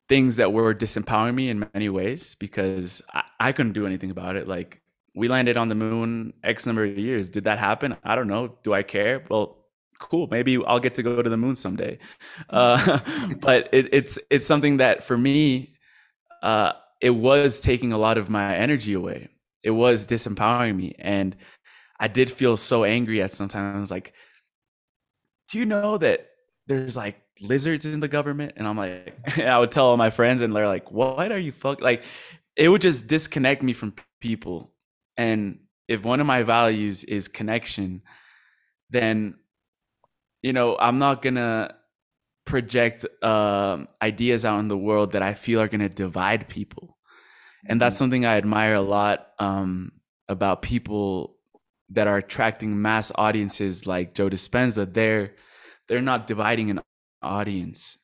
things 0.10 0.36
that 0.38 0.52
were 0.52 0.74
disempowering 0.74 1.36
me 1.36 1.50
in 1.50 1.68
many 1.74 1.90
ways 1.90 2.36
because 2.36 3.02
I, 3.14 3.24
I 3.40 3.52
couldn't 3.52 3.74
do 3.74 3.86
anything 3.86 4.12
about 4.12 4.36
it. 4.36 4.48
Like 4.48 4.82
we 5.16 5.28
landed 5.28 5.58
on 5.58 5.70
the 5.70 5.76
moon 5.76 6.34
X 6.44 6.66
number 6.66 6.84
of 6.84 6.98
years. 6.98 7.30
Did 7.30 7.46
that 7.46 7.60
happen? 7.60 7.98
I 8.04 8.16
don't 8.16 8.28
know. 8.28 8.58
Do 8.64 8.74
I 8.74 8.84
care? 8.84 9.24
Well, 9.30 9.66
cool. 10.00 10.28
Maybe 10.30 10.64
I'll 10.66 10.80
get 10.80 10.96
to 10.96 11.04
go 11.04 11.22
to 11.22 11.30
the 11.30 11.38
moon 11.38 11.56
someday. 11.56 12.00
Uh, 12.50 13.00
but 13.40 13.70
it, 13.72 13.94
it's 13.94 14.20
it's 14.30 14.46
something 14.46 14.78
that 14.78 15.04
for 15.04 15.18
me, 15.18 15.76
uh, 16.42 16.74
it 17.02 17.12
was 17.12 17.62
taking 17.62 17.94
a 17.94 17.98
lot 17.98 18.18
of 18.18 18.30
my 18.30 18.56
energy 18.56 18.94
away. 18.94 19.30
It 19.62 19.72
was 19.72 20.06
disempowering 20.06 20.76
me, 20.76 20.94
and 21.00 21.36
I 22.00 22.08
did 22.08 22.30
feel 22.30 22.58
so 22.58 22.84
angry 22.84 23.22
at 23.22 23.34
sometimes. 23.34 23.92
Like, 23.92 24.14
do 25.50 25.60
you 25.60 25.66
know 25.66 25.98
that 25.98 26.28
there's 26.68 26.98
like 26.98 27.22
lizards 27.42 27.86
in 27.86 28.00
the 28.00 28.08
government 28.08 28.54
and 28.58 28.68
i'm 28.68 28.78
like 28.78 29.18
i 29.40 29.58
would 29.58 29.72
tell 29.72 29.88
all 29.88 29.98
my 29.98 30.10
friends 30.10 30.42
and 30.42 30.56
they're 30.56 30.68
like 30.68 30.92
what 30.92 31.32
are 31.32 31.40
you 31.40 31.52
fuck 31.52 31.82
like 31.82 32.04
it 32.56 32.70
would 32.70 32.82
just 32.82 33.08
disconnect 33.08 33.64
me 33.64 33.74
from 33.74 33.94
people 34.20 34.72
and 35.18 35.60
if 35.88 36.04
one 36.04 36.20
of 36.20 36.28
my 36.28 36.44
values 36.44 37.04
is 37.04 37.28
connection 37.28 38.02
then 38.90 39.36
you 40.42 40.54
know 40.54 40.78
i'm 40.80 41.00
not 41.00 41.22
gonna 41.22 41.76
project 42.46 43.06
uh, 43.22 43.78
ideas 44.02 44.44
out 44.44 44.60
in 44.60 44.68
the 44.68 44.78
world 44.78 45.14
that 45.14 45.22
i 45.22 45.34
feel 45.34 45.62
are 45.62 45.68
gonna 45.68 45.90
divide 45.90 46.48
people 46.48 46.98
and 47.66 47.80
that's 47.80 47.96
mm-hmm. 47.96 48.00
something 48.00 48.26
i 48.26 48.36
admire 48.38 48.76
a 48.76 48.82
lot 48.82 49.28
um, 49.40 49.92
about 50.28 50.62
people 50.62 51.33
that 51.94 52.08
are 52.08 52.18
attracting 52.18 52.82
mass 52.82 53.12
audiences 53.16 53.88
like 53.88 54.14
joe 54.14 54.30
dispenza 54.30 54.92
they're 54.94 55.34
they're 55.88 56.02
not 56.02 56.28
dividing 56.28 56.70
an 56.70 56.82
audience. 57.22 57.98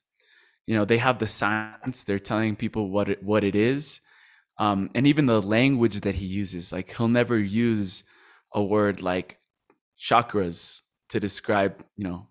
You 0.67 0.75
know 0.75 0.85
they 0.85 0.97
have 0.97 1.19
the 1.19 1.27
science 1.27 2.03
they're 2.03 2.19
telling 2.19 2.55
people 2.55 2.89
what 2.89 3.09
it 3.09 3.23
what 3.23 3.43
it 3.43 3.55
is 3.55 4.01
um, 4.59 4.89
and 4.93 5.07
even 5.07 5.25
the 5.25 5.41
language 5.41 6.01
that 6.01 6.15
he 6.15 6.25
uses. 6.25 6.71
Like 6.71 6.95
he'll 6.95 7.07
never 7.07 7.37
use 7.37 8.03
a 8.53 8.61
word 8.61 9.01
like 9.01 9.39
chakras 9.99 10.81
to 11.09 11.19
describe 11.19 11.83
you 11.97 12.03
know 12.03 12.27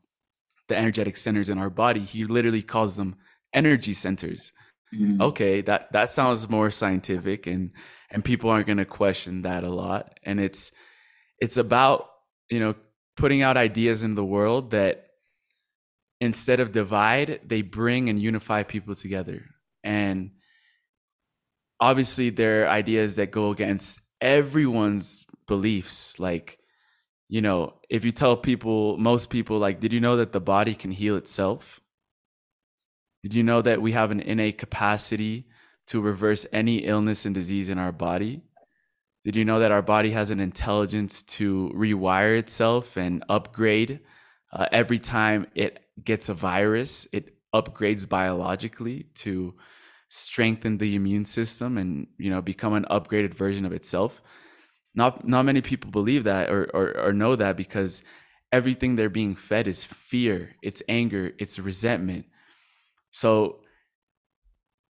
the 0.68 0.76
energetic 0.76 1.16
centers 1.16 1.48
in 1.48 1.58
our 1.58 1.70
body. 1.70 2.00
He 2.00 2.24
literally 2.24 2.62
calls 2.62 2.96
them 2.96 3.16
energy 3.52 3.92
centers. 3.92 4.52
Mm-hmm. 4.94 5.20
okay 5.20 5.60
that 5.60 5.92
that 5.92 6.10
sounds 6.10 6.48
more 6.48 6.70
scientific 6.70 7.46
and 7.46 7.72
and 8.10 8.24
people 8.24 8.48
aren't 8.48 8.66
going 8.66 8.78
to 8.78 8.86
question 8.86 9.42
that 9.42 9.62
a 9.62 9.68
lot 9.68 10.18
and 10.22 10.40
it's 10.40 10.72
it's 11.40 11.56
about 11.56 12.08
you 12.50 12.60
know 12.60 12.74
putting 13.16 13.42
out 13.42 13.56
ideas 13.56 14.04
in 14.04 14.14
the 14.14 14.24
world 14.24 14.70
that 14.70 15.08
instead 16.20 16.60
of 16.60 16.72
divide, 16.72 17.40
they 17.44 17.62
bring 17.62 18.08
and 18.08 18.20
unify 18.20 18.62
people 18.62 18.94
together. 18.94 19.44
And 19.84 20.32
obviously, 21.80 22.30
there 22.30 22.64
are 22.64 22.68
ideas 22.68 23.16
that 23.16 23.30
go 23.30 23.50
against 23.50 24.00
everyone's 24.20 25.24
beliefs. 25.46 26.18
Like, 26.18 26.58
you 27.28 27.40
know, 27.40 27.74
if 27.88 28.04
you 28.04 28.12
tell 28.12 28.36
people, 28.36 28.96
most 28.98 29.30
people, 29.30 29.58
like, 29.58 29.80
did 29.80 29.92
you 29.92 30.00
know 30.00 30.16
that 30.16 30.32
the 30.32 30.40
body 30.40 30.74
can 30.74 30.90
heal 30.90 31.16
itself? 31.16 31.80
Did 33.22 33.34
you 33.34 33.42
know 33.42 33.62
that 33.62 33.82
we 33.82 33.92
have 33.92 34.10
an 34.10 34.20
innate 34.20 34.58
capacity 34.58 35.46
to 35.88 36.00
reverse 36.00 36.46
any 36.52 36.78
illness 36.78 37.24
and 37.24 37.34
disease 37.34 37.68
in 37.68 37.78
our 37.78 37.92
body? 37.92 38.42
Did 39.28 39.36
you 39.36 39.44
know 39.44 39.60
that 39.60 39.72
our 39.72 39.82
body 39.82 40.12
has 40.12 40.30
an 40.30 40.40
intelligence 40.40 41.22
to 41.36 41.70
rewire 41.76 42.38
itself 42.38 42.96
and 42.96 43.22
upgrade 43.28 44.00
uh, 44.50 44.68
every 44.72 44.98
time 44.98 45.48
it 45.54 45.80
gets 46.02 46.30
a 46.30 46.32
virus, 46.32 47.06
it 47.12 47.34
upgrades 47.54 48.08
biologically 48.08 49.02
to 49.16 49.52
strengthen 50.08 50.78
the 50.78 50.94
immune 50.94 51.26
system 51.26 51.76
and 51.76 52.06
you 52.16 52.30
know 52.30 52.40
become 52.40 52.72
an 52.72 52.86
upgraded 52.90 53.34
version 53.34 53.66
of 53.66 53.72
itself. 53.72 54.22
Not 54.94 55.28
not 55.28 55.44
many 55.44 55.60
people 55.60 55.90
believe 55.90 56.24
that 56.24 56.48
or, 56.48 56.70
or, 56.72 56.96
or 56.98 57.12
know 57.12 57.36
that 57.36 57.54
because 57.54 58.02
everything 58.50 58.96
they're 58.96 59.10
being 59.10 59.36
fed 59.36 59.68
is 59.68 59.84
fear, 59.84 60.56
it's 60.62 60.82
anger, 60.88 61.32
it's 61.38 61.58
resentment. 61.58 62.24
So 63.10 63.60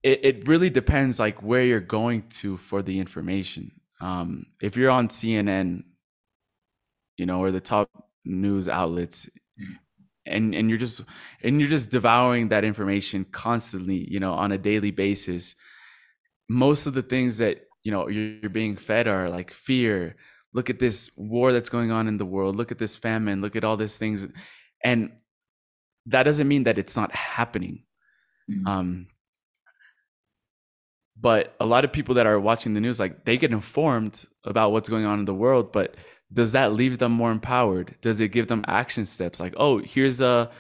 it, 0.04 0.24
it 0.24 0.46
really 0.46 0.70
depends 0.70 1.18
like 1.18 1.42
where 1.42 1.64
you're 1.64 1.80
going 1.80 2.28
to 2.38 2.58
for 2.58 2.80
the 2.80 3.00
information. 3.00 3.72
Um, 4.00 4.46
if 4.60 4.76
you're 4.76 4.90
on 4.90 5.08
CNN, 5.08 5.84
you 7.16 7.26
know, 7.26 7.40
or 7.40 7.50
the 7.50 7.60
top 7.60 7.90
news 8.24 8.68
outlets, 8.68 9.28
and 10.26 10.54
and 10.54 10.68
you're 10.68 10.78
just 10.78 11.02
and 11.42 11.60
you're 11.60 11.70
just 11.70 11.90
devouring 11.90 12.48
that 12.48 12.62
information 12.62 13.24
constantly 13.24 14.06
you 14.10 14.20
know 14.20 14.34
on 14.34 14.52
a 14.52 14.58
daily 14.58 14.90
basis 14.90 15.54
most 16.50 16.86
of 16.86 16.94
the 16.94 17.02
things 17.02 17.38
that 17.38 17.62
you 17.84 17.92
know 17.92 18.08
you're 18.08 18.50
being 18.50 18.76
fed 18.76 19.06
are 19.06 19.30
like 19.30 19.52
fear. 19.52 20.16
Look 20.52 20.68
at 20.68 20.80
this 20.80 21.10
war 21.16 21.52
that's 21.52 21.68
going 21.68 21.92
on 21.92 22.08
in 22.08 22.18
the 22.18 22.26
world. 22.26 22.56
Look 22.56 22.72
at 22.72 22.78
this 22.78 22.96
famine. 22.96 23.40
Look 23.40 23.54
at 23.54 23.62
all 23.62 23.76
these 23.76 23.96
things. 23.96 24.26
And 24.82 25.12
that 26.06 26.24
doesn't 26.24 26.48
mean 26.48 26.64
that 26.64 26.76
it's 26.76 26.96
not 26.96 27.14
happening. 27.14 27.84
Mm-hmm. 28.50 28.66
um 28.66 29.06
but 31.20 31.54
a 31.60 31.66
lot 31.66 31.84
of 31.84 31.92
people 31.92 32.14
that 32.14 32.26
are 32.26 32.40
watching 32.40 32.72
the 32.72 32.80
news 32.80 32.98
like 32.98 33.24
they 33.24 33.36
get 33.36 33.52
informed 33.52 34.24
about 34.44 34.72
what's 34.72 34.88
going 34.88 35.04
on 35.04 35.18
in 35.18 35.24
the 35.24 35.34
world 35.34 35.72
but 35.72 35.94
does 36.32 36.52
that 36.52 36.72
leave 36.72 36.98
them 36.98 37.10
more 37.10 37.32
empowered? 37.32 37.96
Does 38.00 38.20
it 38.20 38.28
give 38.28 38.46
them 38.46 38.64
action 38.68 39.06
steps? 39.06 39.40
Like 39.40 39.54
oh 39.56 39.78
here's 39.78 40.20
a 40.20 40.50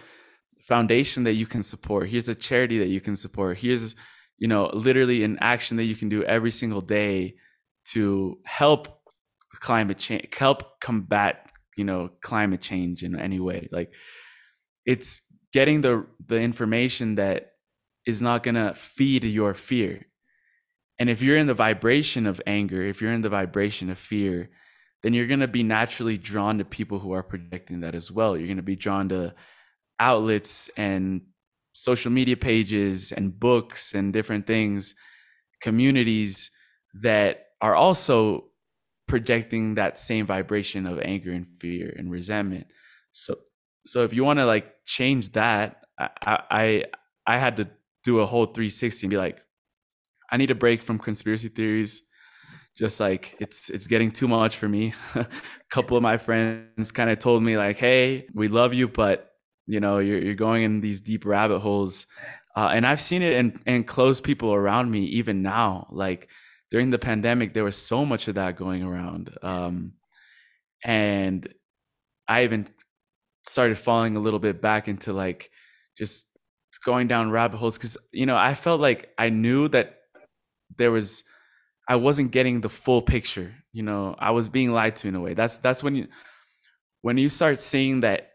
foundation 0.66 1.24
that 1.24 1.34
you 1.34 1.46
can 1.46 1.62
support. 1.62 2.08
Here's 2.08 2.28
a 2.28 2.34
charity 2.34 2.78
that 2.78 2.88
you 2.88 3.00
can 3.00 3.16
support. 3.16 3.58
Here's 3.58 3.94
you 4.38 4.48
know 4.48 4.70
literally 4.72 5.24
an 5.24 5.38
action 5.40 5.76
that 5.76 5.84
you 5.84 5.96
can 5.96 6.08
do 6.08 6.24
every 6.24 6.50
single 6.50 6.80
day 6.80 7.36
to 7.92 8.38
help 8.44 9.00
climate 9.54 9.98
change 9.98 10.28
help 10.36 10.80
combat 10.80 11.50
you 11.76 11.84
know 11.84 12.10
climate 12.22 12.60
change 12.60 13.02
in 13.02 13.18
any 13.18 13.40
way. 13.40 13.68
Like 13.72 13.92
it's 14.84 15.22
getting 15.52 15.80
the 15.80 16.06
the 16.26 16.40
information 16.40 17.14
that 17.16 17.52
is 18.06 18.20
not 18.20 18.42
going 18.42 18.54
to 18.54 18.74
feed 18.74 19.24
your 19.24 19.54
fear 19.54 20.06
and 21.00 21.10
if 21.10 21.20
you're 21.20 21.36
in 21.36 21.48
the 21.48 21.54
vibration 21.54 22.26
of 22.26 22.40
anger 22.46 22.82
if 22.82 23.00
you're 23.00 23.12
in 23.12 23.22
the 23.22 23.28
vibration 23.28 23.90
of 23.90 23.98
fear 23.98 24.50
then 25.02 25.14
you're 25.14 25.26
going 25.26 25.40
to 25.40 25.48
be 25.48 25.62
naturally 25.62 26.18
drawn 26.18 26.58
to 26.58 26.64
people 26.64 26.98
who 26.98 27.12
are 27.12 27.22
projecting 27.22 27.80
that 27.80 27.94
as 27.94 28.10
well. 28.10 28.36
You're 28.36 28.46
going 28.46 28.56
to 28.58 28.62
be 28.62 28.76
drawn 28.76 29.08
to 29.10 29.34
outlets 29.98 30.68
and 30.76 31.22
social 31.72 32.10
media 32.10 32.36
pages 32.36 33.12
and 33.12 33.38
books 33.38 33.94
and 33.94 34.12
different 34.12 34.46
things, 34.46 34.94
communities 35.60 36.50
that 36.94 37.46
are 37.60 37.74
also 37.74 38.44
projecting 39.06 39.74
that 39.74 39.98
same 39.98 40.26
vibration 40.26 40.86
of 40.86 41.00
anger 41.00 41.32
and 41.32 41.46
fear 41.60 41.94
and 41.96 42.10
resentment. 42.10 42.66
So, 43.12 43.36
so 43.86 44.04
if 44.04 44.12
you 44.12 44.24
want 44.24 44.38
to 44.38 44.46
like 44.46 44.74
change 44.84 45.32
that, 45.32 45.82
I, 45.98 46.08
I, 46.26 46.84
I 47.26 47.38
had 47.38 47.56
to 47.58 47.70
do 48.04 48.20
a 48.20 48.26
whole 48.26 48.46
360 48.46 49.06
and 49.06 49.10
be 49.10 49.16
like, 49.16 49.38
I 50.30 50.36
need 50.36 50.50
a 50.50 50.54
break 50.54 50.82
from 50.82 50.98
conspiracy 50.98 51.48
theories 51.48 52.02
just 52.76 53.00
like 53.00 53.36
it's 53.40 53.70
it's 53.70 53.86
getting 53.86 54.10
too 54.10 54.28
much 54.28 54.56
for 54.56 54.68
me. 54.68 54.94
a 55.14 55.26
couple 55.70 55.96
of 55.96 56.02
my 56.02 56.18
friends 56.18 56.92
kind 56.92 57.10
of 57.10 57.18
told 57.18 57.42
me 57.42 57.56
like, 57.56 57.78
"Hey, 57.78 58.26
we 58.34 58.48
love 58.48 58.74
you, 58.74 58.88
but 58.88 59.30
you 59.66 59.80
know, 59.80 59.98
you're 59.98 60.18
you're 60.22 60.34
going 60.34 60.62
in 60.62 60.80
these 60.80 61.00
deep 61.00 61.24
rabbit 61.26 61.60
holes. 61.60 62.06
uh, 62.56 62.70
and 62.72 62.86
I've 62.86 63.00
seen 63.00 63.22
it 63.22 63.32
in 63.34 63.60
in 63.66 63.84
close 63.84 64.20
people 64.20 64.52
around 64.54 64.90
me 64.90 65.04
even 65.04 65.42
now. 65.42 65.88
Like 65.90 66.30
during 66.70 66.90
the 66.90 66.98
pandemic, 66.98 67.54
there 67.54 67.64
was 67.64 67.76
so 67.76 68.04
much 68.06 68.28
of 68.28 68.36
that 68.36 68.56
going 68.56 68.82
around, 68.84 69.36
um, 69.42 69.92
and 70.84 71.48
I 72.28 72.44
even 72.44 72.66
started 73.44 73.78
falling 73.78 74.16
a 74.16 74.20
little 74.20 74.38
bit 74.40 74.60
back 74.62 74.88
into 74.88 75.12
like 75.12 75.50
just 75.98 76.26
going 76.84 77.08
down 77.08 77.30
rabbit 77.30 77.58
holes 77.58 77.78
because 77.78 77.96
you 78.12 78.26
know 78.26 78.36
I 78.36 78.54
felt 78.54 78.80
like 78.80 79.10
I 79.18 79.30
knew 79.30 79.68
that 79.68 79.99
there 80.80 80.90
was 80.90 81.22
I 81.88 81.96
wasn't 81.96 82.32
getting 82.32 82.60
the 82.60 82.68
full 82.68 83.02
picture. 83.02 83.54
You 83.72 83.82
know, 83.82 84.16
I 84.18 84.30
was 84.30 84.48
being 84.48 84.72
lied 84.72 84.96
to 84.96 85.08
in 85.08 85.14
a 85.14 85.20
way. 85.20 85.34
That's 85.34 85.58
that's 85.58 85.82
when 85.82 85.94
you 85.94 86.08
when 87.02 87.18
you 87.18 87.28
start 87.28 87.60
seeing 87.60 88.00
that 88.00 88.30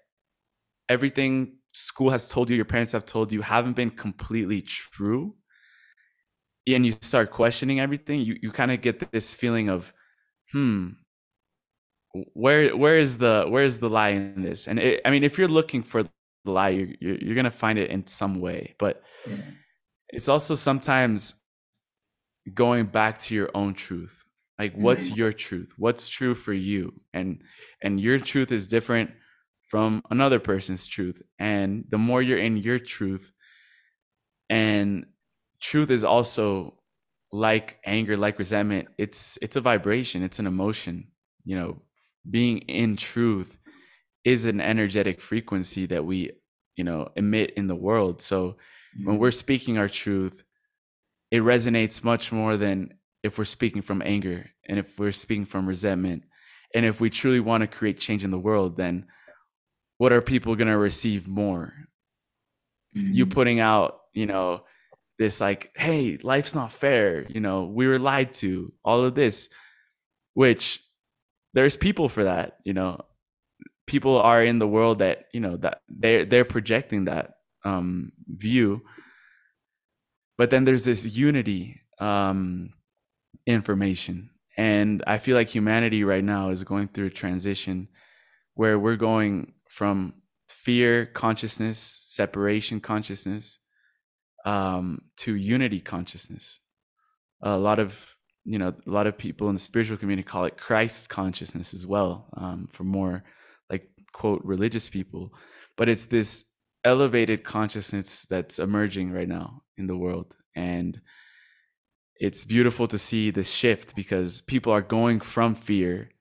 everything 0.87 1.57
school 1.73 2.11
has 2.11 2.29
told 2.29 2.49
you, 2.49 2.55
your 2.55 2.65
parents 2.65 2.93
have 2.93 3.05
told 3.05 3.33
you, 3.33 3.41
haven't 3.41 3.75
been 3.75 3.89
completely 3.89 4.61
true, 4.61 5.35
and 6.67 6.85
you 6.85 6.93
start 7.01 7.31
questioning 7.31 7.79
everything, 7.79 8.21
you 8.21 8.37
you 8.41 8.51
kind 8.51 8.71
of 8.71 8.81
get 8.81 9.11
this 9.11 9.33
feeling 9.33 9.69
of, 9.69 9.93
hmm, 10.51 10.89
where 12.33 12.75
where 12.77 12.97
is 12.97 13.17
the 13.17 13.45
where 13.49 13.63
is 13.63 13.79
the 13.79 13.89
lie 13.89 14.09
in 14.09 14.43
this? 14.43 14.67
And 14.67 14.79
it, 14.79 15.01
I 15.05 15.09
mean, 15.09 15.23
if 15.23 15.37
you're 15.37 15.55
looking 15.59 15.81
for 15.83 16.03
the 16.03 16.11
lie, 16.45 16.69
you're 16.69 16.93
you're, 16.99 17.17
you're 17.17 17.35
gonna 17.35 17.51
find 17.51 17.79
it 17.79 17.89
in 17.89 18.05
some 18.07 18.39
way, 18.39 18.75
but 18.77 19.01
it's 20.09 20.29
also 20.29 20.55
sometimes 20.55 21.41
going 22.53 22.85
back 22.85 23.19
to 23.19 23.35
your 23.35 23.49
own 23.53 23.73
truth. 23.73 24.23
Like 24.57 24.73
what's 24.75 25.07
mm-hmm. 25.07 25.17
your 25.17 25.33
truth? 25.33 25.73
What's 25.77 26.07
true 26.07 26.33
for 26.33 26.53
you? 26.53 26.93
And 27.13 27.41
and 27.81 27.99
your 27.99 28.19
truth 28.19 28.51
is 28.51 28.67
different 28.67 29.11
from 29.67 30.01
another 30.09 30.39
person's 30.39 30.87
truth. 30.87 31.21
And 31.39 31.85
the 31.89 31.97
more 31.97 32.21
you're 32.21 32.37
in 32.37 32.57
your 32.57 32.79
truth 32.79 33.33
and 34.49 35.07
truth 35.59 35.89
is 35.89 36.03
also 36.03 36.79
like 37.31 37.79
anger 37.85 38.15
like 38.15 38.37
resentment 38.37 38.87
it's 38.97 39.37
it's 39.41 39.57
a 39.57 39.61
vibration 39.61 40.23
it's 40.23 40.39
an 40.39 40.47
emotion. 40.47 41.07
You 41.43 41.57
know 41.57 41.81
being 42.29 42.59
in 42.59 42.95
truth 42.95 43.57
is 44.23 44.45
an 44.45 44.61
energetic 44.61 45.19
frequency 45.19 45.85
that 45.87 46.05
we 46.05 46.31
you 46.77 46.85
know 46.85 47.11
emit 47.17 47.51
in 47.57 47.67
the 47.67 47.75
world. 47.75 48.21
So 48.21 48.51
mm-hmm. 48.51 49.07
when 49.07 49.17
we're 49.17 49.31
speaking 49.31 49.77
our 49.77 49.89
truth 49.89 50.44
it 51.31 51.41
resonates 51.41 52.03
much 52.03 52.31
more 52.31 52.57
than 52.57 52.93
if 53.23 53.37
we're 53.37 53.45
speaking 53.45 53.81
from 53.81 54.01
anger 54.05 54.47
and 54.67 54.79
if 54.79 54.99
we're 54.99 55.11
speaking 55.11 55.45
from 55.45 55.67
resentment. 55.67 56.23
And 56.73 56.85
if 56.85 56.99
we 56.99 57.09
truly 57.09 57.39
want 57.39 57.61
to 57.61 57.67
create 57.67 57.97
change 57.99 58.23
in 58.23 58.31
the 58.31 58.39
world 58.39 58.77
then 58.77 59.05
what 59.97 60.11
are 60.11 60.21
people 60.21 60.55
going 60.55 60.67
to 60.67 60.77
receive 60.77 61.27
more? 61.27 61.73
Mm-hmm. 62.95 63.11
you 63.11 63.25
putting 63.25 63.59
out 63.59 63.99
you 64.13 64.25
know 64.25 64.63
this 65.19 65.41
like 65.41 65.71
hey 65.75 66.17
life's 66.23 66.55
not 66.55 66.71
fair 66.71 67.25
you 67.27 67.41
know 67.41 67.65
we 67.65 67.87
were 67.87 67.99
lied 67.99 68.33
to 68.35 68.71
all 68.85 69.03
of 69.03 69.15
this 69.15 69.49
which 70.33 70.81
there's 71.53 71.75
people 71.75 72.07
for 72.09 72.23
that 72.23 72.57
you 72.63 72.73
know. 72.73 73.01
People 73.87 74.17
are 74.17 74.43
in 74.43 74.57
the 74.57 74.67
world 74.67 74.99
that 74.99 75.25
you 75.31 75.39
know 75.39 75.57
that 75.57 75.81
they're 75.87 76.25
they're 76.25 76.43
projecting 76.43 77.05
that 77.05 77.35
um 77.63 78.11
view 78.27 78.81
but 80.37 80.49
then 80.49 80.63
there's 80.63 80.85
this 80.85 81.05
unity 81.05 81.81
um, 81.99 82.73
information. 83.45 84.29
And 84.57 85.03
i 85.05 85.17
feel 85.17 85.35
like 85.35 85.49
humanity 85.49 86.03
right 86.05 86.23
now 86.23 86.49
is 86.49 86.63
going 86.63 86.87
through 86.87 87.07
a 87.07 87.09
transition 87.09 87.89
where 88.53 88.79
we're 88.79 88.95
going 88.95 89.53
from 89.67 90.13
fear 90.49 91.05
consciousness 91.05 91.77
separation 91.77 92.79
consciousness 92.79 93.59
um, 94.45 95.01
to 95.17 95.35
unity 95.35 95.79
consciousness. 95.79 96.59
A 97.41 97.57
lot 97.57 97.79
of 97.79 98.15
you 98.43 98.57
know 98.57 98.73
a 98.85 98.89
lot 98.89 99.07
of 99.07 99.17
people 99.17 99.49
in 99.49 99.55
the 99.55 99.59
spiritual 99.59 99.97
community 99.97 100.25
call 100.25 100.45
it 100.45 100.57
christ 100.57 101.09
consciousness 101.09 101.73
as 101.73 101.85
well 101.85 102.27
um, 102.37 102.67
for 102.71 102.83
more 102.83 103.23
like 103.69 103.89
quote 104.13 104.41
religious 104.43 104.89
people. 104.89 105.31
But 105.75 105.89
it's 105.89 106.05
this 106.05 106.45
elevated 106.85 107.43
consciousness 107.43 108.25
that's 108.25 108.59
emerging 108.59 109.11
right 109.11 109.27
now 109.27 109.63
in 109.77 109.87
the 109.87 109.97
world. 109.97 110.33
And 110.55 111.01
it's 112.17 112.45
beautiful 112.45 112.87
to 112.87 112.97
see 112.97 113.31
this 113.31 113.51
shift 113.51 113.95
because 113.95 114.41
people 114.41 114.71
are 114.71 114.81
going 114.81 115.19
from 115.19 115.55
fear 115.55 116.11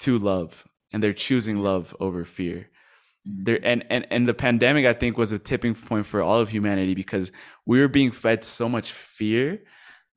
to 0.00 0.18
love 0.18 0.66
and 0.92 1.02
they're 1.02 1.12
choosing 1.12 1.58
love 1.58 1.94
over 2.00 2.24
fear. 2.24 2.70
Mm-hmm. 3.26 3.44
there 3.44 3.60
and, 3.62 3.84
and 3.88 4.06
and 4.10 4.28
the 4.28 4.34
pandemic 4.34 4.84
i 4.84 4.92
think 4.92 5.16
was 5.16 5.32
a 5.32 5.38
tipping 5.38 5.74
point 5.74 6.04
for 6.04 6.20
all 6.20 6.40
of 6.40 6.50
humanity 6.50 6.92
because 6.92 7.32
we 7.64 7.80
were 7.80 7.88
being 7.88 8.10
fed 8.10 8.44
so 8.44 8.68
much 8.68 8.92
fear 8.92 9.60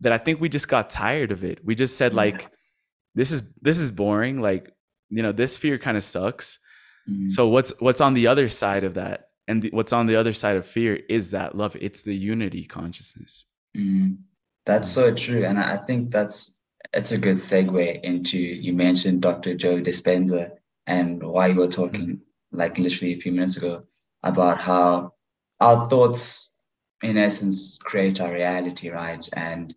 that 0.01 0.11
i 0.11 0.17
think 0.17 0.41
we 0.41 0.49
just 0.49 0.67
got 0.67 0.89
tired 0.89 1.31
of 1.31 1.45
it. 1.45 1.63
We 1.63 1.73
just 1.73 1.97
said 1.97 2.13
like 2.13 2.49
this 3.15 3.31
is 3.31 3.43
this 3.61 3.79
is 3.79 3.91
boring. 3.91 4.41
Like 4.41 4.71
you 5.09 5.23
know 5.23 5.31
this 5.31 5.57
fear 5.57 5.77
kind 5.77 5.97
of 5.97 6.03
sucks. 6.03 6.59
Mm-hmm. 7.09 7.29
so 7.29 7.47
what's 7.47 7.71
what's 7.79 8.01
on 8.01 8.13
the 8.13 8.27
other 8.27 8.49
side 8.49 8.83
of 8.83 8.95
that 8.95 9.26
and 9.47 9.61
the, 9.61 9.69
what's 9.71 9.93
on 9.93 10.07
the 10.07 10.15
other 10.15 10.33
side 10.33 10.57
of 10.57 10.65
fear 10.65 10.99
is 11.09 11.31
that 11.31 11.55
love. 11.55 11.75
It's 11.79 12.03
the 12.03 12.15
unity 12.15 12.65
consciousness. 12.65 13.45
Mm, 13.75 14.17
that's 14.65 14.89
so 14.89 15.13
true. 15.13 15.45
And 15.45 15.59
i 15.59 15.77
think 15.77 16.11
that's 16.11 16.51
it's 16.93 17.11
a 17.11 17.17
good 17.17 17.35
segue 17.35 18.01
into 18.01 18.39
you 18.39 18.73
mentioned 18.73 19.21
dr 19.21 19.55
joe 19.55 19.81
dispenza 19.81 20.51
and 20.85 21.21
why 21.21 21.47
you 21.47 21.55
were 21.55 21.67
talking 21.67 22.07
mm-hmm. 22.07 22.57
like 22.57 22.77
literally 22.77 23.13
a 23.13 23.19
few 23.19 23.31
minutes 23.31 23.57
ago 23.57 23.83
about 24.23 24.59
how 24.59 25.13
our 25.59 25.87
thoughts 25.87 26.49
in 27.03 27.17
essence 27.17 27.77
create 27.77 28.19
our 28.21 28.33
reality 28.33 28.89
right? 28.89 29.27
And 29.33 29.75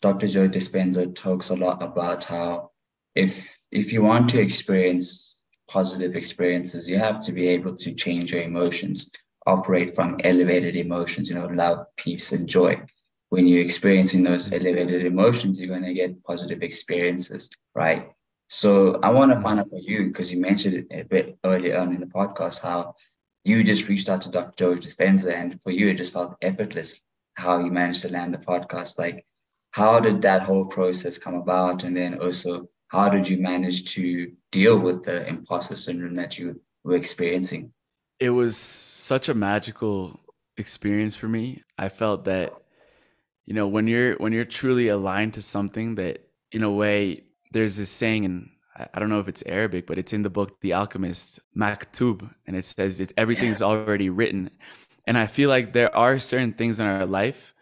dr 0.00 0.26
joe 0.26 0.48
dispenza 0.48 1.14
talks 1.14 1.50
a 1.50 1.56
lot 1.56 1.82
about 1.82 2.24
how 2.24 2.70
if 3.14 3.60
if 3.70 3.92
you 3.92 4.02
want 4.02 4.30
to 4.30 4.40
experience 4.40 5.31
positive 5.68 6.16
experiences, 6.16 6.88
you 6.88 6.98
have 6.98 7.20
to 7.20 7.32
be 7.32 7.48
able 7.48 7.74
to 7.76 7.94
change 7.94 8.32
your 8.32 8.42
emotions, 8.42 9.10
operate 9.46 9.94
from 9.94 10.20
elevated 10.24 10.76
emotions, 10.76 11.28
you 11.28 11.34
know, 11.34 11.46
love, 11.46 11.86
peace, 11.96 12.32
and 12.32 12.48
joy. 12.48 12.80
When 13.30 13.48
you're 13.48 13.64
experiencing 13.64 14.22
those 14.22 14.52
elevated 14.52 15.06
emotions, 15.06 15.58
you're 15.58 15.68
going 15.68 15.84
to 15.84 15.94
get 15.94 16.22
positive 16.24 16.62
experiences, 16.62 17.48
right? 17.74 18.10
So 18.48 19.00
I 19.02 19.10
want 19.10 19.32
to 19.32 19.40
find 19.40 19.58
out 19.58 19.70
for 19.70 19.78
you, 19.78 20.08
because 20.08 20.30
you 20.30 20.40
mentioned 20.40 20.74
it 20.74 20.86
a 20.90 21.04
bit 21.04 21.38
earlier 21.42 21.78
on 21.78 21.94
in 21.94 22.00
the 22.00 22.06
podcast, 22.06 22.60
how 22.60 22.94
you 23.44 23.64
just 23.64 23.88
reached 23.88 24.10
out 24.10 24.20
to 24.22 24.30
Dr. 24.30 24.52
Joe 24.56 24.76
Dispenza, 24.76 25.34
and 25.34 25.60
for 25.62 25.70
you, 25.70 25.88
it 25.88 25.96
just 25.96 26.12
felt 26.12 26.36
effortless 26.42 27.00
how 27.34 27.58
you 27.58 27.70
managed 27.70 28.02
to 28.02 28.12
land 28.12 28.34
the 28.34 28.38
podcast. 28.38 28.98
Like, 28.98 29.24
how 29.70 30.00
did 30.00 30.20
that 30.22 30.42
whole 30.42 30.66
process 30.66 31.16
come 31.16 31.34
about? 31.34 31.82
And 31.84 31.96
then 31.96 32.18
also, 32.18 32.68
how 32.92 33.08
did 33.08 33.26
you 33.26 33.38
manage 33.38 33.84
to 33.94 34.30
deal 34.50 34.78
with 34.78 35.02
the 35.02 35.26
imposter 35.26 35.74
syndrome 35.74 36.14
that 36.14 36.38
you 36.38 36.60
were 36.84 36.94
experiencing? 36.94 37.72
It 38.20 38.30
was 38.30 38.56
such 38.56 39.30
a 39.30 39.34
magical 39.34 40.20
experience 40.58 41.14
for 41.14 41.26
me. 41.26 41.62
I 41.78 41.88
felt 41.88 42.26
that 42.26 42.52
you 43.46 43.54
know 43.54 43.66
when 43.66 43.86
you're 43.86 44.14
when 44.16 44.32
you're 44.32 44.44
truly 44.44 44.88
aligned 44.88 45.34
to 45.34 45.42
something 45.42 45.94
that 45.94 46.28
in 46.52 46.62
a 46.62 46.70
way 46.70 47.24
there's 47.50 47.78
this 47.78 47.90
saying 47.90 48.26
and 48.26 48.50
I 48.94 48.98
don't 48.98 49.10
know 49.10 49.20
if 49.20 49.28
it's 49.28 49.42
Arabic, 49.46 49.86
but 49.86 49.98
it's 49.98 50.12
in 50.12 50.22
the 50.22 50.30
book 50.30 50.60
The 50.60 50.72
Alchemist, 50.72 51.40
Maktub, 51.56 52.30
and 52.46 52.56
it 52.56 52.64
says 52.64 53.00
it, 53.00 53.12
everything's 53.18 53.60
yeah. 53.60 53.66
already 53.66 54.08
written. 54.08 54.50
And 55.06 55.18
I 55.18 55.26
feel 55.26 55.50
like 55.50 55.72
there 55.72 55.94
are 55.94 56.18
certain 56.18 56.54
things 56.54 56.80
in 56.80 56.86
our 56.86 57.04
life 57.04 57.54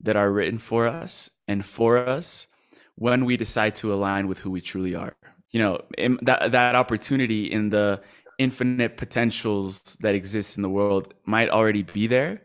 that 0.00 0.16
are 0.16 0.30
written 0.30 0.58
for 0.58 0.88
us 0.88 1.30
and 1.46 1.64
for 1.64 1.98
us 1.98 2.48
when 2.96 3.24
we 3.24 3.36
decide 3.36 3.74
to 3.76 3.92
align 3.92 4.26
with 4.26 4.38
who 4.40 4.50
we 4.50 4.60
truly 4.60 4.94
are. 4.94 5.14
You 5.50 5.60
know, 5.60 5.80
that 6.22 6.52
that 6.52 6.74
opportunity 6.74 7.50
in 7.50 7.70
the 7.70 8.02
infinite 8.38 8.96
potentials 8.96 9.96
that 10.00 10.14
exist 10.14 10.56
in 10.56 10.62
the 10.62 10.68
world 10.68 11.14
might 11.24 11.48
already 11.48 11.82
be 11.82 12.06
there, 12.06 12.42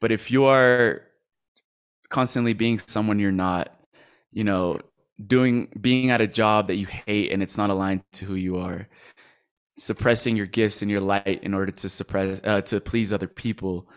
but 0.00 0.12
if 0.12 0.30
you 0.30 0.44
are 0.44 1.02
constantly 2.08 2.52
being 2.52 2.78
someone 2.78 3.18
you're 3.18 3.32
not, 3.32 3.74
you 4.32 4.44
know, 4.44 4.80
doing 5.26 5.68
being 5.80 6.10
at 6.10 6.20
a 6.20 6.26
job 6.26 6.68
that 6.68 6.76
you 6.76 6.86
hate 6.86 7.32
and 7.32 7.42
it's 7.42 7.56
not 7.56 7.70
aligned 7.70 8.02
to 8.12 8.24
who 8.24 8.34
you 8.34 8.58
are, 8.58 8.88
suppressing 9.76 10.36
your 10.36 10.46
gifts 10.46 10.82
and 10.82 10.90
your 10.90 11.00
light 11.00 11.40
in 11.42 11.54
order 11.54 11.72
to 11.72 11.88
suppress 11.88 12.40
uh, 12.44 12.60
to 12.62 12.80
please 12.80 13.12
other 13.12 13.26
people, 13.26 13.88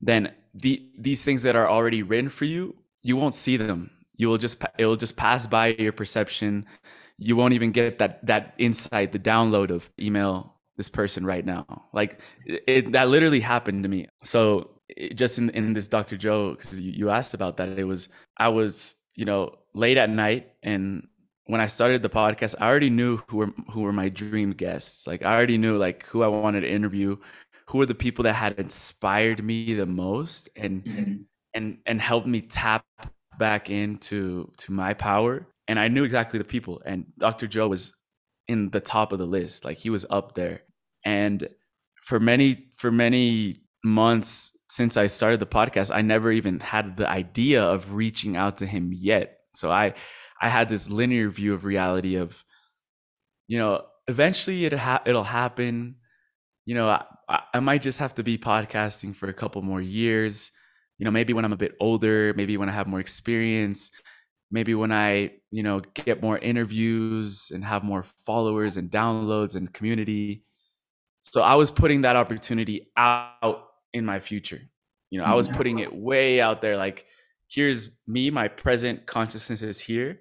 then 0.00 0.32
the 0.54 0.90
these 0.98 1.24
things 1.24 1.42
that 1.44 1.56
are 1.56 1.68
already 1.68 2.02
written 2.02 2.30
for 2.30 2.46
you, 2.46 2.74
you 3.02 3.16
won't 3.16 3.34
see 3.34 3.56
them 3.56 3.90
you 4.20 4.28
will 4.28 4.36
just 4.36 4.62
it 4.76 4.84
will 4.84 4.96
just 4.96 5.16
pass 5.16 5.46
by 5.46 5.68
your 5.78 5.92
perception. 5.92 6.66
You 7.16 7.36
won't 7.36 7.54
even 7.54 7.72
get 7.72 8.00
that 8.00 8.26
that 8.26 8.52
insight 8.58 9.12
the 9.12 9.18
download 9.18 9.70
of 9.70 9.90
email 9.98 10.56
this 10.76 10.90
person 10.90 11.24
right 11.24 11.44
now. 11.44 11.86
Like 11.94 12.20
it, 12.44 12.92
that 12.92 13.08
literally 13.08 13.40
happened 13.40 13.82
to 13.84 13.88
me. 13.88 14.08
So 14.22 14.72
it, 14.88 15.16
just 15.16 15.38
in, 15.38 15.50
in 15.50 15.72
this 15.72 15.86
dr 15.86 16.16
joe 16.16 16.50
because 16.50 16.80
you, 16.80 16.90
you 16.90 17.10
asked 17.10 17.32
about 17.32 17.58
that 17.58 17.78
it 17.78 17.84
was 17.84 18.08
i 18.36 18.48
was 18.48 18.96
you 19.14 19.24
know 19.24 19.54
late 19.72 19.96
at 19.96 20.10
night 20.10 20.50
and 20.64 21.06
when 21.46 21.60
i 21.60 21.66
started 21.66 22.02
the 22.02 22.10
podcast 22.10 22.56
i 22.60 22.66
already 22.66 22.90
knew 22.90 23.18
who 23.28 23.36
were 23.36 23.52
who 23.72 23.82
were 23.82 23.92
my 23.92 24.08
dream 24.08 24.50
guests. 24.50 25.06
Like 25.06 25.24
i 25.24 25.32
already 25.32 25.58
knew 25.58 25.78
like 25.78 26.04
who 26.06 26.24
i 26.24 26.26
wanted 26.26 26.62
to 26.62 26.70
interview 26.70 27.16
who 27.68 27.78
were 27.78 27.86
the 27.86 27.94
people 27.94 28.24
that 28.24 28.34
had 28.34 28.58
inspired 28.58 29.44
me 29.44 29.74
the 29.74 29.86
most 29.86 30.48
and 30.56 30.84
mm-hmm. 30.84 31.14
and 31.54 31.78
and 31.86 32.00
helped 32.00 32.26
me 32.26 32.40
tap 32.40 32.84
back 33.40 33.68
into 33.68 34.52
to 34.58 34.70
my 34.70 34.94
power 34.94 35.48
and 35.66 35.80
i 35.80 35.88
knew 35.88 36.04
exactly 36.04 36.38
the 36.38 36.44
people 36.44 36.80
and 36.84 37.06
dr 37.18 37.46
joe 37.48 37.66
was 37.66 37.92
in 38.50 38.68
the 38.70 38.80
top 38.80 39.12
of 39.12 39.20
the 39.20 39.26
list 39.26 39.64
like 39.64 39.78
he 39.78 39.90
was 39.90 40.04
up 40.10 40.34
there. 40.34 40.62
And 41.04 41.48
for 42.02 42.18
many 42.18 42.66
for 42.76 42.90
many 42.90 43.58
months 43.84 44.50
since 44.68 44.96
i 44.96 45.06
started 45.06 45.38
the 45.38 45.46
podcast 45.46 45.94
i 45.94 46.02
never 46.02 46.32
even 46.32 46.58
had 46.58 46.96
the 46.96 47.08
idea 47.08 47.62
of 47.62 47.94
reaching 47.94 48.36
out 48.36 48.58
to 48.58 48.66
him 48.66 48.92
yet. 48.92 49.38
So 49.54 49.70
i 49.70 49.94
i 50.42 50.48
had 50.48 50.68
this 50.68 50.90
linear 50.90 51.30
view 51.30 51.54
of 51.54 51.64
reality 51.64 52.16
of 52.16 52.44
you 53.46 53.56
know 53.58 53.84
eventually 54.08 54.64
it 54.64 54.72
ha- 54.72 55.02
it'll 55.06 55.22
happen. 55.22 55.96
You 56.66 56.74
know 56.74 56.88
I, 57.28 57.40
I 57.54 57.60
might 57.60 57.82
just 57.82 58.00
have 58.00 58.16
to 58.16 58.24
be 58.24 58.36
podcasting 58.36 59.14
for 59.14 59.28
a 59.28 59.32
couple 59.32 59.62
more 59.62 59.80
years 59.80 60.50
you 61.00 61.04
know 61.04 61.10
maybe 61.10 61.32
when 61.32 61.44
i'm 61.44 61.52
a 61.52 61.56
bit 61.56 61.74
older 61.80 62.32
maybe 62.36 62.56
when 62.56 62.68
i 62.68 62.72
have 62.72 62.86
more 62.86 63.00
experience 63.00 63.90
maybe 64.50 64.74
when 64.74 64.92
i 64.92 65.30
you 65.50 65.62
know 65.62 65.80
get 65.94 66.22
more 66.22 66.38
interviews 66.38 67.50
and 67.52 67.64
have 67.64 67.82
more 67.82 68.04
followers 68.24 68.76
and 68.76 68.90
downloads 68.90 69.56
and 69.56 69.72
community. 69.72 70.44
So 71.22 71.42
i 71.42 71.54
was 71.54 71.70
putting 71.70 72.02
that 72.02 72.16
opportunity 72.16 72.92
out 72.96 73.64
in 73.92 74.04
my 74.04 74.20
future. 74.20 74.60
You 75.10 75.18
know 75.18 75.24
i 75.24 75.34
was 75.34 75.48
putting 75.48 75.80
it 75.80 75.88
mm-hmm. 75.88 76.02
way 76.02 76.40
out 76.40 76.60
there 76.60 76.76
like 76.76 77.06
here's 77.48 77.90
me 78.06 78.30
my 78.30 78.46
present 78.46 79.06
consciousness 79.06 79.62
is 79.62 79.80
here 79.80 80.20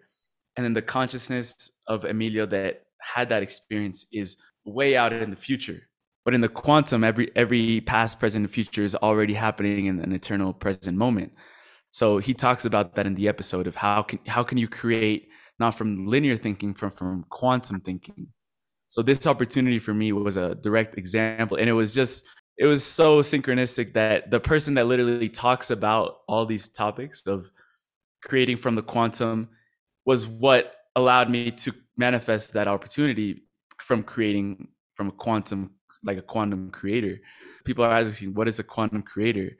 and 0.55 0.63
then 0.63 0.73
the 0.73 0.81
consciousness 0.81 1.69
of 1.87 2.05
emilio 2.05 2.47
that 2.47 2.85
had 2.99 3.29
that 3.29 3.43
experience 3.43 4.07
is 4.11 4.37
way 4.65 4.97
out 4.97 5.13
in 5.13 5.29
the 5.29 5.35
future 5.35 5.88
but 6.29 6.35
in 6.35 6.41
the 6.41 6.47
quantum 6.47 7.03
every 7.03 7.31
every 7.35 7.81
past 7.81 8.19
present 8.19 8.45
and 8.45 8.53
future 8.53 8.83
is 8.83 8.93
already 8.93 9.33
happening 9.33 9.87
in 9.87 9.99
an 9.99 10.11
eternal 10.11 10.53
present 10.53 10.95
moment. 10.95 11.33
So 11.89 12.19
he 12.19 12.35
talks 12.35 12.65
about 12.65 12.93
that 12.93 13.07
in 13.07 13.15
the 13.15 13.27
episode 13.27 13.65
of 13.65 13.75
how 13.75 14.03
can 14.03 14.19
how 14.27 14.43
can 14.43 14.59
you 14.59 14.67
create 14.67 15.29
not 15.57 15.73
from 15.73 16.05
linear 16.05 16.37
thinking 16.37 16.75
from 16.75 16.91
from 16.91 17.25
quantum 17.31 17.79
thinking. 17.79 18.27
So 18.85 19.01
this 19.01 19.25
opportunity 19.25 19.79
for 19.79 19.91
me 19.91 20.11
was 20.11 20.37
a 20.37 20.53
direct 20.53 20.99
example. 20.99 21.57
And 21.57 21.67
it 21.67 21.73
was 21.73 21.95
just 21.95 22.23
it 22.59 22.67
was 22.67 22.83
so 22.83 23.23
synchronistic 23.23 23.93
that 23.93 24.29
the 24.29 24.39
person 24.39 24.75
that 24.75 24.85
literally 24.85 25.29
talks 25.29 25.71
about 25.71 26.17
all 26.27 26.45
these 26.45 26.67
topics 26.67 27.25
of 27.25 27.49
creating 28.23 28.57
from 28.57 28.75
the 28.75 28.83
quantum 28.83 29.49
was 30.05 30.27
what 30.27 30.75
allowed 30.95 31.31
me 31.31 31.49
to 31.49 31.73
manifest 31.97 32.53
that 32.53 32.67
opportunity 32.67 33.45
from 33.79 34.03
creating 34.03 34.67
from 34.95 35.07
a 35.07 35.11
quantum 35.11 35.65
like 36.03 36.17
a 36.17 36.21
quantum 36.21 36.69
creator. 36.71 37.19
People 37.65 37.83
are 37.83 37.91
asking, 37.91 38.33
what 38.33 38.47
is 38.47 38.59
a 38.59 38.63
quantum 38.63 39.01
creator? 39.01 39.57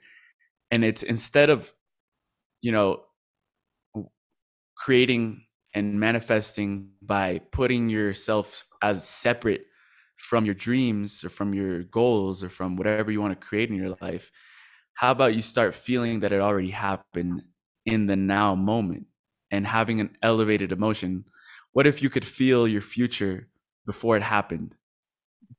And 0.70 0.84
it's 0.84 1.02
instead 1.02 1.50
of, 1.50 1.72
you 2.60 2.72
know, 2.72 3.02
creating 4.76 5.44
and 5.74 6.00
manifesting 6.00 6.90
by 7.02 7.40
putting 7.52 7.88
yourself 7.88 8.64
as 8.82 9.06
separate 9.06 9.66
from 10.16 10.44
your 10.44 10.54
dreams 10.54 11.24
or 11.24 11.28
from 11.28 11.54
your 11.54 11.82
goals 11.84 12.42
or 12.42 12.48
from 12.48 12.76
whatever 12.76 13.10
you 13.10 13.20
want 13.20 13.38
to 13.38 13.46
create 13.46 13.70
in 13.70 13.76
your 13.76 13.96
life, 14.00 14.30
how 14.94 15.10
about 15.10 15.34
you 15.34 15.42
start 15.42 15.74
feeling 15.74 16.20
that 16.20 16.32
it 16.32 16.40
already 16.40 16.70
happened 16.70 17.42
in 17.86 18.06
the 18.06 18.16
now 18.16 18.54
moment 18.54 19.06
and 19.50 19.66
having 19.66 20.00
an 20.00 20.16
elevated 20.22 20.72
emotion? 20.72 21.24
What 21.72 21.86
if 21.86 22.02
you 22.02 22.10
could 22.10 22.24
feel 22.24 22.66
your 22.68 22.82
future 22.82 23.48
before 23.86 24.16
it 24.16 24.22
happened? 24.22 24.76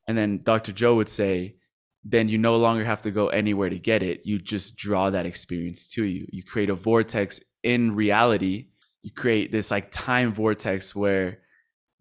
And 0.07 0.17
then 0.17 0.41
Dr. 0.43 0.71
Joe 0.71 0.95
would 0.95 1.09
say, 1.09 1.55
then 2.03 2.29
you 2.29 2.37
no 2.37 2.57
longer 2.57 2.83
have 2.83 3.03
to 3.03 3.11
go 3.11 3.27
anywhere 3.27 3.69
to 3.69 3.77
get 3.77 4.01
it. 4.01 4.21
You 4.25 4.39
just 4.39 4.75
draw 4.75 5.09
that 5.11 5.25
experience 5.25 5.87
to 5.89 6.03
you. 6.03 6.25
You 6.31 6.43
create 6.43 6.69
a 6.69 6.75
vortex 6.75 7.41
in 7.63 7.95
reality. 7.95 8.69
You 9.03 9.11
create 9.11 9.51
this 9.51 9.69
like 9.69 9.91
time 9.91 10.33
vortex 10.33 10.95
where 10.95 11.39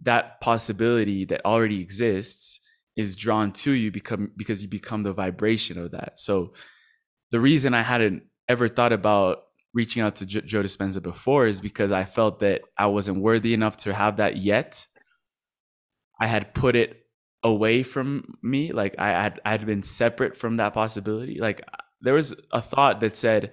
that 0.03 0.41
possibility 0.41 1.27
that 1.27 1.45
already 1.45 1.81
exists 1.81 2.61
is 2.97 3.15
drawn 3.15 3.53
to 3.53 3.73
you 3.73 3.91
become 3.91 4.33
because 4.37 4.63
you 4.63 4.69
become 4.69 5.03
the 5.03 5.13
vibration 5.13 5.79
of 5.79 5.91
that. 5.93 6.19
So 6.19 6.55
the 7.31 7.41
reason 7.41 7.75
I 7.75 7.83
hadn't 7.83 8.23
ever 8.49 8.69
thought 8.69 8.93
about 8.93 9.43
reaching 9.73 10.03
out 10.03 10.17
to 10.17 10.27
J- 10.27 10.41
Joe 10.41 10.63
Dispenza 10.63 11.03
before 11.03 11.47
is 11.47 11.61
because 11.61 11.93
I 11.93 12.05
felt 12.05 12.41
that 12.41 12.63
I 12.77 12.87
wasn't 12.87 13.21
worthy 13.21 13.55
enough 13.55 13.77
to 13.79 13.95
have 13.95 14.17
that 14.17 14.37
yet. 14.37 14.87
I 16.21 16.27
had 16.27 16.55
put 16.55 16.75
it 16.75 17.00
away 17.43 17.83
from 17.83 18.37
me 18.43 18.71
like 18.73 18.95
i 18.99 19.09
had 19.09 19.41
i 19.47 19.51
had 19.51 19.65
been 19.65 19.83
separate 19.83 20.37
from 20.37 20.57
that 20.59 20.75
possibility. 20.75 21.39
Like 21.41 21.63
there 22.03 22.15
was 22.15 22.35
a 22.53 22.61
thought 22.61 23.01
that 23.01 23.17
said 23.17 23.53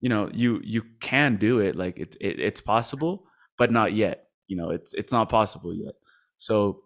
you 0.00 0.08
know 0.08 0.30
you 0.32 0.60
you 0.64 0.82
can 1.00 1.36
do 1.36 1.60
it 1.60 1.76
like 1.76 1.98
it, 1.98 2.16
it 2.20 2.40
it's 2.40 2.60
possible 2.60 3.26
but 3.58 3.70
not 3.70 3.92
yet 3.92 4.28
you 4.48 4.56
know 4.56 4.70
it's 4.70 4.94
it's 4.94 5.12
not 5.12 5.28
possible 5.28 5.74
yet. 5.74 5.94
So 6.36 6.84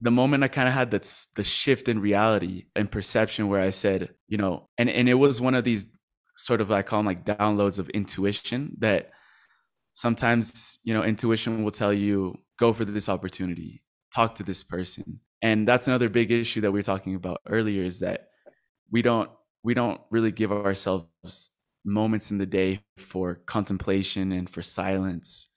the 0.00 0.10
moment 0.10 0.44
i 0.44 0.48
kind 0.48 0.68
of 0.68 0.74
had 0.74 0.90
that 0.90 1.04
the 1.36 1.44
shift 1.44 1.88
in 1.88 2.00
reality 2.00 2.66
and 2.74 2.90
perception 2.90 3.48
where 3.48 3.60
i 3.60 3.70
said 3.70 4.10
you 4.28 4.36
know 4.36 4.68
and 4.76 4.90
and 4.90 5.08
it 5.08 5.14
was 5.14 5.40
one 5.40 5.54
of 5.54 5.64
these 5.64 5.86
sort 6.36 6.60
of 6.60 6.72
i 6.72 6.82
call 6.82 6.98
them 6.98 7.06
like 7.06 7.24
downloads 7.24 7.78
of 7.78 7.88
intuition 7.90 8.76
that 8.78 9.10
sometimes 9.92 10.78
you 10.82 10.92
know 10.92 11.04
intuition 11.04 11.62
will 11.62 11.70
tell 11.70 11.92
you 11.92 12.36
go 12.58 12.72
for 12.72 12.84
this 12.84 13.08
opportunity 13.08 13.83
talk 14.14 14.36
to 14.36 14.42
this 14.42 14.62
person. 14.62 15.20
And 15.42 15.66
that's 15.68 15.88
another 15.88 16.08
big 16.08 16.30
issue 16.30 16.60
that 16.62 16.72
we 16.72 16.78
were 16.78 16.84
talking 16.84 17.14
about 17.14 17.40
earlier 17.46 17.84
is 17.84 18.00
that 18.00 18.28
we 18.90 19.02
don't 19.02 19.30
we 19.62 19.74
don't 19.74 20.00
really 20.10 20.30
give 20.30 20.52
ourselves 20.52 21.50
moments 21.84 22.30
in 22.30 22.38
the 22.38 22.46
day 22.46 22.80
for 22.98 23.36
contemplation 23.46 24.32
and 24.32 24.48
for 24.48 24.62
silence. 24.62 25.48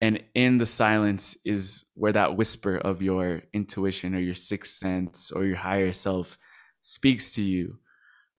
And 0.00 0.22
in 0.34 0.58
the 0.58 0.66
silence 0.66 1.36
is 1.44 1.84
where 1.94 2.12
that 2.12 2.36
whisper 2.36 2.76
of 2.76 3.02
your 3.02 3.42
intuition 3.52 4.14
or 4.14 4.20
your 4.20 4.34
sixth 4.34 4.76
sense 4.76 5.30
or 5.30 5.44
your 5.44 5.56
higher 5.56 5.92
self 5.92 6.38
speaks 6.80 7.34
to 7.34 7.42
you. 7.42 7.78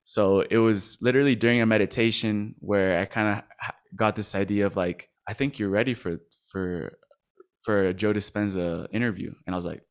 So 0.04 0.42
it 0.42 0.58
was 0.58 0.98
literally 1.02 1.36
during 1.36 1.62
a 1.62 1.66
meditation 1.66 2.56
where 2.60 3.00
i 3.00 3.06
kind 3.06 3.40
of 3.40 3.72
got 3.96 4.16
this 4.16 4.36
idea 4.36 4.66
of 4.66 4.76
like 4.76 5.10
i 5.28 5.34
think 5.34 5.58
you're 5.58 5.70
ready 5.70 5.94
for 5.94 6.20
for 6.44 6.98
for 7.66 7.88
a 7.88 7.94
Joe 7.94 8.14
Dispenza 8.14 8.88
interview. 8.92 9.34
And 9.46 9.56
I 9.56 9.58
was 9.58 9.66
like, 9.66 9.82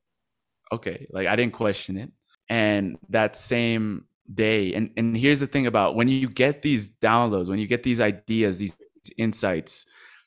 okay, 0.72 1.06
like 1.10 1.26
I 1.26 1.34
didn't 1.34 1.54
question 1.54 1.96
it. 1.96 2.12
And 2.48 2.96
that 3.08 3.36
same 3.36 4.04
day, 4.32 4.74
and, 4.74 4.90
and 4.96 5.16
here's 5.16 5.40
the 5.40 5.46
thing 5.46 5.66
about 5.66 5.96
when 5.96 6.08
you 6.08 6.28
get 6.28 6.62
these 6.62 6.88
downloads, 6.88 7.48
when 7.48 7.58
you 7.58 7.66
get 7.66 7.82
these 7.82 8.00
ideas, 8.00 8.58
these 8.58 8.76
insights, 9.18 9.86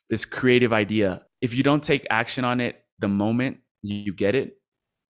this 0.10 0.26
creative 0.26 0.74
idea, 0.74 1.24
if 1.42 1.54
you 1.54 1.64
don't 1.64 1.84
take 1.84 2.06
action 2.10 2.44
on 2.44 2.60
it 2.60 2.84
the 3.00 3.08
moment 3.08 3.60
you 3.82 4.14
get 4.14 4.36
it, 4.36 4.58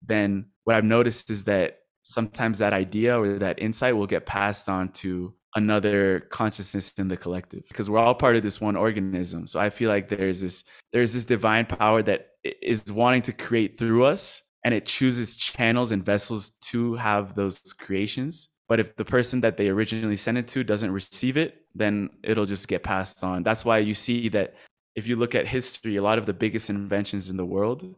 then 0.06 0.46
what 0.64 0.76
I've 0.76 0.84
noticed 0.84 1.32
is 1.32 1.46
that 1.46 1.80
sometimes 2.04 2.60
that 2.60 2.74
idea 2.74 3.20
or 3.20 3.40
that 3.40 3.60
insight 3.60 3.98
will 3.98 4.08
get 4.08 4.26
passed 4.26 4.70
on 4.70 4.90
to 4.90 5.34
another 5.58 6.20
consciousness 6.30 6.93
in 6.99 7.08
the 7.08 7.18
collective 7.18 7.64
because 7.68 7.89
we're 7.89 7.97
all 7.97 8.14
part 8.14 8.36
of 8.36 8.43
this 8.43 8.62
one 8.62 8.76
organism. 8.76 9.47
So 9.47 9.60
i 9.60 9.72
feel 9.72 9.89
like 9.89 10.08
there's 10.08 10.39
this 10.39 10.64
there's 10.93 11.14
this 11.16 11.26
divine 11.26 11.66
power 11.66 12.03
that 12.03 12.28
is 12.43 12.91
wanting 12.91 13.24
to 13.24 13.34
create 13.34 13.78
through 13.78 14.05
us 14.05 14.43
and 14.64 14.74
it 14.74 14.86
chooses 14.86 15.36
channels 15.36 15.91
and 15.91 16.05
vessels 16.05 16.51
to 16.70 16.93
have 16.95 17.34
those 17.34 17.60
creations. 17.74 18.49
But 18.70 18.80
if 18.80 18.95
the 18.97 19.05
person 19.05 19.41
that 19.41 19.58
they 19.58 19.70
originally 19.70 20.16
sent 20.16 20.38
it 20.38 20.47
to 20.49 20.64
doesn't 20.64 20.91
receive 20.91 21.38
it 21.38 21.66
then 21.74 22.12
it'll 22.24 22.45
just 22.45 22.68
get 22.68 22.84
passed 22.84 23.24
on. 23.24 23.41
That's 23.41 23.66
why 23.66 23.80
you 23.80 23.95
see 23.95 24.30
that 24.30 24.53
if 24.95 25.08
you 25.08 25.16
look 25.16 25.34
at 25.34 25.47
history 25.47 25.95
a 25.95 26.03
lot 26.03 26.20
of 26.20 26.28
the 26.28 26.34
biggest 26.34 26.70
inventions 26.70 27.32
in 27.32 27.38
the 27.38 27.45
world 27.45 27.95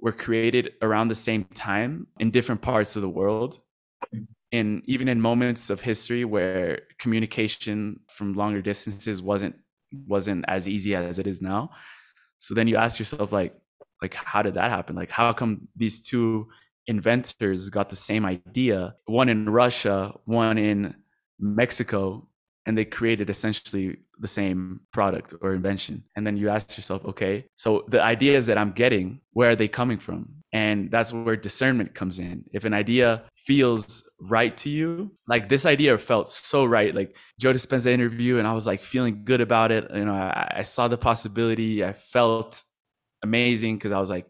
were 0.00 0.12
created 0.12 0.74
around 0.82 1.08
the 1.08 1.16
same 1.16 1.44
time 1.54 2.06
in 2.20 2.30
different 2.30 2.62
parts 2.62 2.94
of 2.94 3.02
the 3.02 3.08
world 3.08 3.58
in 4.52 4.82
even 4.84 5.08
in 5.08 5.20
moments 5.20 5.70
of 5.70 5.80
history 5.80 6.24
where 6.24 6.82
communication 6.98 8.00
from 8.08 8.34
longer 8.34 8.62
distances 8.62 9.22
wasn't 9.22 9.56
wasn't 10.06 10.44
as 10.46 10.68
easy 10.68 10.94
as 10.94 11.18
it 11.18 11.26
is 11.26 11.42
now. 11.42 11.70
So 12.38 12.54
then 12.54 12.68
you 12.68 12.76
ask 12.76 12.98
yourself 12.98 13.32
like 13.32 13.54
like 14.02 14.14
how 14.14 14.42
did 14.42 14.54
that 14.54 14.70
happen? 14.70 14.94
Like 14.94 15.10
how 15.10 15.32
come 15.32 15.68
these 15.74 16.02
two 16.02 16.48
inventors 16.86 17.70
got 17.70 17.90
the 17.90 17.96
same 17.96 18.26
idea 18.26 18.92
one 19.04 19.28
in 19.28 19.48
russia 19.48 20.12
one 20.24 20.58
in 20.58 20.92
mexico 21.38 22.26
and 22.66 22.76
they 22.76 22.84
created 22.84 23.30
essentially 23.30 23.96
the 24.18 24.26
same 24.26 24.80
product 24.92 25.32
or 25.40 25.54
invention? 25.54 26.02
And 26.16 26.26
then 26.26 26.36
you 26.36 26.48
ask 26.48 26.76
yourself 26.76 27.04
okay 27.04 27.46
so 27.54 27.84
the 27.86 28.02
ideas 28.02 28.48
that 28.48 28.58
i'm 28.58 28.72
getting 28.72 29.20
where 29.32 29.50
are 29.50 29.56
they 29.56 29.68
coming 29.68 29.98
from 29.98 30.41
and 30.52 30.90
that's 30.90 31.12
where 31.12 31.36
discernment 31.36 31.94
comes 31.94 32.18
in 32.18 32.44
if 32.52 32.64
an 32.64 32.74
idea 32.74 33.22
feels 33.34 34.08
right 34.20 34.56
to 34.56 34.70
you 34.70 35.10
like 35.26 35.48
this 35.48 35.66
idea 35.66 35.96
felt 35.98 36.28
so 36.28 36.64
right 36.64 36.94
like 36.94 37.16
joe 37.38 37.52
dispenza 37.52 37.86
interview 37.86 38.38
and 38.38 38.46
i 38.46 38.52
was 38.52 38.66
like 38.66 38.82
feeling 38.82 39.24
good 39.24 39.40
about 39.40 39.72
it 39.72 39.88
you 39.94 40.04
know 40.04 40.14
i, 40.14 40.54
I 40.58 40.62
saw 40.62 40.88
the 40.88 40.98
possibility 40.98 41.84
i 41.84 41.92
felt 41.92 42.62
amazing 43.22 43.76
because 43.76 43.92
i 43.92 43.98
was 43.98 44.10
like 44.10 44.26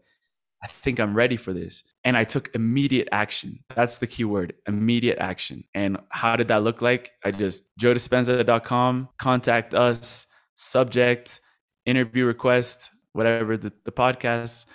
I 0.63 0.67
think 0.67 0.99
I'm 0.99 1.13
ready 1.13 1.35
for 1.35 1.51
this. 1.51 1.83
And 2.05 2.15
I 2.15 2.23
took 2.23 2.49
immediate 2.55 3.09
action. 3.11 3.59
That's 3.75 3.97
the 3.97 4.07
key 4.07 4.23
word 4.23 4.53
immediate 4.65 5.17
action. 5.19 5.65
And 5.73 5.97
how 6.07 6.37
did 6.37 6.47
that 6.47 6.63
look 6.63 6.81
like? 6.81 7.11
I 7.23 7.31
just, 7.31 7.65
joedispenza.com, 7.77 9.09
contact 9.19 9.73
us, 9.73 10.25
subject, 10.55 11.41
interview 11.85 12.25
request, 12.25 12.91
whatever 13.11 13.57
the, 13.57 13.73
the 13.83 13.91
podcast. 13.91 14.65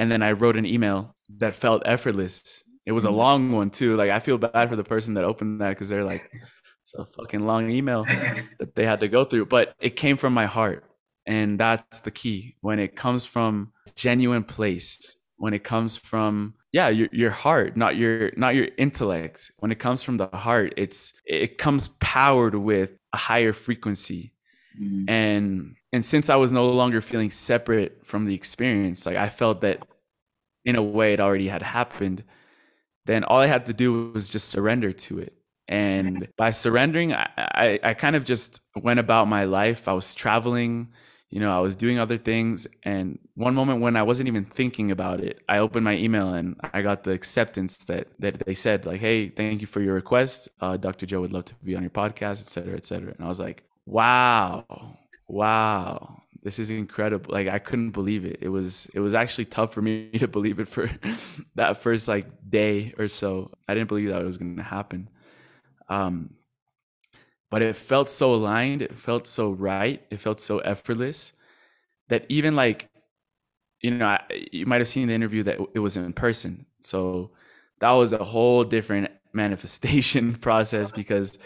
And 0.00 0.10
then 0.10 0.22
I 0.22 0.32
wrote 0.32 0.56
an 0.56 0.64
email 0.64 1.14
that 1.36 1.54
felt 1.54 1.82
effortless. 1.84 2.64
It 2.86 2.92
was 2.92 3.04
a 3.04 3.08
mm-hmm. 3.08 3.16
long 3.18 3.52
one 3.52 3.68
too. 3.68 3.96
Like 3.96 4.08
I 4.08 4.18
feel 4.18 4.38
bad 4.38 4.70
for 4.70 4.74
the 4.74 4.82
person 4.82 5.12
that 5.14 5.24
opened 5.24 5.60
that 5.60 5.68
because 5.68 5.90
they're 5.90 6.04
like, 6.04 6.30
it's 6.82 6.94
a 6.94 7.04
fucking 7.04 7.40
long 7.40 7.70
email 7.70 8.04
that 8.58 8.74
they 8.74 8.86
had 8.86 9.00
to 9.00 9.08
go 9.08 9.24
through. 9.24 9.44
But 9.44 9.74
it 9.78 9.96
came 9.96 10.16
from 10.16 10.32
my 10.32 10.46
heart. 10.46 10.84
And 11.26 11.60
that's 11.60 12.00
the 12.00 12.10
key. 12.10 12.56
When 12.62 12.78
it 12.78 12.96
comes 12.96 13.26
from 13.26 13.72
genuine 13.94 14.42
place, 14.42 15.18
when 15.36 15.52
it 15.52 15.64
comes 15.64 15.98
from 15.98 16.54
yeah 16.72 16.88
your, 16.88 17.08
your 17.12 17.30
heart 17.30 17.76
not 17.76 17.96
your 17.96 18.30
not 18.36 18.54
your 18.54 18.68
intellect 18.78 19.50
when 19.58 19.72
it 19.72 19.78
comes 19.78 20.02
from 20.02 20.18
the 20.18 20.26
heart 20.28 20.72
it's 20.76 21.14
it 21.24 21.58
comes 21.58 21.88
powered 21.98 22.54
with 22.54 22.92
a 23.12 23.16
higher 23.16 23.52
frequency 23.52 24.32
mm. 24.80 25.08
and 25.08 25.74
and 25.92 26.04
since 26.04 26.30
i 26.30 26.36
was 26.36 26.52
no 26.52 26.68
longer 26.68 27.00
feeling 27.00 27.30
separate 27.30 28.06
from 28.06 28.26
the 28.26 28.34
experience 28.34 29.06
like 29.06 29.16
i 29.16 29.28
felt 29.28 29.62
that 29.62 29.82
in 30.64 30.76
a 30.76 30.82
way 30.82 31.12
it 31.12 31.20
already 31.20 31.48
had 31.48 31.62
happened 31.62 32.24
then 33.06 33.24
all 33.24 33.38
i 33.38 33.46
had 33.46 33.66
to 33.66 33.72
do 33.72 34.10
was 34.12 34.28
just 34.28 34.48
surrender 34.48 34.92
to 34.92 35.18
it 35.18 35.34
and 35.68 36.28
by 36.36 36.50
surrendering 36.50 37.12
I, 37.12 37.28
I, 37.36 37.80
I 37.82 37.94
kind 37.94 38.16
of 38.16 38.24
just 38.24 38.60
went 38.76 39.00
about 39.00 39.28
my 39.28 39.44
life 39.44 39.88
i 39.88 39.92
was 39.92 40.14
traveling 40.14 40.92
you 41.30 41.38
know, 41.38 41.56
I 41.56 41.60
was 41.60 41.76
doing 41.76 41.98
other 41.98 42.18
things. 42.18 42.66
And 42.82 43.18
one 43.34 43.54
moment 43.54 43.80
when 43.80 43.96
I 43.96 44.02
wasn't 44.02 44.26
even 44.26 44.44
thinking 44.44 44.90
about 44.90 45.20
it, 45.20 45.40
I 45.48 45.58
opened 45.58 45.84
my 45.84 45.96
email 45.96 46.34
and 46.34 46.56
I 46.74 46.82
got 46.82 47.04
the 47.04 47.12
acceptance 47.12 47.84
that, 47.84 48.08
that 48.18 48.40
they 48.40 48.54
said, 48.54 48.84
like, 48.84 49.00
hey, 49.00 49.28
thank 49.28 49.60
you 49.60 49.68
for 49.68 49.80
your 49.80 49.94
request. 49.94 50.48
Uh, 50.60 50.76
Dr. 50.76 51.06
Joe 51.06 51.20
would 51.20 51.32
love 51.32 51.44
to 51.46 51.54
be 51.62 51.76
on 51.76 51.82
your 51.82 51.90
podcast, 51.90 52.40
et 52.40 52.48
cetera, 52.48 52.76
et 52.76 52.84
cetera. 52.84 53.12
And 53.12 53.24
I 53.24 53.28
was 53.28 53.38
like, 53.38 53.62
wow, 53.86 54.96
wow, 55.28 56.19
this 56.42 56.58
is 56.58 56.70
incredible. 56.70 57.32
Like, 57.32 57.48
I 57.48 57.58
couldn't 57.58 57.90
believe 57.90 58.24
it. 58.24 58.38
It 58.40 58.48
was, 58.48 58.88
it 58.94 59.00
was 59.00 59.14
actually 59.14 59.46
tough 59.46 59.74
for 59.74 59.82
me 59.82 60.10
to 60.18 60.28
believe 60.28 60.58
it 60.58 60.68
for 60.68 60.90
that 61.54 61.78
first 61.78 62.08
like 62.08 62.26
day 62.48 62.94
or 62.98 63.08
so. 63.08 63.50
I 63.68 63.74
didn't 63.74 63.88
believe 63.88 64.08
that 64.08 64.22
it 64.22 64.26
was 64.26 64.38
going 64.38 64.56
to 64.56 64.62
happen. 64.62 65.08
Um, 65.88 66.30
but 67.50 67.62
it 67.62 67.76
felt 67.76 68.08
so 68.08 68.32
aligned 68.34 68.80
it 68.80 68.96
felt 68.96 69.26
so 69.26 69.50
right 69.50 70.02
it 70.10 70.20
felt 70.20 70.40
so 70.40 70.58
effortless 70.60 71.32
that 72.08 72.24
even 72.28 72.56
like 72.56 72.88
you 73.82 73.90
know 73.90 74.06
I, 74.06 74.20
you 74.52 74.66
might 74.66 74.80
have 74.80 74.88
seen 74.88 75.08
the 75.08 75.14
interview 75.14 75.42
that 75.42 75.58
it 75.74 75.80
was 75.80 75.96
in 75.96 76.12
person 76.12 76.66
so 76.80 77.32
that 77.80 77.90
was 77.90 78.12
a 78.12 78.24
whole 78.24 78.64
different 78.64 79.10
manifestation 79.32 80.34
process 80.34 80.90
because 80.90 81.38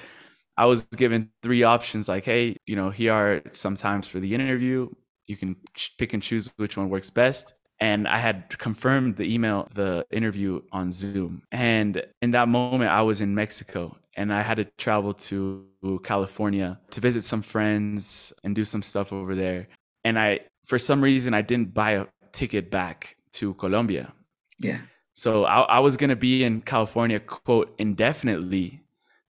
i 0.57 0.65
was 0.65 0.83
given 0.83 1.31
three 1.43 1.63
options 1.63 2.09
like 2.09 2.25
hey 2.25 2.57
you 2.67 2.77
know 2.77 2.91
here 2.91 3.13
are 3.13 3.43
some 3.53 3.77
times 3.77 4.07
for 4.07 4.21
the 4.21 4.35
interview 4.35 4.89
you 5.27 5.37
can 5.37 5.57
pick 5.99 6.13
and 6.13 6.23
choose 6.23 6.53
which 6.57 6.77
one 6.77 6.89
works 6.89 7.11
best 7.11 7.55
and 7.81 8.07
I 8.07 8.19
had 8.19 8.57
confirmed 8.59 9.17
the 9.17 9.33
email, 9.33 9.69
the 9.75 10.07
interview 10.11 10.63
on 10.73 10.91
Zoom. 10.91 11.43
And 11.51 12.03
in 12.23 12.31
that 12.31 12.49
moment, 12.49 12.91
I 12.91 13.03
was 13.03 13.21
in 13.21 13.35
Mexico 13.35 13.97
and 14.17 14.33
I 14.33 14.43
had 14.43 14.57
to 14.59 14.65
travel 14.79 15.13
to 15.15 15.67
California 16.03 16.79
to 16.93 17.01
visit 17.01 17.25
some 17.25 17.43
friends 17.43 18.33
and 18.45 18.55
do 18.55 18.65
some 18.65 18.83
stuff 18.83 19.13
over 19.13 19.35
there. 19.35 19.69
And 20.05 20.19
I, 20.19 20.41
for 20.65 20.79
some 20.79 21.03
reason, 21.03 21.35
I 21.35 21.43
didn't 21.43 21.75
buy 21.75 21.93
a 21.93 22.07
ticket 22.33 22.71
back 22.71 23.17
to 23.33 23.55
Colombia. 23.55 24.13
Yeah. 24.61 24.79
So 25.15 25.45
I, 25.45 25.63
I 25.63 25.79
was 25.81 25.97
going 25.97 26.11
to 26.11 26.17
be 26.17 26.45
in 26.45 26.61
California, 26.61 27.21
quote, 27.21 27.75
indefinitely. 27.79 28.83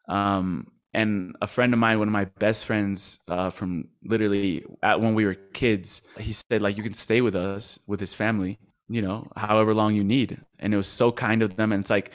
Um, 0.08 0.68
and 0.94 1.36
a 1.42 1.46
friend 1.46 1.72
of 1.72 1.78
mine 1.78 1.98
one 1.98 2.08
of 2.08 2.12
my 2.12 2.26
best 2.38 2.64
friends 2.66 3.18
uh, 3.28 3.50
from 3.50 3.88
literally 4.04 4.64
at 4.82 5.00
when 5.00 5.14
we 5.14 5.24
were 5.24 5.34
kids 5.34 6.02
he 6.18 6.32
said 6.32 6.62
like 6.62 6.76
you 6.76 6.82
can 6.82 6.94
stay 6.94 7.20
with 7.20 7.34
us 7.34 7.78
with 7.86 8.00
his 8.00 8.14
family 8.14 8.58
you 8.88 9.02
know 9.02 9.28
however 9.36 9.74
long 9.74 9.94
you 9.94 10.04
need. 10.04 10.40
And 10.58 10.74
it 10.74 10.76
was 10.76 10.88
so 10.88 11.12
kind 11.12 11.42
of 11.42 11.56
them. 11.56 11.72
And 11.72 11.80
it's 11.82 11.90
like 11.90 12.10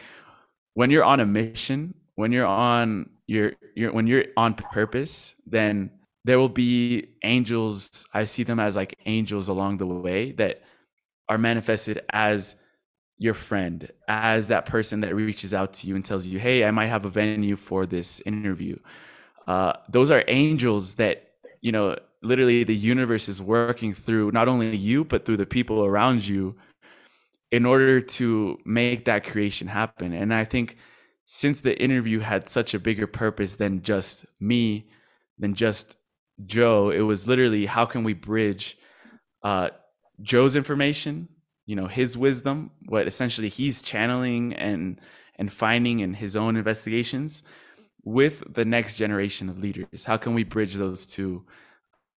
when 0.74 0.92
you're 0.92 1.04
on 1.04 1.20
a 1.20 1.26
mission 1.26 1.94
when 2.16 2.32
you're 2.32 2.46
on 2.46 3.10
your 3.28 3.54
you're 3.76 3.92
when 3.92 4.08
you're 4.08 4.26
on 4.36 4.54
purpose 4.54 5.36
then 5.46 5.92
there 6.26 6.38
will 6.38 6.50
be 6.50 7.08
angels. 7.24 8.06
I 8.14 8.26
see 8.26 8.44
them 8.44 8.60
as 8.60 8.76
like 8.76 8.98
angels 9.06 9.48
along 9.48 9.78
the 9.78 9.88
way 9.88 10.34
that 10.34 10.62
are 11.30 11.38
manifested 11.38 12.02
as 12.12 12.56
your 13.20 13.36
friend 13.36 13.92
as 14.08 14.48
that 14.48 14.66
person 14.66 15.02
that 15.02 15.14
reaches 15.14 15.54
out 15.54 15.74
to 15.74 15.88
you 15.88 15.96
and 15.96 16.04
tells 16.04 16.26
you, 16.26 16.40
"Hey, 16.40 16.64
I 16.64 16.72
might 16.72 16.88
have 16.88 17.06
a 17.06 17.10
venue 17.10 17.56
for 17.56 17.86
this 17.86 18.22
interview." 18.22 18.78
Uh, 19.48 19.74
those 19.90 20.10
are 20.10 20.24
angels 20.28 20.96
that 20.96 21.34
you 21.62 21.72
know 21.72 21.96
literally 22.24 22.64
the 22.64 22.76
universe 22.76 23.30
is 23.30 23.42
working 23.42 23.94
through 23.94 24.32
not 24.32 24.48
only 24.48 24.76
you 24.76 25.06
but 25.06 25.26
through 25.26 25.38
the 25.38 25.46
people 25.46 25.86
around 25.86 26.28
you 26.28 26.56
in 27.52 27.66
order 27.66 28.02
to 28.02 28.58
make 28.66 29.06
that 29.06 29.24
creation 29.24 29.68
happen. 29.68 30.14
And 30.14 30.34
I 30.34 30.46
think 30.46 30.78
since 31.26 31.62
the 31.62 31.80
interview 31.82 32.20
had 32.20 32.50
such 32.50 32.74
a 32.74 32.80
bigger 32.80 33.08
purpose 33.08 33.56
than 33.56 33.82
just 33.82 34.26
me, 34.40 34.90
than 35.38 35.54
just 35.54 35.98
Joe, 36.46 36.90
it 36.90 37.02
was 37.02 37.28
literally 37.28 37.66
how 37.66 37.86
can 37.86 38.04
we 38.04 38.14
bridge 38.14 38.78
uh, 39.44 39.70
Joe's 40.22 40.56
information 40.56 41.28
you 41.70 41.76
know 41.76 41.86
his 41.86 42.18
wisdom 42.18 42.72
what 42.88 43.06
essentially 43.06 43.48
he's 43.48 43.84
channeling 43.84 44.56
and 44.56 45.00
and 45.38 45.54
finding 45.54 46.00
in 46.00 46.16
his 46.16 46.36
own 46.36 46.56
investigations 46.56 47.44
with 48.04 48.44
the 48.52 48.66
next 48.66 48.98
generation 48.98 49.50
of 49.50 49.60
leaders. 49.60 50.04
How 50.04 50.18
can 50.18 50.34
we 50.34 50.44
bridge 50.44 50.74
those 50.74 51.06
two 51.06 51.46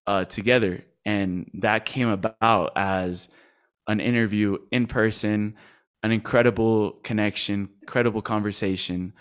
uh, 0.07 0.24
together? 0.24 0.82
And 1.05 1.50
that 1.55 1.84
came 1.84 2.09
about 2.09 2.72
as 2.76 3.28
an 3.88 4.00
interview 4.00 4.57
in 4.70 4.86
person 4.86 5.55
an 6.03 6.12
incredible 6.12 6.92
connection 7.05 7.68
incredible 7.82 8.22
conversation. 8.22 9.12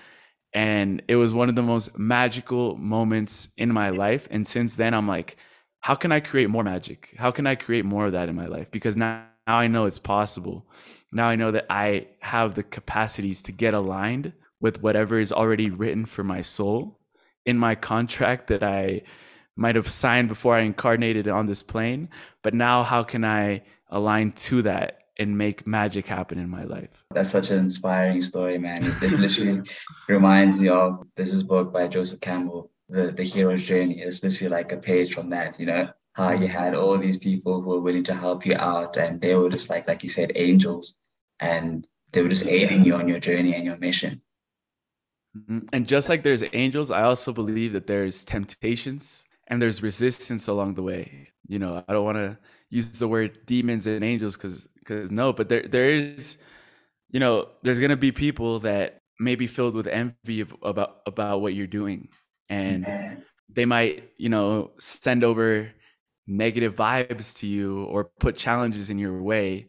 And 0.54 1.02
it 1.10 1.18
was 1.18 1.34
one 1.34 1.50
of 1.50 1.56
the 1.56 1.62
most 1.62 2.00
magical 2.00 2.78
moments 2.78 3.50
in 3.58 3.74
my 3.74 3.90
life. 3.90 4.30
And 4.32 4.48
since 4.48 4.78
then 4.78 4.94
i'm 4.94 5.10
like 5.10 5.36
how 5.82 5.96
can 5.96 6.14
i 6.14 6.22
create 6.22 6.50
more 6.50 6.64
magic? 6.64 7.14
How 7.18 7.32
can 7.32 7.46
i 7.48 7.56
create 7.56 7.84
more 7.84 8.06
of 8.06 8.14
that 8.14 8.30
in 8.30 8.36
my 8.36 8.46
life? 8.46 8.72
Because 8.72 8.96
now 8.96 9.26
now 9.52 9.58
I 9.58 9.68
know 9.68 9.86
it's 9.86 10.00
possible. 10.00 10.66
Now 11.12 11.28
I 11.28 11.36
know 11.36 11.52
that 11.52 11.66
I 11.70 12.08
have 12.20 12.56
the 12.56 12.64
capacities 12.64 13.44
to 13.44 13.52
get 13.52 13.74
aligned 13.74 14.32
with 14.62 14.82
whatever 14.82 15.20
is 15.20 15.34
already 15.34 15.70
written 15.70 16.06
for 16.06 16.24
my 16.24 16.42
soul 16.42 17.02
in 17.46 17.58
my 17.58 17.76
contract 17.76 18.48
that 18.48 18.64
I 18.64 19.02
might 19.58 19.76
have 19.76 19.90
signed 19.90 20.30
before 20.30 20.56
I 20.56 20.62
incarnated 20.62 21.28
on 21.28 21.48
this 21.48 21.64
plane. 21.64 22.08
But 22.44 22.54
now, 22.54 22.84
how 22.84 23.04
can 23.04 23.26
I 23.26 23.64
align 23.90 24.32
to 24.48 24.62
that 24.62 25.00
and 25.20 25.38
make 25.38 25.68
magic 25.68 26.08
happen 26.08 26.40
in 26.40 26.50
my 26.50 26.64
life? 26.64 27.04
That's 27.14 27.30
such 27.30 27.52
an 27.52 27.60
inspiring 27.60 28.22
story, 28.22 28.58
man. 28.58 28.86
It 29.02 29.20
literally 29.20 29.70
reminds 30.08 30.62
me 30.62 30.70
of 30.70 31.04
this 31.18 31.34
is 31.34 31.44
book 31.44 31.74
by 31.74 31.90
Joseph 31.90 32.22
Campbell, 32.22 32.72
the 32.88 33.12
the 33.12 33.24
hero's 33.24 33.68
journey. 33.68 34.00
It's 34.02 34.24
literally 34.24 34.50
like 34.50 34.72
a 34.72 34.78
page 34.78 35.14
from 35.14 35.28
that, 35.28 35.60
you 35.60 35.66
know 35.66 35.92
how 36.14 36.32
you 36.32 36.48
had 36.48 36.76
all 36.76 36.98
these 36.98 37.18
people 37.18 37.62
who 37.62 37.70
were 37.70 37.80
willing 37.80 38.04
to 38.04 38.14
help 38.14 38.46
you 38.46 38.56
out 38.56 38.98
and 38.98 39.22
they 39.22 39.36
were 39.36 39.50
just 39.50 39.70
like 39.70 39.88
like 39.88 40.04
you 40.04 40.10
said 40.10 40.32
angels 40.36 40.96
and 41.40 41.88
they 42.12 42.22
were 42.22 42.30
just 42.30 42.46
aiding 42.46 42.84
you 42.84 42.96
on 42.96 43.08
your 43.08 43.20
journey 43.20 43.54
and 43.56 43.66
your 43.66 43.78
mission. 43.78 44.22
Mm-hmm. 45.38 45.60
and 45.72 45.88
just 45.88 46.10
like 46.10 46.24
there's 46.24 46.44
angels 46.52 46.92
i 46.92 47.04
also 47.04 47.32
believe 47.32 47.72
that 47.72 47.88
there's 47.88 48.26
temptations 48.26 49.24
and 49.48 49.62
there's 49.62 49.82
resistance 49.82 50.50
along 50.50 50.74
the 50.74 50.84
way. 50.84 51.30
You 51.48 51.60
know 51.60 51.84
i 51.88 51.94
don't 51.94 52.04
want 52.04 52.18
to 52.18 52.38
use 52.70 53.00
the 53.00 53.08
word 53.08 53.46
demons 53.46 53.88
and 53.88 54.04
angels 54.04 54.36
because 54.36 54.68
because 54.80 55.10
no 55.10 55.32
but 55.32 55.48
there 55.48 55.66
there 55.68 55.90
is 55.90 56.36
you 57.12 57.20
know 57.20 57.48
there's 57.64 57.80
going 57.80 57.92
to 57.92 57.98
be 57.98 58.12
people 58.12 58.60
that 58.60 59.02
may 59.22 59.36
be 59.36 59.48
filled 59.48 59.76
with 59.76 59.88
envy 59.88 60.42
about 60.64 61.02
about 61.06 61.42
what 61.42 61.54
you're 61.54 61.68
doing. 61.68 62.10
And 62.50 63.24
they 63.48 63.66
might 63.66 64.12
you 64.18 64.30
know 64.30 64.72
send 64.80 65.24
over 65.24 65.72
negative 66.32 66.76
vibes 66.76 67.38
to 67.40 67.48
you 67.48 67.84
or 67.84 68.06
put 68.20 68.36
challenges 68.36 68.90
in 68.90 68.98
your 68.98 69.22
way. 69.22 69.68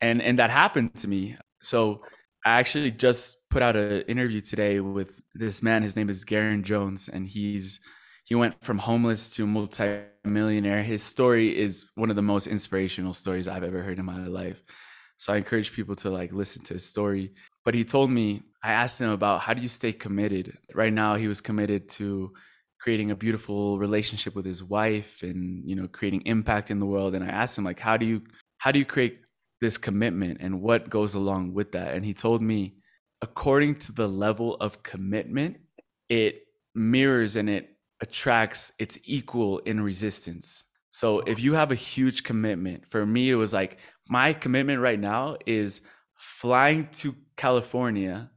And 0.00 0.20
and 0.22 0.38
that 0.38 0.50
happened 0.50 0.94
to 0.96 1.08
me. 1.08 1.36
So 1.60 2.02
i 2.44 2.58
actually 2.58 2.90
just 2.90 3.36
put 3.50 3.62
out 3.62 3.76
an 3.76 4.02
interview 4.02 4.40
today 4.40 4.80
with 4.80 5.20
this 5.34 5.62
man. 5.62 5.82
His 5.82 5.94
name 5.94 6.10
is 6.10 6.24
Garrain 6.24 6.62
Jones 6.62 7.08
and 7.08 7.28
he's 7.28 7.78
he 8.24 8.34
went 8.34 8.62
from 8.64 8.78
homeless 8.78 9.30
to 9.30 9.46
multi-millionaire. 9.46 10.82
His 10.82 11.02
story 11.02 11.56
is 11.56 11.86
one 11.96 12.10
of 12.10 12.16
the 12.16 12.22
most 12.22 12.46
inspirational 12.46 13.14
stories 13.14 13.48
i've 13.48 13.64
ever 13.64 13.82
heard 13.82 13.98
in 13.98 14.04
my 14.04 14.26
life. 14.26 14.62
So 15.18 15.32
i 15.32 15.36
encourage 15.36 15.72
people 15.72 15.94
to 15.96 16.10
like 16.10 16.32
listen 16.32 16.64
to 16.64 16.74
his 16.74 16.86
story. 16.86 17.32
But 17.64 17.74
he 17.74 17.84
told 17.84 18.10
me 18.10 18.42
i 18.62 18.72
asked 18.72 19.00
him 19.00 19.10
about 19.10 19.40
how 19.42 19.54
do 19.54 19.62
you 19.62 19.68
stay 19.68 19.92
committed? 19.92 20.56
Right 20.74 20.92
now 20.92 21.14
he 21.14 21.28
was 21.28 21.40
committed 21.40 21.88
to 21.90 22.32
creating 22.82 23.10
a 23.12 23.16
beautiful 23.16 23.78
relationship 23.78 24.34
with 24.34 24.44
his 24.44 24.62
wife 24.62 25.22
and 25.22 25.62
you 25.68 25.76
know 25.76 25.86
creating 25.86 26.22
impact 26.26 26.70
in 26.70 26.80
the 26.80 26.86
world 26.86 27.14
and 27.14 27.24
i 27.24 27.28
asked 27.28 27.56
him 27.56 27.64
like 27.64 27.78
how 27.78 27.96
do 27.96 28.04
you 28.04 28.20
how 28.58 28.72
do 28.72 28.78
you 28.78 28.84
create 28.84 29.20
this 29.62 29.78
commitment 29.78 30.38
and 30.40 30.60
what 30.60 30.90
goes 30.90 31.14
along 31.14 31.54
with 31.54 31.70
that. 31.72 31.94
And 31.94 32.04
he 32.04 32.12
told 32.12 32.42
me, 32.42 32.74
according 33.22 33.76
to 33.76 33.92
the 33.92 34.08
level 34.08 34.56
of 34.56 34.82
commitment, 34.82 35.58
it 36.08 36.42
mirrors 36.74 37.36
and 37.36 37.48
it 37.48 37.70
attracts 38.00 38.72
its 38.80 38.98
equal 39.04 39.60
in 39.60 39.80
resistance. 39.80 40.64
So 40.90 41.20
if 41.20 41.38
you 41.38 41.54
have 41.54 41.70
a 41.70 41.76
huge 41.76 42.24
commitment, 42.24 42.90
for 42.90 43.06
me, 43.06 43.30
it 43.30 43.36
was 43.36 43.54
like 43.54 43.78
my 44.08 44.32
commitment 44.32 44.80
right 44.80 44.98
now 44.98 45.36
is 45.46 45.80
flying 46.16 46.88
to 46.94 47.14
California, 47.36 48.32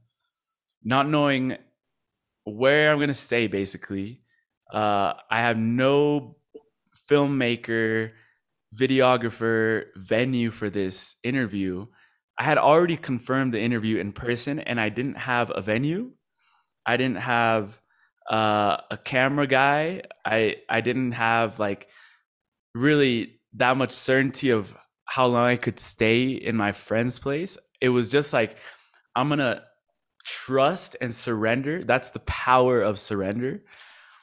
not 0.84 1.08
knowing 1.08 1.56
where 2.44 2.92
I'm 2.92 2.98
going 2.98 3.08
to 3.08 3.14
stay, 3.14 3.48
basically. 3.48 4.22
Uh, 4.72 5.14
I 5.30 5.40
have 5.40 5.56
no 5.56 6.36
filmmaker, 7.08 8.12
videographer, 8.74 9.86
venue 9.96 10.50
for 10.50 10.70
this 10.70 11.16
interview. 11.22 11.86
I 12.38 12.44
had 12.44 12.58
already 12.58 12.96
confirmed 12.96 13.54
the 13.54 13.60
interview 13.60 13.98
in 13.98 14.12
person 14.12 14.58
and 14.58 14.80
I 14.80 14.88
didn't 14.88 15.16
have 15.16 15.50
a 15.54 15.60
venue. 15.60 16.12
I 16.84 16.96
didn't 16.96 17.18
have 17.18 17.80
uh, 18.30 18.78
a 18.90 18.96
camera 18.96 19.46
guy. 19.46 20.02
I 20.24 20.56
I 20.68 20.80
didn't 20.80 21.12
have 21.12 21.58
like 21.58 21.88
really 22.74 23.40
that 23.54 23.76
much 23.76 23.92
certainty 23.92 24.50
of 24.50 24.74
how 25.06 25.26
long 25.26 25.46
I 25.46 25.56
could 25.56 25.80
stay 25.80 26.28
in 26.28 26.56
my 26.56 26.72
friend's 26.72 27.18
place. 27.18 27.56
It 27.80 27.90
was 27.90 28.10
just 28.10 28.32
like 28.32 28.56
I'm 29.14 29.28
gonna 29.28 29.62
trust 30.24 30.96
and 31.00 31.14
surrender. 31.14 31.84
That's 31.84 32.10
the 32.10 32.20
power 32.20 32.82
of 32.82 32.98
surrender, 32.98 33.62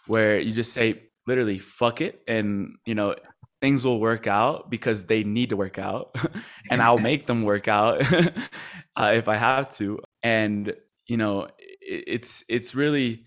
where 0.07 0.39
you 0.39 0.53
just 0.53 0.73
say 0.73 1.03
literally 1.27 1.59
fuck 1.59 2.01
it, 2.01 2.21
and 2.27 2.75
you 2.85 2.95
know 2.95 3.15
things 3.61 3.85
will 3.85 3.99
work 3.99 4.27
out 4.27 4.69
because 4.69 5.05
they 5.05 5.23
need 5.23 5.49
to 5.49 5.57
work 5.57 5.79
out, 5.79 6.15
and 6.69 6.81
I'll 6.81 6.99
make 6.99 7.27
them 7.27 7.43
work 7.43 7.67
out 7.67 8.01
uh, 8.95 9.11
if 9.13 9.27
I 9.27 9.37
have 9.37 9.69
to. 9.75 9.99
And 10.21 10.73
you 11.07 11.17
know, 11.17 11.47
it's 11.81 12.43
it's 12.49 12.75
really 12.75 13.25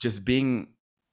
just 0.00 0.24
being 0.24 0.68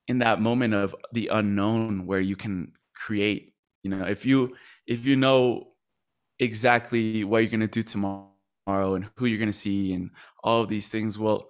in 0.08 0.20
that 0.20 0.42
moment 0.42 0.74
of 0.74 0.96
the 1.12 1.28
unknown 1.28 2.06
where 2.06 2.20
you 2.20 2.36
can 2.36 2.72
create 2.96 3.54
you 3.84 3.90
know 3.90 4.06
if 4.06 4.26
you 4.26 4.56
if 4.88 5.06
you 5.06 5.16
know 5.16 5.68
exactly 6.40 7.24
what 7.24 7.40
you're 7.40 7.50
going 7.50 7.60
to 7.60 7.68
do 7.68 7.84
tomorrow 7.84 8.28
and 8.68 9.10
who 9.16 9.26
you're 9.26 9.38
going 9.38 9.50
to 9.50 9.54
see 9.54 9.94
and 9.94 10.12
all 10.44 10.62
of 10.62 10.70
these 10.70 10.90
things 10.90 11.20
well 11.20 11.48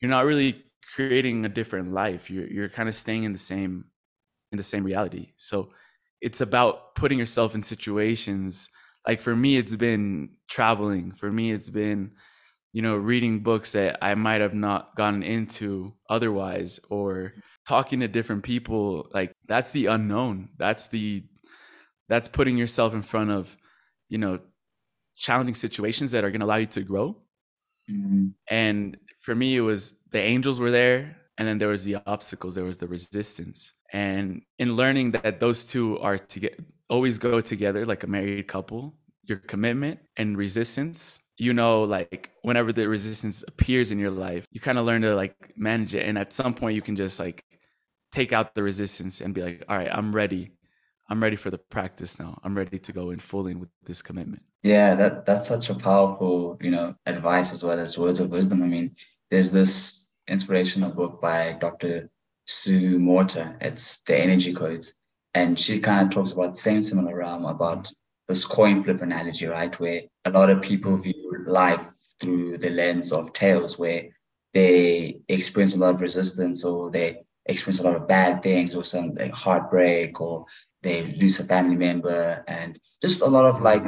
you're 0.00 0.10
not 0.10 0.24
really 0.24 0.64
creating 0.94 1.44
a 1.44 1.48
different 1.48 1.92
life 1.92 2.30
you're 2.30 2.46
you're 2.46 2.68
kind 2.68 2.88
of 2.88 2.94
staying 2.94 3.24
in 3.24 3.32
the 3.32 3.38
same 3.38 3.84
in 4.50 4.56
the 4.56 4.62
same 4.62 4.84
reality 4.84 5.32
so 5.36 5.70
it's 6.20 6.40
about 6.40 6.94
putting 6.94 7.18
yourself 7.18 7.54
in 7.54 7.62
situations 7.62 8.68
like 9.06 9.20
for 9.20 9.34
me 9.34 9.56
it's 9.56 9.74
been 9.74 10.30
traveling 10.48 11.12
for 11.12 11.30
me 11.30 11.52
it's 11.52 11.70
been 11.70 12.12
you 12.72 12.80
know, 12.80 12.96
reading 12.96 13.40
books 13.40 13.72
that 13.72 13.98
I 14.00 14.14
might 14.14 14.40
have 14.40 14.54
not 14.54 14.96
gotten 14.96 15.22
into 15.22 15.92
otherwise 16.08 16.80
or 16.88 17.34
talking 17.66 18.00
to 18.00 18.08
different 18.08 18.42
people, 18.42 19.08
like 19.12 19.32
that's 19.46 19.72
the 19.72 19.86
unknown. 19.86 20.48
That's 20.56 20.88
the 20.88 21.24
that's 22.08 22.28
putting 22.28 22.56
yourself 22.56 22.94
in 22.94 23.02
front 23.02 23.30
of, 23.30 23.56
you 24.08 24.18
know, 24.18 24.40
challenging 25.16 25.54
situations 25.54 26.12
that 26.12 26.24
are 26.24 26.30
going 26.30 26.40
to 26.40 26.46
allow 26.46 26.56
you 26.56 26.66
to 26.66 26.80
grow. 26.80 27.18
Mm-hmm. 27.90 28.28
And 28.48 28.96
for 29.22 29.34
me 29.34 29.56
it 29.56 29.60
was 29.60 29.94
the 30.10 30.20
angels 30.20 30.60
were 30.60 30.70
there 30.70 31.16
and 31.38 31.48
then 31.48 31.58
there 31.58 31.68
was 31.68 31.84
the 31.84 31.96
obstacles, 32.06 32.54
there 32.54 32.64
was 32.64 32.76
the 32.76 32.86
resistance. 32.86 33.72
And 33.92 34.42
in 34.58 34.76
learning 34.76 35.12
that 35.12 35.40
those 35.40 35.66
two 35.66 35.98
are 35.98 36.18
to 36.18 36.40
get 36.40 36.60
always 36.90 37.18
go 37.18 37.40
together 37.40 37.86
like 37.86 38.04
a 38.04 38.06
married 38.06 38.46
couple, 38.46 38.94
your 39.24 39.38
commitment 39.38 40.00
and 40.16 40.36
resistance 40.36 41.20
you 41.38 41.52
know 41.52 41.82
like 41.82 42.30
whenever 42.42 42.72
the 42.72 42.86
resistance 42.86 43.42
appears 43.48 43.90
in 43.90 43.98
your 43.98 44.10
life 44.10 44.46
you 44.52 44.60
kind 44.60 44.78
of 44.78 44.84
learn 44.84 45.02
to 45.02 45.14
like 45.14 45.34
manage 45.56 45.94
it. 45.94 46.06
And 46.06 46.18
at 46.18 46.32
some 46.32 46.54
point 46.54 46.74
you 46.76 46.82
can 46.82 46.96
just 46.96 47.18
like 47.18 47.44
take 48.12 48.32
out 48.32 48.54
the 48.54 48.62
resistance 48.62 49.20
and 49.20 49.34
be 49.34 49.42
like 49.42 49.64
all 49.68 49.76
right 49.76 49.90
i'm 49.90 50.14
ready. 50.14 50.52
I'm 51.10 51.22
ready 51.22 51.36
for 51.36 51.50
the 51.50 51.58
practice 51.58 52.18
now. 52.18 52.38
I'm 52.42 52.56
ready 52.56 52.78
to 52.78 52.92
go 52.92 53.10
in 53.10 53.18
fully 53.18 53.54
with 53.54 53.68
this 53.84 54.00
commitment. 54.02 54.42
Yeah 54.62 54.94
that 54.94 55.26
that's 55.26 55.48
such 55.48 55.68
a 55.70 55.74
powerful 55.74 56.58
you 56.60 56.70
know 56.70 56.94
advice 57.06 57.52
as 57.52 57.62
well 57.64 57.78
as 57.78 57.98
words 57.98 58.20
of 58.20 58.30
wisdom. 58.30 58.62
I 58.62 58.66
mean 58.66 58.96
there's 59.32 59.50
this 59.50 60.06
inspirational 60.28 60.92
book 60.92 61.20
by 61.20 61.56
dr 61.60 62.08
sue 62.46 62.98
morter 62.98 63.56
it's 63.60 64.00
the 64.06 64.16
energy 64.16 64.52
codes 64.52 64.94
and 65.34 65.58
she 65.58 65.80
kind 65.80 66.02
of 66.02 66.10
talks 66.10 66.32
about 66.32 66.52
the 66.52 66.64
same 66.68 66.82
similar 66.82 67.16
realm 67.16 67.46
about 67.46 67.90
this 68.28 68.44
coin 68.44 68.82
flip 68.82 69.02
analogy, 69.02 69.46
right? 69.46 69.78
Where 69.80 70.02
a 70.24 70.30
lot 70.30 70.50
of 70.50 70.62
people 70.62 70.96
view 70.96 71.44
life 71.46 71.92
through 72.20 72.58
the 72.58 72.70
lens 72.70 73.12
of 73.12 73.32
tails, 73.32 73.78
where 73.78 74.08
they 74.54 75.20
experience 75.28 75.74
a 75.74 75.78
lot 75.78 75.94
of 75.94 76.00
resistance 76.00 76.64
or 76.64 76.90
they 76.90 77.22
experience 77.46 77.80
a 77.80 77.84
lot 77.84 77.96
of 77.96 78.08
bad 78.08 78.42
things 78.42 78.74
or 78.74 78.84
some 78.84 79.14
like 79.14 79.32
heartbreak 79.32 80.20
or 80.20 80.44
they 80.82 81.04
lose 81.20 81.40
a 81.40 81.44
family 81.44 81.76
member 81.76 82.44
and 82.46 82.78
just 83.00 83.22
a 83.22 83.26
lot 83.26 83.44
of 83.44 83.60
like 83.62 83.84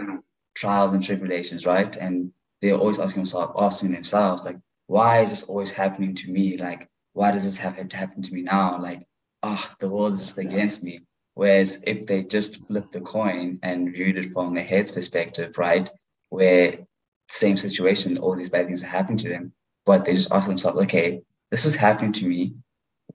trials 0.55 0.95
and 0.95 1.03
tribulations, 1.03 1.67
right? 1.67 1.97
And 1.97 2.33
they're 2.61 2.75
always 2.75 2.99
asking 2.99 3.21
themselves, 3.23 3.53
asking 3.59 3.93
themselves, 3.93 4.45
like, 4.45 4.57
why 4.87 5.21
is 5.21 5.31
this 5.31 5.43
always 5.45 5.71
happening 5.71 6.15
to 6.17 6.31
me? 6.31 6.57
Like, 6.57 6.89
why 7.13 7.31
does 7.31 7.45
this 7.45 7.57
have 7.59 7.89
to 7.89 7.97
happen 7.97 8.23
to 8.23 8.35
me 8.35 8.43
now? 8.43 8.81
Like, 8.81 9.07
ah, 9.43 9.71
oh, 9.71 9.75
the 9.79 9.89
world 9.89 10.15
is 10.15 10.21
just 10.21 10.39
against 10.39 10.83
me. 10.83 11.01
Whereas 11.35 11.79
if 11.85 12.07
they 12.07 12.23
just 12.23 12.65
flip 12.67 12.91
the 12.91 13.01
coin 13.01 13.59
and 13.63 13.93
viewed 13.93 14.19
it 14.19 14.33
from 14.33 14.55
the 14.55 14.63
head's 14.63 14.93
perspective, 14.93 15.59
right, 15.59 15.91
where 16.29 16.79
same 17.29 17.57
situation, 17.57 18.19
all 18.19 18.37
these 18.37 18.51
bad 18.51 18.67
things 18.67 18.85
are 18.85 18.89
happening 18.89 19.19
to 19.19 19.29
them, 19.29 19.53
but 19.85 20.05
they 20.05 20.13
just 20.13 20.33
ask 20.33 20.49
themselves, 20.49 20.81
okay, 20.83 21.23
this 21.51 21.67
is 21.67 21.75
happening 21.75 22.13
to 22.13 22.27
me. 22.27 22.55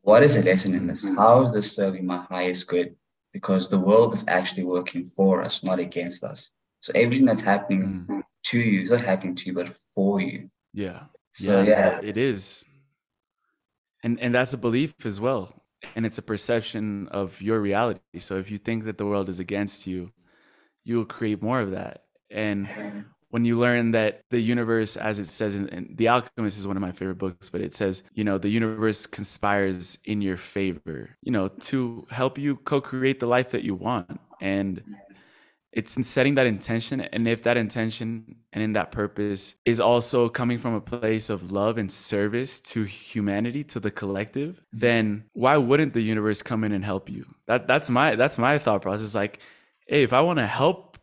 What 0.01 0.23
is 0.23 0.35
the 0.35 0.43
lesson 0.43 0.75
in 0.75 0.87
this? 0.87 1.07
How 1.07 1.43
is 1.43 1.53
this 1.53 1.75
serving 1.75 2.05
my 2.05 2.25
highest 2.29 2.67
good? 2.67 2.95
Because 3.31 3.69
the 3.69 3.79
world 3.79 4.13
is 4.13 4.25
actually 4.27 4.63
working 4.63 5.03
for 5.05 5.41
us, 5.41 5.63
not 5.63 5.79
against 5.79 6.23
us. 6.23 6.51
So 6.81 6.91
everything 6.95 7.25
that's 7.25 7.41
happening 7.41 8.05
mm. 8.09 8.23
to 8.45 8.59
you 8.59 8.81
is 8.81 8.91
not 8.91 9.01
happening 9.01 9.35
to 9.35 9.45
you, 9.47 9.53
but 9.53 9.69
for 9.93 10.19
you. 10.19 10.49
Yeah. 10.73 11.03
So 11.33 11.61
yeah, 11.61 11.69
yeah. 11.69 11.99
it 12.03 12.17
is. 12.17 12.65
And 14.03 14.19
and 14.19 14.33
that's 14.33 14.53
a 14.53 14.57
belief 14.57 14.93
as 15.05 15.19
well 15.19 15.53
and 15.95 16.05
it's 16.05 16.17
a 16.17 16.21
perception 16.21 17.07
of 17.09 17.41
your 17.41 17.59
reality. 17.59 17.99
So 18.19 18.37
if 18.37 18.51
you 18.51 18.57
think 18.57 18.85
that 18.85 18.97
the 18.97 19.05
world 19.05 19.29
is 19.29 19.39
against 19.39 19.87
you, 19.87 20.11
you 20.83 20.97
will 20.97 21.05
create 21.05 21.41
more 21.41 21.59
of 21.59 21.71
that. 21.71 22.03
And 22.29 23.05
when 23.29 23.45
you 23.45 23.59
learn 23.59 23.91
that 23.91 24.23
the 24.29 24.39
universe, 24.39 24.97
as 24.97 25.19
it 25.19 25.25
says 25.25 25.55
in, 25.55 25.67
in, 25.69 25.95
The 25.95 26.07
Alchemist, 26.09 26.57
is 26.57 26.67
one 26.67 26.77
of 26.77 26.81
my 26.81 26.91
favorite 26.91 27.17
books, 27.17 27.49
but 27.49 27.61
it 27.61 27.73
says, 27.73 28.03
you 28.13 28.23
know, 28.23 28.37
the 28.37 28.49
universe 28.49 29.05
conspires 29.05 29.97
in 30.05 30.21
your 30.21 30.37
favor, 30.37 31.15
you 31.21 31.31
know, 31.31 31.47
to 31.47 32.07
help 32.09 32.37
you 32.37 32.57
co 32.57 32.81
create 32.81 33.19
the 33.19 33.27
life 33.27 33.51
that 33.51 33.63
you 33.63 33.75
want. 33.75 34.19
And 34.41 34.83
it's 35.71 35.95
in 35.95 36.03
setting 36.03 36.35
that 36.35 36.47
intention 36.47 37.01
and 37.01 37.27
if 37.27 37.43
that 37.43 37.57
intention 37.57 38.35
and 38.53 38.63
in 38.63 38.73
that 38.73 38.91
purpose 38.91 39.55
is 39.65 39.79
also 39.79 40.27
coming 40.29 40.57
from 40.57 40.73
a 40.73 40.81
place 40.81 41.29
of 41.29 41.51
love 41.51 41.77
and 41.77 41.91
service 41.91 42.59
to 42.59 42.83
humanity 42.83 43.63
to 43.63 43.79
the 43.79 43.91
collective 43.91 44.61
then 44.73 45.23
why 45.33 45.57
wouldn't 45.57 45.93
the 45.93 46.01
universe 46.01 46.41
come 46.41 46.63
in 46.63 46.71
and 46.71 46.83
help 46.83 47.09
you? 47.09 47.25
That 47.47 47.67
that's 47.67 47.89
my 47.89 48.15
that's 48.15 48.37
my 48.37 48.57
thought 48.57 48.81
process. 48.81 49.15
Like 49.15 49.39
hey 49.87 50.03
if 50.03 50.13
i 50.13 50.21
want 50.21 50.39
to 50.39 50.47
help 50.47 50.97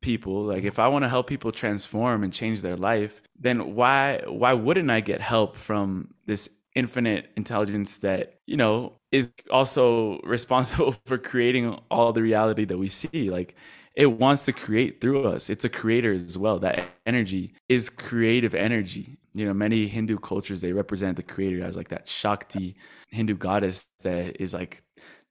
people 0.00 0.44
like 0.44 0.64
if 0.64 0.78
i 0.78 0.88
want 0.88 1.04
to 1.04 1.08
help 1.08 1.26
people 1.26 1.52
transform 1.52 2.24
and 2.24 2.32
change 2.32 2.62
their 2.62 2.76
life 2.76 3.20
then 3.38 3.74
why 3.74 4.22
why 4.26 4.54
wouldn't 4.54 4.90
i 4.90 4.98
get 5.00 5.20
help 5.20 5.56
from 5.56 6.08
this 6.26 6.48
infinite 6.74 7.30
intelligence 7.36 7.98
that 7.98 8.40
you 8.46 8.56
know 8.56 8.94
is 9.12 9.32
also 9.50 10.20
responsible 10.24 10.94
for 11.04 11.18
creating 11.18 11.78
all 11.90 12.12
the 12.12 12.22
reality 12.22 12.64
that 12.64 12.78
we 12.78 12.88
see? 12.88 13.30
Like 13.30 13.54
it 14.00 14.18
wants 14.18 14.46
to 14.46 14.52
create 14.54 14.98
through 14.98 15.24
us. 15.24 15.50
It's 15.50 15.66
a 15.66 15.68
creator 15.68 16.14
as 16.14 16.38
well. 16.38 16.58
That 16.58 16.82
energy 17.04 17.52
is 17.68 17.90
creative 17.90 18.54
energy. 18.54 19.18
You 19.34 19.44
know, 19.44 19.52
many 19.52 19.88
Hindu 19.88 20.18
cultures 20.18 20.62
they 20.62 20.72
represent 20.72 21.18
the 21.18 21.22
creator 21.22 21.62
as 21.62 21.76
like 21.76 21.88
that 21.88 22.08
Shakti 22.08 22.76
Hindu 23.10 23.34
goddess 23.34 23.88
that 24.02 24.40
is 24.40 24.54
like 24.54 24.82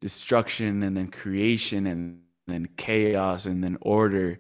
destruction 0.02 0.84
and 0.84 0.96
then 0.96 1.08
creation 1.08 1.88
and 1.88 2.22
then 2.46 2.70
chaos 2.78 3.48
and 3.48 3.64
then 3.64 3.80
order. 3.82 4.40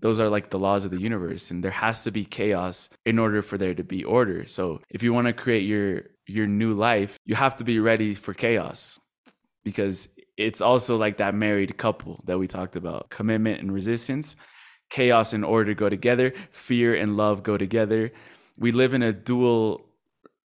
Those 0.00 0.20
are 0.20 0.30
like 0.30 0.48
the 0.48 0.58
laws 0.58 0.86
of 0.86 0.90
the 0.90 1.00
universe 1.00 1.50
and 1.50 1.62
there 1.62 1.70
has 1.70 2.02
to 2.04 2.10
be 2.10 2.24
chaos 2.24 2.88
in 3.04 3.18
order 3.18 3.42
for 3.42 3.58
there 3.58 3.74
to 3.74 3.84
be 3.84 4.04
order. 4.04 4.46
So 4.46 4.80
if 4.88 5.02
you 5.02 5.12
want 5.12 5.26
to 5.26 5.34
create 5.34 5.64
your 5.64 6.04
your 6.26 6.46
new 6.46 6.72
life, 6.72 7.18
you 7.26 7.34
have 7.34 7.58
to 7.58 7.64
be 7.64 7.78
ready 7.78 8.14
for 8.14 8.32
chaos 8.32 8.98
because 9.64 10.08
it's 10.36 10.60
also 10.60 10.96
like 10.96 11.18
that 11.18 11.34
married 11.34 11.76
couple 11.76 12.22
that 12.26 12.38
we 12.38 12.46
talked 12.46 12.76
about 12.76 13.10
commitment 13.10 13.60
and 13.60 13.72
resistance 13.72 14.36
chaos 14.88 15.32
and 15.32 15.44
order 15.44 15.74
go 15.74 15.88
together 15.88 16.32
fear 16.50 16.94
and 16.94 17.16
love 17.16 17.42
go 17.42 17.56
together 17.56 18.12
we 18.56 18.70
live 18.72 18.94
in 18.94 19.02
a 19.02 19.12
dual 19.12 19.84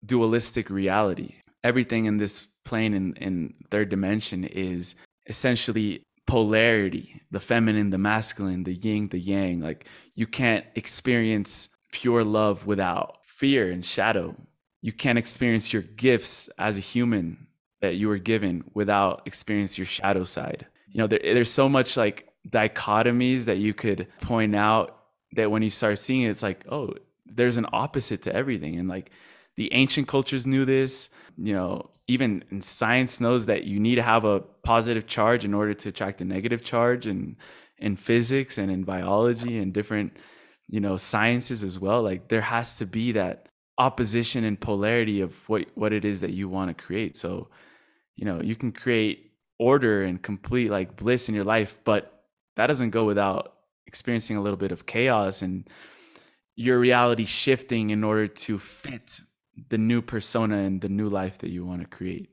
dualistic 0.06 0.70
reality 0.70 1.36
everything 1.64 2.06
in 2.06 2.18
this 2.18 2.48
plane 2.64 2.94
in, 2.94 3.14
in 3.16 3.54
third 3.70 3.90
dimension 3.90 4.44
is 4.44 4.96
essentially 5.28 6.04
polarity, 6.32 7.22
the 7.32 7.40
feminine, 7.40 7.90
the 7.90 7.98
masculine, 7.98 8.64
the 8.64 8.74
yin, 8.74 9.10
the 9.10 9.20
yang. 9.20 9.60
Like 9.60 9.86
you 10.16 10.28
can't 10.28 10.66
experience 10.76 11.70
pure 11.92 12.24
love 12.24 12.66
without 12.66 13.18
fear 13.26 13.70
and 13.70 13.86
shadow. 13.86 14.36
You 14.82 14.94
can't 14.94 15.18
experience 15.18 15.74
your 15.74 15.82
gifts 15.82 16.50
as 16.58 16.78
a 16.78 16.82
human 16.82 17.48
that 17.82 17.96
you 17.96 18.08
were 18.08 18.18
given 18.18 18.64
without 18.74 19.24
experience 19.26 19.78
your 19.78 19.86
shadow 19.86 20.24
side. 20.24 20.68
You 20.90 21.00
know, 21.00 21.08
there, 21.08 21.20
there's 21.22 21.52
so 21.52 21.68
much 21.68 21.98
like 21.98 22.30
dichotomies 22.48 23.46
that 23.46 23.58
you 23.58 23.74
could 23.74 24.08
point 24.22 24.56
out 24.56 24.98
that 25.34 25.52
when 25.52 25.64
you 25.64 25.70
start 25.70 26.00
seeing 26.00 26.24
it, 26.24 26.30
it's 26.30 26.44
like, 26.44 26.66
oh, 26.70 26.94
there's 27.26 27.58
an 27.58 27.66
opposite 27.72 28.22
to 28.24 28.36
everything. 28.36 28.78
And 28.78 28.88
like 28.88 29.12
the 29.56 29.74
ancient 29.74 30.08
cultures 30.08 30.46
knew 30.46 30.66
this, 30.66 31.10
you 31.38 31.54
know, 31.54 31.90
even 32.08 32.44
in 32.52 32.62
science 32.62 33.22
knows 33.22 33.46
that 33.46 33.64
you 33.64 33.80
need 33.80 33.96
to 33.96 34.02
have 34.02 34.26
a 34.26 34.42
positive 34.64 35.08
charge 35.08 35.46
in 35.46 35.54
order 35.54 35.74
to 35.74 35.90
attract 35.90 36.22
a 36.22 36.26
negative 36.26 36.64
charge 36.64 37.06
and 37.08 37.36
in 37.78 37.96
physics 37.96 38.58
and 38.58 38.70
in 38.70 38.84
biology 38.84 39.58
and 39.58 39.74
different, 39.74 40.18
you 40.68 40.80
know, 40.80 40.98
sciences 40.98 41.64
as 41.64 41.80
well. 41.80 42.02
Like 42.04 42.28
there 42.28 42.42
has 42.42 42.78
to 42.78 42.86
be 42.86 43.14
that 43.14 43.48
opposition 43.78 44.44
and 44.44 44.60
polarity 44.60 45.22
of 45.22 45.48
what 45.50 45.66
what 45.76 45.94
it 45.94 46.06
is 46.06 46.22
that 46.22 46.32
you 46.32 46.50
want 46.50 46.76
to 46.76 46.84
create. 46.84 47.18
So, 47.18 47.48
you 48.16 48.26
know, 48.26 48.42
you 48.42 48.56
can 48.56 48.72
create 48.72 49.32
order 49.60 50.04
and 50.04 50.22
complete 50.22 50.72
like 50.72 50.96
bliss 50.96 51.30
in 51.30 51.36
your 51.36 51.44
life, 51.44 51.78
but 51.84 52.26
that 52.56 52.68
doesn't 52.68 52.90
go 52.90 53.06
without 53.06 53.54
experiencing 53.86 54.38
a 54.38 54.42
little 54.42 54.58
bit 54.58 54.72
of 54.72 54.86
chaos 54.86 55.42
and 55.42 55.70
your 56.56 56.80
reality 56.80 57.26
shifting 57.26 57.90
in 57.90 58.04
order 58.04 58.28
to 58.28 58.58
fit 58.58 59.20
the 59.70 59.78
new 59.78 60.02
persona 60.02 60.58
and 60.58 60.82
the 60.82 60.90
new 60.90 61.10
life 61.10 61.38
that 61.40 61.50
you 61.50 61.66
want 61.66 61.82
to 61.82 61.88
create. 61.88 62.30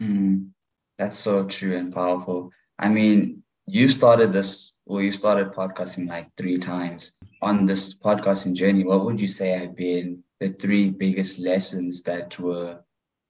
Mm, 0.00 0.50
that's 0.98 1.18
so 1.18 1.44
true 1.44 1.76
and 1.76 1.92
powerful. 1.92 2.50
I 2.78 2.88
mean, 2.88 3.42
you 3.66 3.88
started 3.88 4.32
this, 4.32 4.74
or 4.86 5.02
you 5.02 5.12
started 5.12 5.52
podcasting 5.52 6.08
like 6.08 6.28
three 6.36 6.58
times. 6.58 7.12
On 7.42 7.66
this 7.66 7.94
podcasting 7.94 8.54
journey, 8.54 8.84
what 8.84 9.04
would 9.04 9.20
you 9.20 9.26
say 9.26 9.50
have 9.50 9.76
been 9.76 10.22
the 10.40 10.50
three 10.50 10.90
biggest 10.90 11.38
lessons 11.38 12.02
that 12.02 12.38
were 12.38 12.80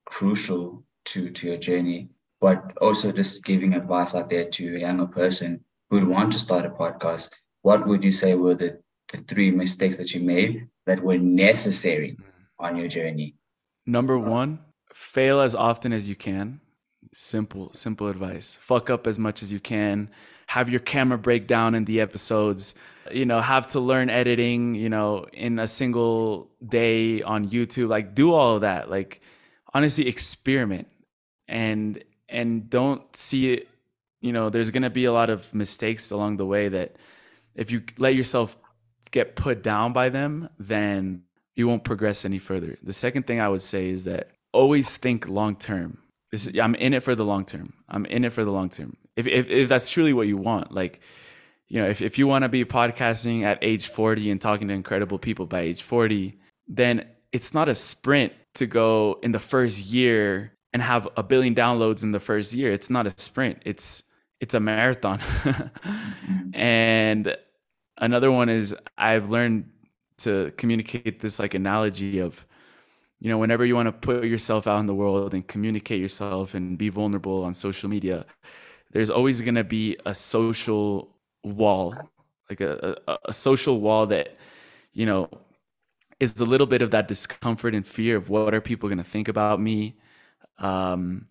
crucial 0.05 0.85
to, 1.07 1.31
to 1.31 1.49
your 1.49 1.57
journey? 1.57 2.09
But 2.41 2.77
also 2.81 3.13
just 3.13 3.45
giving 3.45 3.75
advice 3.75 4.15
out 4.15 4.29
there 4.29 4.45
to 4.45 4.77
a 4.77 4.81
younger 4.81 5.07
person 5.07 5.65
who'd 5.91 6.07
want 6.07 6.33
to 6.33 6.39
start 6.39 6.67
a 6.67 6.71
podcast. 6.71 7.31
What 7.63 7.87
would 7.87 8.05
you 8.05 8.13
say 8.13 8.35
were 8.35 8.55
the, 8.55 8.79
the 9.13 9.19
three 9.19 9.51
mistakes 9.51 9.97
that 9.97 10.15
you 10.15 10.21
made 10.21 10.69
that 10.87 11.01
were 11.01 11.19
necessary 11.19 12.17
mm. 12.21 12.25
on 12.59 12.77
your 12.77 12.89
journey? 12.89 13.35
Number 13.87 14.19
one, 14.19 14.59
fail 14.95 15.41
as 15.41 15.55
often 15.55 15.93
as 15.93 16.09
you 16.09 16.17
can. 16.17 16.61
Simple, 17.13 17.71
simple 17.73 18.09
advice. 18.09 18.59
Fuck 18.61 18.91
up 18.91 19.07
as 19.07 19.19
much 19.19 19.43
as 19.43 19.53
you 19.53 19.61
can. 19.61 20.11
Have 20.49 20.69
your 20.69 20.81
camera 20.81 21.19
break 21.19 21.47
down 21.47 21.75
in 21.75 21.85
the 21.87 22.01
episodes. 22.01 22.75
You 23.11 23.25
know, 23.25 23.41
have 23.41 23.69
to 23.69 23.81
learn 23.81 24.11
editing, 24.11 24.75
you 24.75 24.89
know, 24.89 25.27
in 25.33 25.59
a 25.59 25.67
single 25.67 26.51
day 26.67 27.23
on 27.23 27.49
YouTube. 27.49 27.89
Like 27.89 28.15
do 28.15 28.33
all 28.33 28.57
of 28.57 28.61
that. 28.63 28.91
Like 28.91 29.21
honestly 29.73 30.09
experiment 30.09 30.89
and 31.49 32.03
and 32.29 32.69
don't 32.69 33.15
see 33.17 33.53
it, 33.55 33.69
you 34.21 34.33
know, 34.33 34.51
there's 34.51 34.71
gonna 34.71 34.91
be 34.91 35.05
a 35.05 35.13
lot 35.13 35.31
of 35.31 35.55
mistakes 35.55 36.11
along 36.11 36.37
the 36.37 36.47
way 36.47 36.69
that 36.69 36.97
if 37.55 37.71
you 37.71 37.83
let 37.99 38.15
yourself 38.15 38.57
get 39.11 39.37
put 39.37 39.63
down 39.63 39.93
by 39.93 40.09
them, 40.09 40.49
then 40.59 41.23
you 41.55 41.67
won't 41.67 41.85
progress 41.85 42.25
any 42.25 42.39
further. 42.39 42.77
The 42.83 42.93
second 42.93 43.27
thing 43.27 43.41
I 43.41 43.49
would 43.49 43.63
say 43.63 43.89
is 43.89 44.05
that 44.05 44.31
always 44.53 44.97
think 44.97 45.29
long 45.29 45.57
term. 45.57 45.99
This 46.31 46.51
I'm 46.61 46.75
in 46.75 46.93
it 46.93 47.03
for 47.03 47.15
the 47.15 47.25
long 47.25 47.45
term. 47.45 47.73
I'm 47.89 48.05
in 48.07 48.25
it 48.25 48.33
for 48.33 48.45
the 48.45 48.51
long 48.51 48.69
term. 48.69 48.97
If, 49.17 49.27
if 49.27 49.49
if 49.49 49.69
that's 49.69 49.89
truly 49.89 50.13
what 50.13 50.27
you 50.27 50.37
want, 50.37 50.73
like 50.73 51.01
you 51.69 51.81
know, 51.81 51.89
if 51.89 52.03
if 52.03 52.19
you 52.19 52.27
want 52.27 52.43
to 52.43 52.49
be 52.49 52.65
podcasting 52.65 53.43
at 53.43 53.59
age 53.63 53.89
40 53.89 54.31
and 54.31 54.41
talking 54.41 54.69
to 54.69 54.75
incredible 54.75 55.19
people 55.19 55.47
by 55.47 55.61
age 55.61 55.83
40, 55.83 56.39
then 56.69 57.07
it's 57.33 57.55
not 57.55 57.69
a 57.69 57.75
sprint 57.75 58.33
to 58.55 58.67
go 58.67 59.19
in 59.23 59.33
the 59.33 59.39
first 59.39 59.81
year 59.81 60.53
and 60.73 60.83
have 60.83 61.09
a 61.17 61.23
billion 61.23 61.55
downloads 61.55 62.03
in 62.03 62.13
the 62.13 62.21
first 62.21 62.53
year. 62.53 62.73
It's 62.73 62.91
not 62.91 63.07
a 63.07 63.15
sprint. 63.17 63.63
It's 63.65 64.03
it's 64.41 64.55
a 64.55 64.61
marathon. 64.61 65.21
Mm-hmm. 66.27 66.57
and 66.57 67.37
another 67.99 68.33
one 68.33 68.49
is 68.49 68.75
I've 68.99 69.31
learned 69.31 69.71
to 70.19 70.53
communicate 70.57 71.21
this 71.21 71.39
like 71.39 71.55
analogy 71.55 72.19
of 72.19 72.47
you 73.21 73.31
know 73.31 73.39
whenever 73.39 73.65
you 73.65 73.75
want 73.75 73.87
to 73.87 73.93
put 73.93 74.25
yourself 74.25 74.67
out 74.67 74.81
in 74.81 74.87
the 74.87 74.95
world 74.95 75.35
and 75.35 75.47
communicate 75.47 76.01
yourself 76.01 76.55
and 76.55 76.79
be 76.79 76.89
vulnerable 76.89 77.45
on 77.45 77.55
social 77.55 77.89
media 77.89 78.25
there's 78.93 79.11
always 79.11 79.41
going 79.41 79.55
to 79.55 79.65
be 79.65 79.97
a 80.07 80.15
social 80.15 81.15
wall 81.45 81.95
like 82.51 82.61
a, 82.61 82.97
a, 83.07 83.19
a 83.27 83.33
social 83.33 83.81
wall 83.81 84.07
that 84.07 84.37
you 84.93 85.07
know 85.07 85.29
is 86.19 86.41
a 86.41 86.45
little 86.45 86.67
bit 86.67 86.83
of 86.83 86.91
that 86.91 87.09
discomfort 87.09 87.75
and 87.75 87.87
fear 87.87 88.17
of 88.17 88.29
what 88.31 88.55
are 88.55 88.61
people 88.61 88.89
going 88.89 88.99
to 88.99 89.05
think 89.05 89.29
about 89.29 89.61
me 89.61 89.97
um 90.59 91.27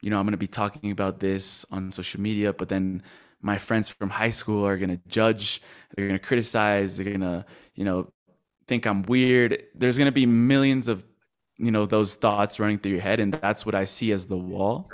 you 0.00 0.10
know 0.10 0.18
i'm 0.18 0.24
going 0.24 0.32
to 0.32 0.38
be 0.38 0.46
talking 0.46 0.90
about 0.90 1.20
this 1.20 1.64
on 1.70 1.90
social 1.90 2.20
media 2.20 2.52
but 2.52 2.68
then 2.68 3.02
my 3.40 3.58
friends 3.58 3.88
from 3.88 4.10
high 4.10 4.30
school 4.30 4.66
are 4.66 4.76
going 4.76 4.90
to 4.90 5.00
judge 5.08 5.62
they're 5.94 6.06
going 6.06 6.18
to 6.18 6.24
criticize 6.24 6.96
they're 6.96 7.06
going 7.06 7.20
to 7.20 7.44
you 7.74 7.84
know 7.84 8.10
think 8.66 8.86
I'm 8.86 9.02
weird. 9.02 9.62
There's 9.74 9.98
going 9.98 10.06
to 10.06 10.12
be 10.12 10.26
millions 10.26 10.88
of, 10.88 11.04
you 11.56 11.70
know, 11.70 11.86
those 11.86 12.16
thoughts 12.16 12.58
running 12.58 12.78
through 12.78 12.92
your 12.92 13.00
head. 13.00 13.20
And 13.20 13.32
that's 13.32 13.64
what 13.64 13.74
I 13.74 13.84
see 13.84 14.12
as 14.12 14.26
the 14.26 14.36
wall. 14.36 14.90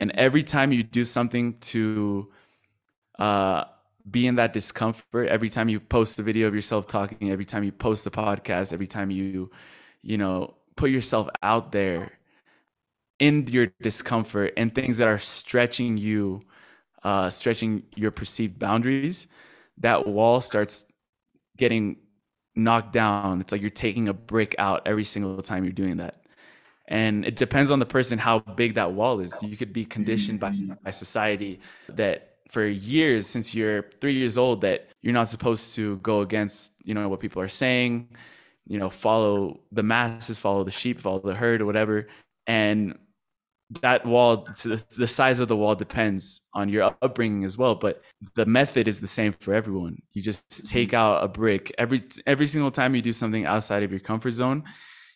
And 0.00 0.10
every 0.12 0.42
time 0.42 0.72
you 0.72 0.82
do 0.82 1.04
something 1.04 1.58
to 1.58 2.30
uh, 3.18 3.64
be 4.10 4.26
in 4.26 4.36
that 4.36 4.52
discomfort, 4.52 5.28
every 5.28 5.50
time 5.50 5.68
you 5.68 5.80
post 5.80 6.18
a 6.18 6.22
video 6.22 6.48
of 6.48 6.54
yourself 6.54 6.86
talking, 6.86 7.30
every 7.30 7.44
time 7.44 7.64
you 7.64 7.72
post 7.72 8.06
a 8.06 8.10
podcast, 8.10 8.72
every 8.72 8.86
time 8.86 9.10
you, 9.10 9.50
you 10.02 10.16
know, 10.18 10.54
put 10.76 10.90
yourself 10.90 11.28
out 11.42 11.72
there 11.72 12.12
in 13.20 13.46
your 13.46 13.68
discomfort 13.82 14.54
and 14.56 14.74
things 14.74 14.98
that 14.98 15.06
are 15.06 15.18
stretching 15.18 15.98
you, 15.98 16.42
uh, 17.04 17.30
stretching 17.30 17.84
your 17.94 18.10
perceived 18.10 18.58
boundaries, 18.58 19.26
that 19.78 20.06
wall 20.06 20.40
starts 20.40 20.86
getting 21.56 21.96
knocked 22.56 22.92
down. 22.92 23.40
It's 23.40 23.52
like 23.52 23.60
you're 23.60 23.70
taking 23.70 24.08
a 24.08 24.14
brick 24.14 24.54
out 24.58 24.82
every 24.86 25.04
single 25.04 25.40
time 25.42 25.64
you're 25.64 25.72
doing 25.72 25.98
that. 25.98 26.16
And 26.88 27.24
it 27.24 27.36
depends 27.36 27.70
on 27.70 27.78
the 27.78 27.86
person 27.86 28.18
how 28.18 28.40
big 28.40 28.74
that 28.74 28.92
wall 28.92 29.20
is. 29.20 29.40
You 29.42 29.56
could 29.56 29.72
be 29.72 29.84
conditioned 29.84 30.40
by, 30.40 30.56
by 30.82 30.90
society 30.90 31.60
that 31.88 32.38
for 32.48 32.66
years 32.66 33.28
since 33.28 33.54
you're 33.54 33.84
three 34.00 34.14
years 34.14 34.36
old 34.36 34.62
that 34.62 34.88
you're 35.02 35.14
not 35.14 35.28
supposed 35.28 35.76
to 35.76 35.98
go 35.98 36.22
against, 36.22 36.72
you 36.82 36.94
know, 36.94 37.08
what 37.08 37.20
people 37.20 37.40
are 37.40 37.48
saying, 37.48 38.08
you 38.66 38.78
know, 38.78 38.90
follow 38.90 39.60
the 39.70 39.84
masses, 39.84 40.38
follow 40.38 40.64
the 40.64 40.72
sheep, 40.72 41.00
follow 41.00 41.20
the 41.20 41.34
herd 41.34 41.60
or 41.60 41.66
whatever. 41.66 42.08
And 42.48 42.98
that 43.82 44.04
wall 44.04 44.48
the 44.96 45.06
size 45.06 45.38
of 45.38 45.46
the 45.46 45.56
wall 45.56 45.76
depends 45.76 46.40
on 46.52 46.68
your 46.68 46.92
upbringing 47.02 47.44
as 47.44 47.56
well 47.56 47.76
but 47.76 48.02
the 48.34 48.44
method 48.44 48.88
is 48.88 49.00
the 49.00 49.06
same 49.06 49.32
for 49.32 49.54
everyone. 49.54 50.02
You 50.12 50.22
just 50.22 50.48
mm-hmm. 50.48 50.66
take 50.68 50.94
out 50.94 51.22
a 51.22 51.28
brick. 51.28 51.72
Every 51.78 52.02
every 52.26 52.46
single 52.46 52.70
time 52.70 52.94
you 52.94 53.02
do 53.02 53.12
something 53.12 53.46
outside 53.46 53.82
of 53.82 53.90
your 53.90 54.00
comfort 54.00 54.32
zone 54.32 54.64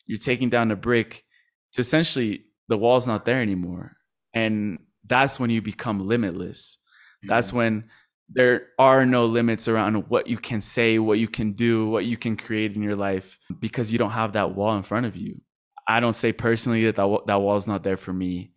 you're 0.07 0.19
taking 0.19 0.51
down 0.51 0.71
a 0.71 0.77
brick 0.77 1.25
to 1.73 1.81
essentially 1.81 2.45
the 2.69 2.79
wall's 2.79 3.07
not 3.07 3.25
there 3.25 3.41
anymore. 3.41 3.97
And 4.33 4.79
that's 5.07 5.39
when 5.39 5.51
you 5.51 5.63
become 5.63 6.07
limitless. 6.07 6.79
That's 7.23 7.53
when 7.53 7.85
there 8.29 8.69
are 8.79 9.07
no 9.07 9.27
limits 9.27 9.69
around 9.69 10.09
what 10.09 10.27
you 10.27 10.39
can 10.39 10.61
say 10.61 10.99
what 10.99 11.19
you 11.19 11.29
can 11.29 11.53
do 11.53 11.87
what 11.89 12.07
you 12.07 12.17
can 12.17 12.37
create 12.37 12.75
in 12.75 12.83
your 12.83 12.97
life 12.97 13.39
because 13.61 13.93
you 13.93 13.99
don't 13.99 14.11
have 14.11 14.33
that 14.33 14.55
wall 14.55 14.75
in 14.77 14.83
front 14.83 15.05
of 15.05 15.15
you 15.15 15.41
I 15.87 16.01
don't 16.01 16.14
say 16.14 16.32
personally 16.32 16.85
that 16.87 16.97
that, 16.97 17.20
that 17.26 17.41
wall's 17.41 17.66
not 17.66 17.85
there 17.85 17.97
for 17.97 18.12
me 18.12 18.53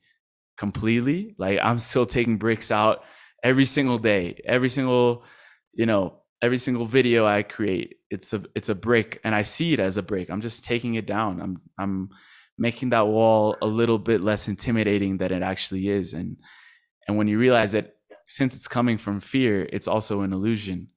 completely. 0.58 1.36
Like 1.38 1.60
I'm 1.62 1.80
still 1.80 2.06
taking 2.06 2.38
bricks 2.38 2.72
out 2.72 3.04
every 3.44 3.66
single 3.66 3.98
day, 3.98 4.40
every 4.46 4.70
single, 4.70 5.24
you 5.74 5.86
know, 5.86 6.22
every 6.42 6.58
single 6.58 6.86
video 6.86 7.26
I 7.26 7.44
create. 7.44 7.96
It's 8.10 8.34
a 8.34 8.44
it's 8.56 8.70
a 8.70 8.76
brick, 8.76 9.20
and 9.24 9.36
I 9.36 9.44
see 9.44 9.74
it 9.74 9.80
as 9.80 9.98
a 9.98 10.04
brick. 10.04 10.30
I'm 10.30 10.42
just 10.42 10.66
taking 10.66 10.96
it 10.96 11.06
down. 11.06 11.42
I'm 11.42 11.62
I'm 11.78 12.10
making 12.58 12.90
that 12.90 13.08
wall 13.08 13.56
a 13.62 13.68
little 13.68 14.00
bit 14.00 14.22
less 14.22 14.48
intimidating 14.48 15.18
than 15.18 15.32
it 15.32 15.42
actually 15.42 15.90
is, 15.90 16.14
and 16.14 16.38
and 17.08 17.18
when 17.18 17.28
you 17.28 17.38
realize 17.38 17.74
that 17.74 17.96
since 18.28 18.56
it's 18.56 18.68
coming 18.68 18.98
from 18.98 19.20
fear, 19.20 19.68
it's 19.72 19.88
also 19.88 20.22
an 20.22 20.34
illusion. 20.34 20.90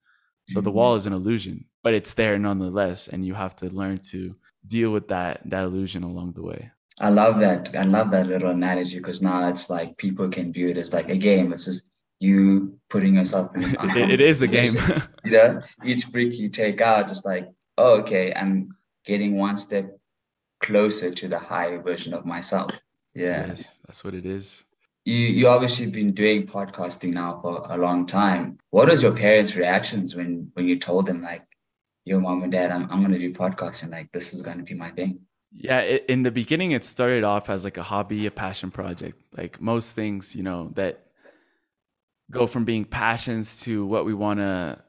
So 0.48 0.60
the 0.60 0.70
mm-hmm. 0.70 0.78
wall 0.78 0.94
is 0.96 1.06
an 1.06 1.12
illusion, 1.12 1.66
but 1.84 1.94
it's 1.94 2.14
there 2.14 2.36
nonetheless, 2.38 3.06
and 3.06 3.24
you 3.24 3.34
have 3.34 3.54
to 3.56 3.66
learn 3.66 3.98
to 4.10 4.34
deal 4.70 4.90
with 4.90 5.08
that 5.08 5.42
that 5.50 5.64
illusion 5.64 6.02
along 6.04 6.32
the 6.32 6.42
way. 6.42 6.70
I 7.00 7.08
love 7.08 7.40
that. 7.40 7.74
I 7.76 7.84
love 7.84 8.10
that 8.12 8.26
little 8.26 8.50
analogy 8.50 8.98
because 8.98 9.22
now 9.22 9.48
it's 9.48 9.70
like 9.70 9.96
people 9.96 10.28
can 10.28 10.52
view 10.52 10.68
it 10.68 10.76
as 10.76 10.92
like 10.92 11.10
a 11.10 11.16
game. 11.16 11.52
It's 11.52 11.64
just 11.64 11.86
you 12.20 12.78
putting 12.88 13.16
yourself 13.16 13.54
in 13.54 13.62
this. 13.66 13.74
it 13.80 14.20
is 14.20 14.42
a 14.42 14.46
game. 14.46 14.76
you 15.24 15.32
know, 15.32 15.62
each 15.84 16.10
brick 16.12 16.38
you 16.38 16.48
take 16.48 16.80
out 16.80 17.10
is 17.10 17.24
like, 17.24 17.48
oh, 17.78 18.00
okay, 18.00 18.32
I'm 18.34 18.76
getting 19.04 19.36
one 19.36 19.56
step 19.56 19.86
closer 20.60 21.10
to 21.10 21.28
the 21.28 21.38
higher 21.38 21.80
version 21.82 22.12
of 22.14 22.24
myself. 22.26 22.70
Yeah, 23.14 23.46
yes, 23.48 23.78
that's 23.86 24.04
what 24.04 24.14
it 24.14 24.26
is. 24.26 24.64
you 25.06 25.16
you 25.16 25.48
obviously 25.48 25.86
been 25.86 26.12
doing 26.12 26.46
podcasting 26.46 27.12
now 27.14 27.38
for 27.38 27.66
a 27.70 27.78
long 27.78 28.06
time. 28.06 28.58
What 28.70 28.88
was 28.90 29.02
your 29.02 29.16
parents' 29.16 29.56
reactions 29.56 30.14
when 30.14 30.50
when 30.54 30.68
you 30.68 30.78
told 30.78 31.06
them 31.06 31.22
like, 31.22 31.42
"Yo, 32.04 32.20
mom 32.20 32.42
and 32.42 32.52
dad, 32.52 32.70
I'm 32.70 32.90
I'm 32.90 33.02
gonna 33.02 33.18
do 33.18 33.32
podcasting. 33.32 33.90
Like, 33.90 34.10
this 34.12 34.32
is 34.34 34.42
gonna 34.42 34.62
be 34.62 34.74
my 34.74 34.90
thing." 34.90 35.20
Yeah, 35.52 35.80
it, 35.80 36.04
in 36.08 36.22
the 36.22 36.30
beginning, 36.30 36.72
it 36.72 36.84
started 36.84 37.24
off 37.24 37.50
as 37.50 37.64
like 37.64 37.76
a 37.76 37.82
hobby, 37.82 38.26
a 38.26 38.30
passion 38.30 38.70
project. 38.70 39.20
Like 39.36 39.60
most 39.60 39.94
things, 39.94 40.34
you 40.36 40.42
know, 40.42 40.70
that 40.74 41.06
go 42.30 42.46
from 42.46 42.64
being 42.64 42.84
passions 42.84 43.60
to 43.62 43.84
what 43.84 44.04
we 44.04 44.14
want 44.14 44.38
to, 44.38 44.80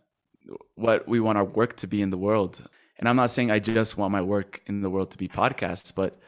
what 0.75 1.07
we 1.07 1.19
want 1.19 1.37
our 1.37 1.45
work 1.45 1.77
to 1.77 1.87
be 1.87 2.01
in 2.01 2.11
the 2.11 2.17
world. 2.17 2.61
And 2.97 3.09
I'm 3.09 3.15
not 3.15 3.31
saying 3.31 3.49
I 3.49 3.57
just 3.57 3.97
want 3.97 4.11
my 4.11 4.21
work 4.21 4.61
in 4.67 4.81
the 4.81 4.89
world 4.89 5.11
to 5.11 5.17
be 5.17 5.27
podcasts, 5.27 5.93
but 5.93 6.19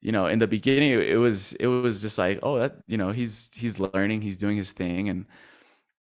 you 0.00 0.12
know, 0.12 0.26
in 0.26 0.38
the 0.38 0.46
beginning, 0.46 0.92
it 0.92 1.16
was 1.16 1.52
it 1.54 1.66
was 1.66 2.02
just 2.02 2.18
like, 2.18 2.38
oh, 2.42 2.58
that 2.58 2.76
you 2.86 2.96
know, 2.96 3.10
he's 3.10 3.50
he's 3.54 3.78
learning, 3.78 4.22
he's 4.22 4.38
doing 4.38 4.56
his 4.56 4.72
thing, 4.72 5.08
and 5.08 5.26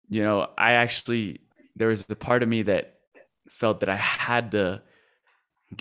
you 0.09 0.23
know, 0.23 0.49
I 0.57 0.73
actually 0.73 1.41
there 1.75 1.87
was 1.87 2.05
a 2.09 2.15
part 2.15 2.43
of 2.43 2.49
me 2.49 2.63
that 2.63 3.00
felt 3.61 3.79
that 3.81 3.89
I 3.89 3.95
had 3.95 4.51
to 4.51 4.81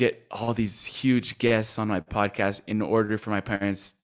get 0.03 0.26
all 0.31 0.53
these 0.53 0.85
huge 0.85 1.39
guests 1.39 1.78
on 1.78 1.89
my 1.89 2.01
podcast 2.01 2.61
in 2.66 2.83
order 2.83 3.16
for 3.18 3.31
my 3.31 3.41
parents 3.41 3.95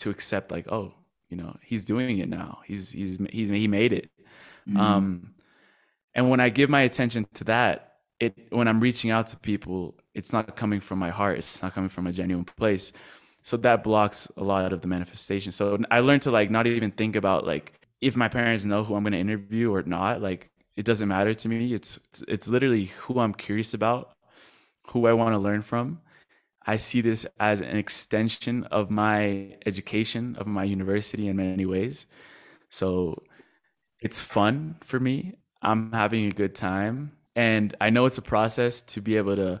to 0.00 0.10
accept 0.10 0.50
like 0.50 0.66
oh 0.72 0.94
you 1.28 1.36
know 1.36 1.54
he's 1.62 1.84
doing 1.84 2.18
it 2.18 2.28
now. 2.28 2.60
He's 2.66 2.90
he's 2.90 3.18
he's 3.30 3.50
he 3.50 3.68
made 3.68 3.92
it. 3.92 4.10
Mm-hmm. 4.68 4.76
um 4.76 5.34
and 6.14 6.30
when 6.30 6.38
i 6.38 6.48
give 6.48 6.70
my 6.70 6.82
attention 6.82 7.26
to 7.34 7.42
that 7.44 7.94
it 8.20 8.32
when 8.50 8.68
i'm 8.68 8.78
reaching 8.78 9.10
out 9.10 9.26
to 9.32 9.36
people 9.36 9.96
it's 10.14 10.32
not 10.32 10.54
coming 10.54 10.80
from 10.80 10.98
my 11.00 11.10
heart. 11.10 11.38
It's 11.38 11.62
not 11.62 11.74
coming 11.74 11.90
from 11.90 12.06
a 12.06 12.12
genuine 12.12 12.44
place. 12.44 12.92
So 13.42 13.56
that 13.56 13.82
blocks 13.82 14.30
a 14.36 14.44
lot 14.44 14.72
of 14.72 14.80
the 14.82 14.88
manifestation. 14.88 15.50
So 15.52 15.78
i 15.90 15.98
learned 16.00 16.22
to 16.22 16.30
like 16.30 16.48
not 16.50 16.66
even 16.66 16.92
think 16.92 17.16
about 17.16 17.46
like 17.52 17.66
if 18.00 18.14
my 18.16 18.28
parents 18.28 18.64
know 18.64 18.84
who 18.84 18.94
i'm 18.96 19.04
going 19.04 19.18
to 19.18 19.24
interview 19.26 19.72
or 19.74 19.82
not 19.82 20.22
like 20.28 20.51
it 20.76 20.84
doesn't 20.84 21.08
matter 21.08 21.34
to 21.34 21.48
me 21.48 21.74
it's 21.74 21.98
it's 22.28 22.48
literally 22.48 22.86
who 23.00 23.18
i'm 23.18 23.34
curious 23.34 23.74
about 23.74 24.12
who 24.88 25.06
I 25.06 25.12
want 25.12 25.34
to 25.34 25.38
learn 25.38 25.62
from. 25.62 26.00
I 26.66 26.76
see 26.76 27.00
this 27.00 27.26
as 27.40 27.60
an 27.60 27.76
extension 27.76 28.64
of 28.64 28.90
my 28.90 29.56
education, 29.66 30.36
of 30.36 30.46
my 30.46 30.64
university 30.64 31.28
in 31.28 31.36
many 31.36 31.66
ways. 31.66 32.06
So 32.68 33.22
it's 34.00 34.20
fun 34.20 34.76
for 34.80 35.00
me. 35.00 35.34
I'm 35.60 35.92
having 35.92 36.26
a 36.26 36.32
good 36.32 36.54
time. 36.54 37.12
And 37.34 37.74
I 37.80 37.90
know 37.90 38.06
it's 38.06 38.18
a 38.18 38.22
process 38.22 38.80
to 38.82 39.00
be 39.00 39.16
able 39.16 39.36
to 39.36 39.60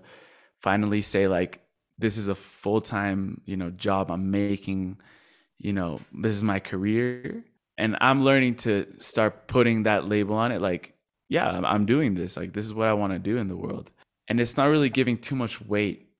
finally 0.60 1.02
say, 1.02 1.26
like, 1.26 1.60
this 1.98 2.16
is 2.16 2.28
a 2.28 2.34
full 2.34 2.80
time, 2.80 3.40
you 3.46 3.56
know, 3.56 3.70
job 3.70 4.10
I'm 4.10 4.30
making, 4.30 4.98
you 5.58 5.72
know, 5.72 6.00
this 6.12 6.34
is 6.34 6.44
my 6.44 6.60
career. 6.60 7.44
And 7.78 7.96
I'm 8.00 8.24
learning 8.24 8.56
to 8.56 8.86
start 8.98 9.48
putting 9.48 9.84
that 9.84 10.08
label 10.08 10.36
on 10.36 10.52
it. 10.52 10.60
Like, 10.60 10.91
yeah, 11.32 11.62
I'm 11.64 11.86
doing 11.86 12.14
this. 12.14 12.36
Like, 12.36 12.52
this 12.52 12.66
is 12.66 12.74
what 12.74 12.88
I 12.88 12.92
want 12.92 13.14
to 13.14 13.18
do 13.18 13.38
in 13.38 13.48
the 13.48 13.56
world. 13.56 13.90
And 14.28 14.38
it's 14.38 14.58
not 14.58 14.66
really 14.66 14.90
giving 14.90 15.16
too 15.16 15.34
much 15.34 15.62
weight 15.62 16.10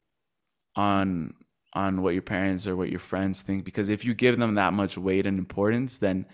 on 0.75 1.35
on 1.75 2.01
what 2.01 2.15
your 2.15 2.23
parents 2.23 2.67
or 2.67 2.77
what 2.77 2.89
your 2.89 2.99
friends 2.99 3.43
think 3.43 3.65
because 3.65 3.89
if 3.91 4.05
you 4.05 4.13
give 4.15 4.39
them 4.39 4.55
that 4.55 4.75
much 4.75 4.99
weight 4.99 5.27
and 5.27 5.39
importance 5.39 5.97
then 5.99 6.27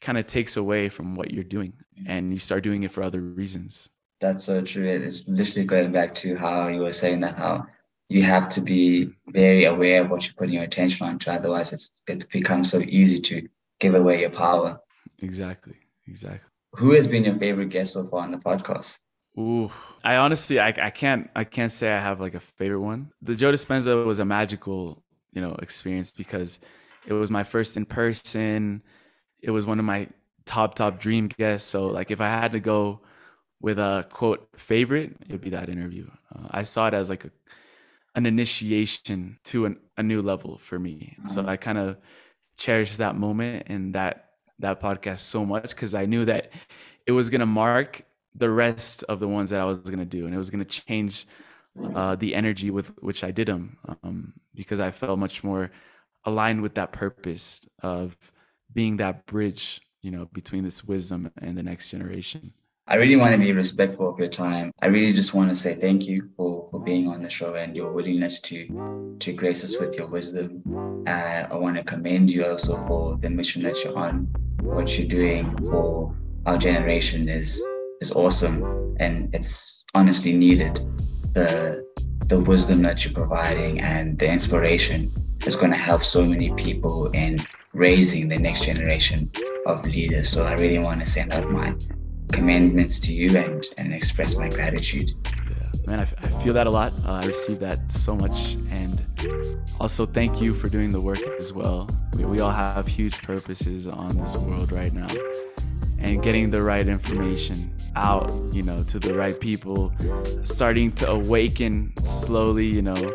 kind 0.00 0.16
of 0.16 0.26
takes 0.26 0.56
away 0.56 0.88
from 0.88 1.14
what 1.14 1.30
you're 1.30 1.44
doing 1.44 1.72
and 2.06 2.32
you 2.32 2.38
start 2.38 2.62
doing 2.62 2.82
it 2.82 2.90
for 2.90 3.02
other 3.02 3.20
reasons. 3.20 3.90
That's 4.20 4.44
so 4.44 4.62
true. 4.62 4.86
It's 4.86 5.26
literally 5.26 5.66
going 5.66 5.92
back 5.92 6.14
to 6.16 6.34
how 6.36 6.68
you 6.68 6.80
were 6.80 6.92
saying 6.92 7.20
that 7.20 7.36
how 7.36 7.66
you 8.08 8.22
have 8.22 8.48
to 8.50 8.62
be 8.62 9.10
very 9.28 9.64
aware 9.64 10.02
of 10.02 10.10
what 10.10 10.26
you're 10.26 10.34
putting 10.38 10.54
your 10.54 10.64
attention 10.64 11.06
on 11.06 11.18
to 11.20 11.32
otherwise 11.32 11.72
it's 11.74 12.02
it 12.06 12.30
becomes 12.30 12.70
so 12.70 12.80
easy 12.80 13.20
to 13.20 13.48
give 13.80 13.94
away 13.94 14.20
your 14.20 14.30
power. 14.30 14.80
Exactly. 15.22 15.76
Exactly 16.06 16.50
who 16.76 16.92
has 16.92 17.08
been 17.08 17.24
your 17.24 17.34
favorite 17.34 17.70
guest 17.70 17.92
so 17.92 18.04
far 18.04 18.22
on 18.22 18.30
the 18.30 18.38
podcast 18.38 18.98
Ooh, 19.38 19.70
I 20.02 20.16
honestly, 20.16 20.58
I, 20.58 20.68
I 20.68 20.90
can't, 20.90 21.28
I 21.36 21.44
can't 21.44 21.70
say 21.70 21.92
I 21.92 22.00
have 22.00 22.20
like 22.20 22.34
a 22.34 22.40
favorite 22.40 22.80
one. 22.80 23.12
The 23.20 23.34
Joe 23.34 23.52
Dispenza 23.52 24.04
was 24.06 24.18
a 24.18 24.24
magical, 24.24 25.02
you 25.32 25.42
know, 25.42 25.54
experience 25.60 26.10
because 26.10 26.58
it 27.06 27.12
was 27.12 27.30
my 27.30 27.44
first 27.44 27.76
in 27.76 27.84
person. 27.84 28.82
It 29.42 29.50
was 29.50 29.66
one 29.66 29.78
of 29.78 29.84
my 29.84 30.08
top, 30.46 30.74
top 30.74 30.98
dream 30.98 31.28
guests. 31.28 31.68
So 31.68 31.86
like, 31.86 32.10
if 32.10 32.20
I 32.22 32.28
had 32.28 32.52
to 32.52 32.60
go 32.60 33.00
with 33.60 33.78
a 33.78 34.06
quote 34.10 34.48
favorite, 34.56 35.16
it'd 35.28 35.42
be 35.42 35.50
that 35.50 35.68
interview. 35.68 36.08
Uh, 36.34 36.48
I 36.50 36.62
saw 36.62 36.86
it 36.86 36.94
as 36.94 37.10
like 37.10 37.26
a, 37.26 37.30
an 38.14 38.24
initiation 38.24 39.38
to 39.44 39.66
an, 39.66 39.78
a 39.98 40.02
new 40.02 40.22
level 40.22 40.56
for 40.56 40.78
me. 40.78 41.14
Nice. 41.18 41.34
So 41.34 41.46
I 41.46 41.58
kind 41.58 41.76
of 41.76 41.98
cherished 42.56 42.98
that 42.98 43.16
moment 43.16 43.66
and 43.66 43.94
that 43.94 44.25
that 44.58 44.80
podcast 44.80 45.20
so 45.20 45.44
much 45.44 45.70
because 45.70 45.94
I 45.94 46.06
knew 46.06 46.24
that 46.24 46.50
it 47.06 47.12
was 47.12 47.30
gonna 47.30 47.46
mark 47.46 48.04
the 48.38 48.50
rest 48.50 49.02
of 49.04 49.18
the 49.20 49.28
ones 49.28 49.50
that 49.50 49.60
I 49.60 49.64
was 49.64 49.78
going 49.78 49.98
to 49.98 50.04
do, 50.04 50.26
and 50.26 50.34
it 50.34 50.38
was 50.38 50.50
going 50.50 50.64
to 50.64 50.80
change 50.82 51.26
uh, 51.94 52.16
the 52.16 52.34
energy 52.34 52.70
with 52.70 52.92
which 53.02 53.24
I 53.24 53.30
did 53.30 53.48
them 53.48 53.78
um, 54.02 54.34
because 54.54 54.80
I 54.80 54.90
felt 54.90 55.18
much 55.18 55.42
more 55.42 55.70
aligned 56.24 56.62
with 56.62 56.74
that 56.74 56.92
purpose 56.92 57.66
of 57.82 58.16
being 58.72 58.98
that 58.98 59.26
bridge, 59.26 59.80
you 60.02 60.10
know, 60.10 60.28
between 60.32 60.64
this 60.64 60.84
wisdom 60.84 61.30
and 61.38 61.56
the 61.56 61.62
next 61.62 61.90
generation. 61.90 62.52
I 62.88 62.94
really 62.96 63.16
want 63.16 63.32
to 63.32 63.40
be 63.40 63.50
respectful 63.50 64.08
of 64.08 64.16
your 64.16 64.28
time. 64.28 64.70
I 64.80 64.86
really 64.86 65.12
just 65.12 65.34
want 65.34 65.48
to 65.48 65.56
say 65.56 65.74
thank 65.74 66.06
you 66.06 66.30
for, 66.36 66.68
for 66.70 66.78
being 66.78 67.08
on 67.08 67.20
the 67.20 67.28
show 67.28 67.56
and 67.56 67.74
your 67.74 67.90
willingness 67.90 68.38
to 68.42 69.16
to 69.18 69.32
grace 69.32 69.64
us 69.64 69.76
with 69.80 69.98
your 69.98 70.06
wisdom. 70.06 70.62
Uh, 71.04 71.48
I 71.50 71.56
want 71.56 71.78
to 71.78 71.82
commend 71.82 72.30
you 72.30 72.46
also 72.46 72.78
for 72.86 73.16
the 73.16 73.28
mission 73.28 73.64
that 73.64 73.82
you're 73.82 73.98
on. 73.98 74.28
What 74.60 74.96
you're 74.96 75.08
doing 75.08 75.44
for 75.68 76.14
our 76.46 76.58
generation 76.58 77.28
is 77.28 77.60
is 78.00 78.12
awesome 78.12 78.94
and 79.00 79.34
it's 79.34 79.84
honestly 79.96 80.32
needed. 80.32 80.76
The 81.34 81.84
the 82.28 82.38
wisdom 82.38 82.82
that 82.82 83.04
you're 83.04 83.14
providing 83.14 83.80
and 83.80 84.16
the 84.16 84.30
inspiration 84.30 85.00
is 85.44 85.56
going 85.56 85.72
to 85.72 85.76
help 85.76 86.04
so 86.04 86.24
many 86.24 86.52
people 86.52 87.10
in 87.10 87.38
raising 87.72 88.28
the 88.28 88.38
next 88.38 88.64
generation 88.64 89.28
of 89.66 89.84
leaders. 89.86 90.28
So 90.28 90.44
I 90.44 90.52
really 90.52 90.78
want 90.78 91.00
to 91.00 91.06
send 91.06 91.32
out 91.32 91.50
my 91.50 91.74
commendments 92.32 93.00
to 93.00 93.12
you 93.12 93.36
and, 93.38 93.64
and 93.78 93.94
express 93.94 94.36
my 94.36 94.48
gratitude. 94.48 95.10
Yeah, 95.24 95.70
man, 95.86 96.00
I, 96.00 96.02
I 96.02 96.42
feel 96.42 96.54
that 96.54 96.66
a 96.66 96.70
lot. 96.70 96.92
Uh, 97.04 97.20
I 97.22 97.26
receive 97.26 97.60
that 97.60 97.90
so 97.90 98.16
much. 98.16 98.54
And 98.70 99.00
also, 99.80 100.06
thank 100.06 100.40
you 100.40 100.54
for 100.54 100.68
doing 100.68 100.92
the 100.92 101.00
work 101.00 101.22
as 101.38 101.52
well. 101.52 101.88
We, 102.16 102.24
we 102.24 102.40
all 102.40 102.50
have 102.50 102.86
huge 102.86 103.22
purposes 103.22 103.86
on 103.86 104.08
this 104.08 104.36
world 104.36 104.72
right 104.72 104.92
now. 104.92 105.08
And 105.98 106.22
getting 106.22 106.50
the 106.50 106.62
right 106.62 106.86
information 106.86 107.72
out, 107.96 108.30
you 108.52 108.62
know, 108.62 108.82
to 108.88 108.98
the 108.98 109.14
right 109.14 109.38
people, 109.40 109.92
starting 110.44 110.92
to 110.92 111.10
awaken 111.10 111.92
slowly, 111.96 112.66
you 112.66 112.82
know. 112.82 113.14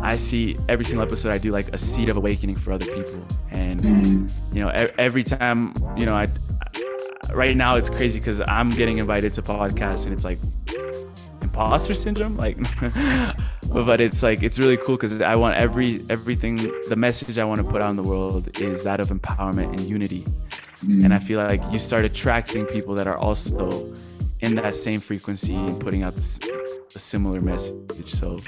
I 0.00 0.16
see 0.16 0.56
every 0.68 0.84
single 0.84 1.04
episode 1.04 1.34
I 1.34 1.38
do 1.38 1.50
like 1.50 1.70
a 1.70 1.78
seed 1.78 2.08
of 2.08 2.16
awakening 2.16 2.56
for 2.56 2.72
other 2.72 2.86
people. 2.86 3.26
And, 3.50 3.80
mm. 3.80 4.54
you 4.54 4.62
know, 4.62 4.68
every 4.98 5.24
time, 5.24 5.72
you 5.96 6.06
know, 6.06 6.14
I, 6.14 6.26
right 7.34 7.56
now 7.56 7.76
it's 7.76 7.88
crazy 7.88 8.18
because 8.18 8.40
I'm 8.40 8.70
getting 8.70 8.98
invited 8.98 9.32
to 9.34 9.42
podcasts 9.42 10.04
and 10.04 10.12
it's 10.12 10.24
like 10.24 10.38
imposter 11.42 11.94
syndrome. 11.94 12.36
Like, 12.36 12.56
but 13.72 14.00
it's 14.00 14.22
like, 14.22 14.42
it's 14.42 14.58
really 14.58 14.76
cool 14.76 14.96
because 14.96 15.20
I 15.20 15.36
want 15.36 15.56
every, 15.56 16.04
everything, 16.08 16.56
the 16.88 16.96
message 16.96 17.38
I 17.38 17.44
want 17.44 17.60
to 17.60 17.66
put 17.66 17.82
out 17.82 17.90
in 17.90 17.96
the 17.96 18.02
world 18.02 18.60
is 18.60 18.84
that 18.84 19.00
of 19.00 19.08
empowerment 19.08 19.70
and 19.70 19.80
unity. 19.80 20.22
Mm. 20.84 21.04
And 21.04 21.14
I 21.14 21.18
feel 21.18 21.42
like 21.42 21.62
you 21.72 21.78
start 21.78 22.04
attracting 22.04 22.66
people 22.66 22.94
that 22.94 23.06
are 23.06 23.18
also 23.18 23.92
in 24.40 24.54
that 24.54 24.76
same 24.76 25.00
frequency 25.00 25.54
and 25.54 25.80
putting 25.80 26.02
out 26.02 26.14
this, 26.14 26.38
a 26.94 26.98
similar 26.98 27.40
message. 27.40 28.14
So, 28.14 28.40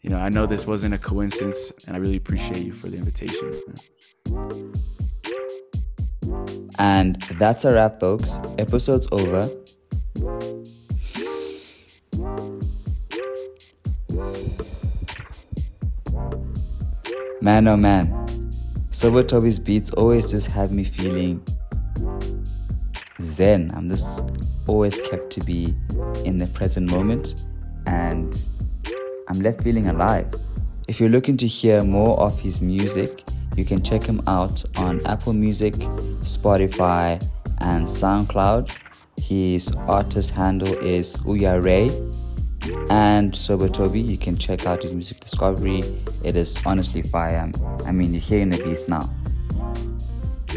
you 0.00 0.10
know, 0.10 0.18
I 0.18 0.28
know 0.28 0.46
this 0.46 0.66
wasn't 0.66 0.94
a 0.94 0.98
coincidence, 0.98 1.72
and 1.86 1.96
I 1.96 1.98
really 1.98 2.16
appreciate 2.16 2.64
you 2.64 2.72
for 2.72 2.88
the 2.88 2.98
invitation. 2.98 3.62
And 6.86 7.16
that's 7.40 7.64
a 7.64 7.72
wrap, 7.72 7.98
folks. 7.98 8.40
Episode's 8.58 9.08
over. 9.10 9.48
Man, 17.40 17.68
oh 17.68 17.78
man. 17.78 18.52
Sober 18.52 19.22
Toby's 19.22 19.58
beats 19.58 19.92
always 19.92 20.30
just 20.30 20.48
have 20.48 20.72
me 20.72 20.84
feeling 20.84 21.42
zen. 23.18 23.72
I'm 23.74 23.88
just 23.88 24.22
always 24.68 25.00
kept 25.00 25.30
to 25.30 25.40
be 25.46 25.74
in 26.26 26.36
the 26.36 26.52
present 26.54 26.90
moment 26.90 27.48
and 27.86 28.38
I'm 29.30 29.40
left 29.40 29.62
feeling 29.62 29.86
alive. 29.86 30.34
If 30.86 31.00
you're 31.00 31.08
looking 31.08 31.38
to 31.38 31.46
hear 31.46 31.82
more 31.82 32.20
of 32.20 32.38
his 32.38 32.60
music, 32.60 33.22
you 33.56 33.64
can 33.64 33.82
check 33.82 34.02
him 34.02 34.20
out 34.26 34.64
on 34.78 35.04
Apple 35.06 35.32
Music, 35.32 35.74
Spotify, 36.20 37.22
and 37.60 37.86
SoundCloud. 37.86 38.78
His 39.22 39.74
artist 39.88 40.34
handle 40.34 40.72
is 40.82 41.22
Uya. 41.24 41.60
And 42.90 43.34
Sober 43.34 43.68
Toby, 43.68 44.00
you 44.00 44.18
can 44.18 44.36
check 44.36 44.66
out 44.66 44.82
his 44.82 44.92
music 44.92 45.20
discovery. 45.20 45.80
It 46.24 46.36
is 46.36 46.60
honestly 46.64 47.02
fire. 47.02 47.50
I 47.84 47.92
mean, 47.92 48.12
you're 48.12 48.20
hearing 48.20 48.50
the 48.50 48.62
beats 48.62 48.88
now. 48.88 49.02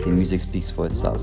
the 0.04 0.12
music 0.12 0.42
speaks 0.42 0.72
for 0.72 0.86
itself. 0.86 1.22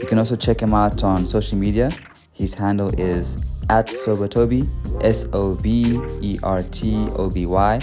You 0.00 0.06
can 0.06 0.18
also 0.18 0.36
check 0.36 0.60
him 0.60 0.74
out 0.74 1.02
on 1.04 1.26
social 1.26 1.58
media. 1.58 1.90
His 2.32 2.54
handle 2.54 2.90
is 3.00 3.64
at 3.70 3.88
Sobertoby, 3.88 4.66
S 5.02 5.26
O 5.32 5.60
B 5.62 6.00
E 6.20 6.38
R 6.42 6.62
T 6.64 7.08
O 7.16 7.30
B 7.30 7.46
Y. 7.46 7.80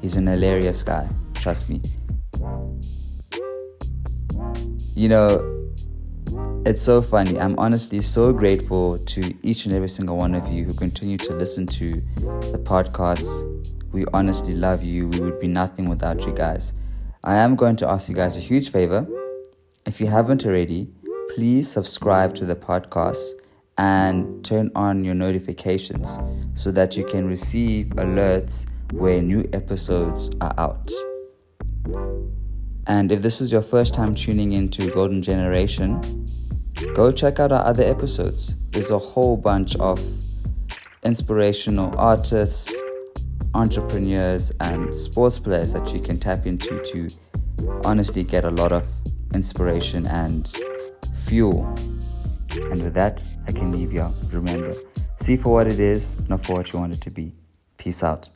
He's 0.00 0.16
an 0.16 0.26
hilarious 0.26 0.82
guy, 0.82 1.06
trust 1.34 1.68
me. 1.68 1.80
You 4.94 5.08
know, 5.08 5.60
it's 6.66 6.82
so 6.82 7.00
funny. 7.00 7.38
I'm 7.40 7.58
honestly 7.58 8.00
so 8.00 8.32
grateful 8.32 8.98
to 8.98 9.34
each 9.42 9.64
and 9.64 9.74
every 9.74 9.88
single 9.88 10.16
one 10.16 10.34
of 10.34 10.48
you 10.52 10.64
who 10.64 10.74
continue 10.74 11.16
to 11.18 11.34
listen 11.34 11.66
to 11.66 11.90
the 11.92 12.60
podcast. 12.64 13.46
We 13.92 14.04
honestly 14.12 14.54
love 14.54 14.82
you. 14.82 15.08
We 15.08 15.20
would 15.20 15.40
be 15.40 15.48
nothing 15.48 15.88
without 15.88 16.26
you 16.26 16.32
guys. 16.32 16.74
I 17.24 17.36
am 17.36 17.56
going 17.56 17.76
to 17.76 17.88
ask 17.88 18.08
you 18.08 18.14
guys 18.14 18.36
a 18.36 18.40
huge 18.40 18.70
favor. 18.70 19.06
If 19.86 20.00
you 20.00 20.06
haven't 20.06 20.44
already, 20.44 20.88
please 21.34 21.70
subscribe 21.70 22.34
to 22.34 22.44
the 22.44 22.56
podcast 22.56 23.30
and 23.78 24.44
turn 24.44 24.70
on 24.74 25.04
your 25.04 25.14
notifications 25.14 26.18
so 26.54 26.70
that 26.72 26.96
you 26.96 27.04
can 27.04 27.26
receive 27.26 27.86
alerts 27.96 28.66
where 28.92 29.22
new 29.22 29.48
episodes 29.52 30.30
are 30.40 30.54
out. 30.58 30.90
And 32.90 33.12
if 33.12 33.22
this 33.22 33.40
is 33.40 33.52
your 33.52 33.62
first 33.62 33.94
time 33.94 34.16
tuning 34.16 34.50
into 34.50 34.90
Golden 34.90 35.22
Generation, 35.22 36.00
go 36.92 37.12
check 37.12 37.38
out 37.38 37.52
our 37.52 37.64
other 37.64 37.84
episodes. 37.84 38.68
There's 38.72 38.90
a 38.90 38.98
whole 38.98 39.36
bunch 39.36 39.76
of 39.76 40.00
inspirational 41.04 41.94
artists, 41.96 42.74
entrepreneurs, 43.54 44.50
and 44.58 44.92
sports 44.92 45.38
players 45.38 45.72
that 45.72 45.94
you 45.94 46.00
can 46.00 46.18
tap 46.18 46.46
into 46.46 46.80
to 46.80 47.08
honestly 47.84 48.24
get 48.24 48.42
a 48.42 48.50
lot 48.50 48.72
of 48.72 48.84
inspiration 49.34 50.04
and 50.08 50.52
fuel. 51.24 51.64
And 52.72 52.82
with 52.82 52.94
that, 52.94 53.24
I 53.46 53.52
can 53.52 53.70
leave 53.70 53.92
you. 53.92 54.04
Remember, 54.32 54.74
see 55.14 55.36
for 55.36 55.52
what 55.52 55.68
it 55.68 55.78
is, 55.78 56.28
not 56.28 56.44
for 56.44 56.54
what 56.56 56.72
you 56.72 56.80
want 56.80 56.96
it 56.96 57.00
to 57.02 57.10
be. 57.12 57.30
Peace 57.78 58.02
out. 58.02 58.30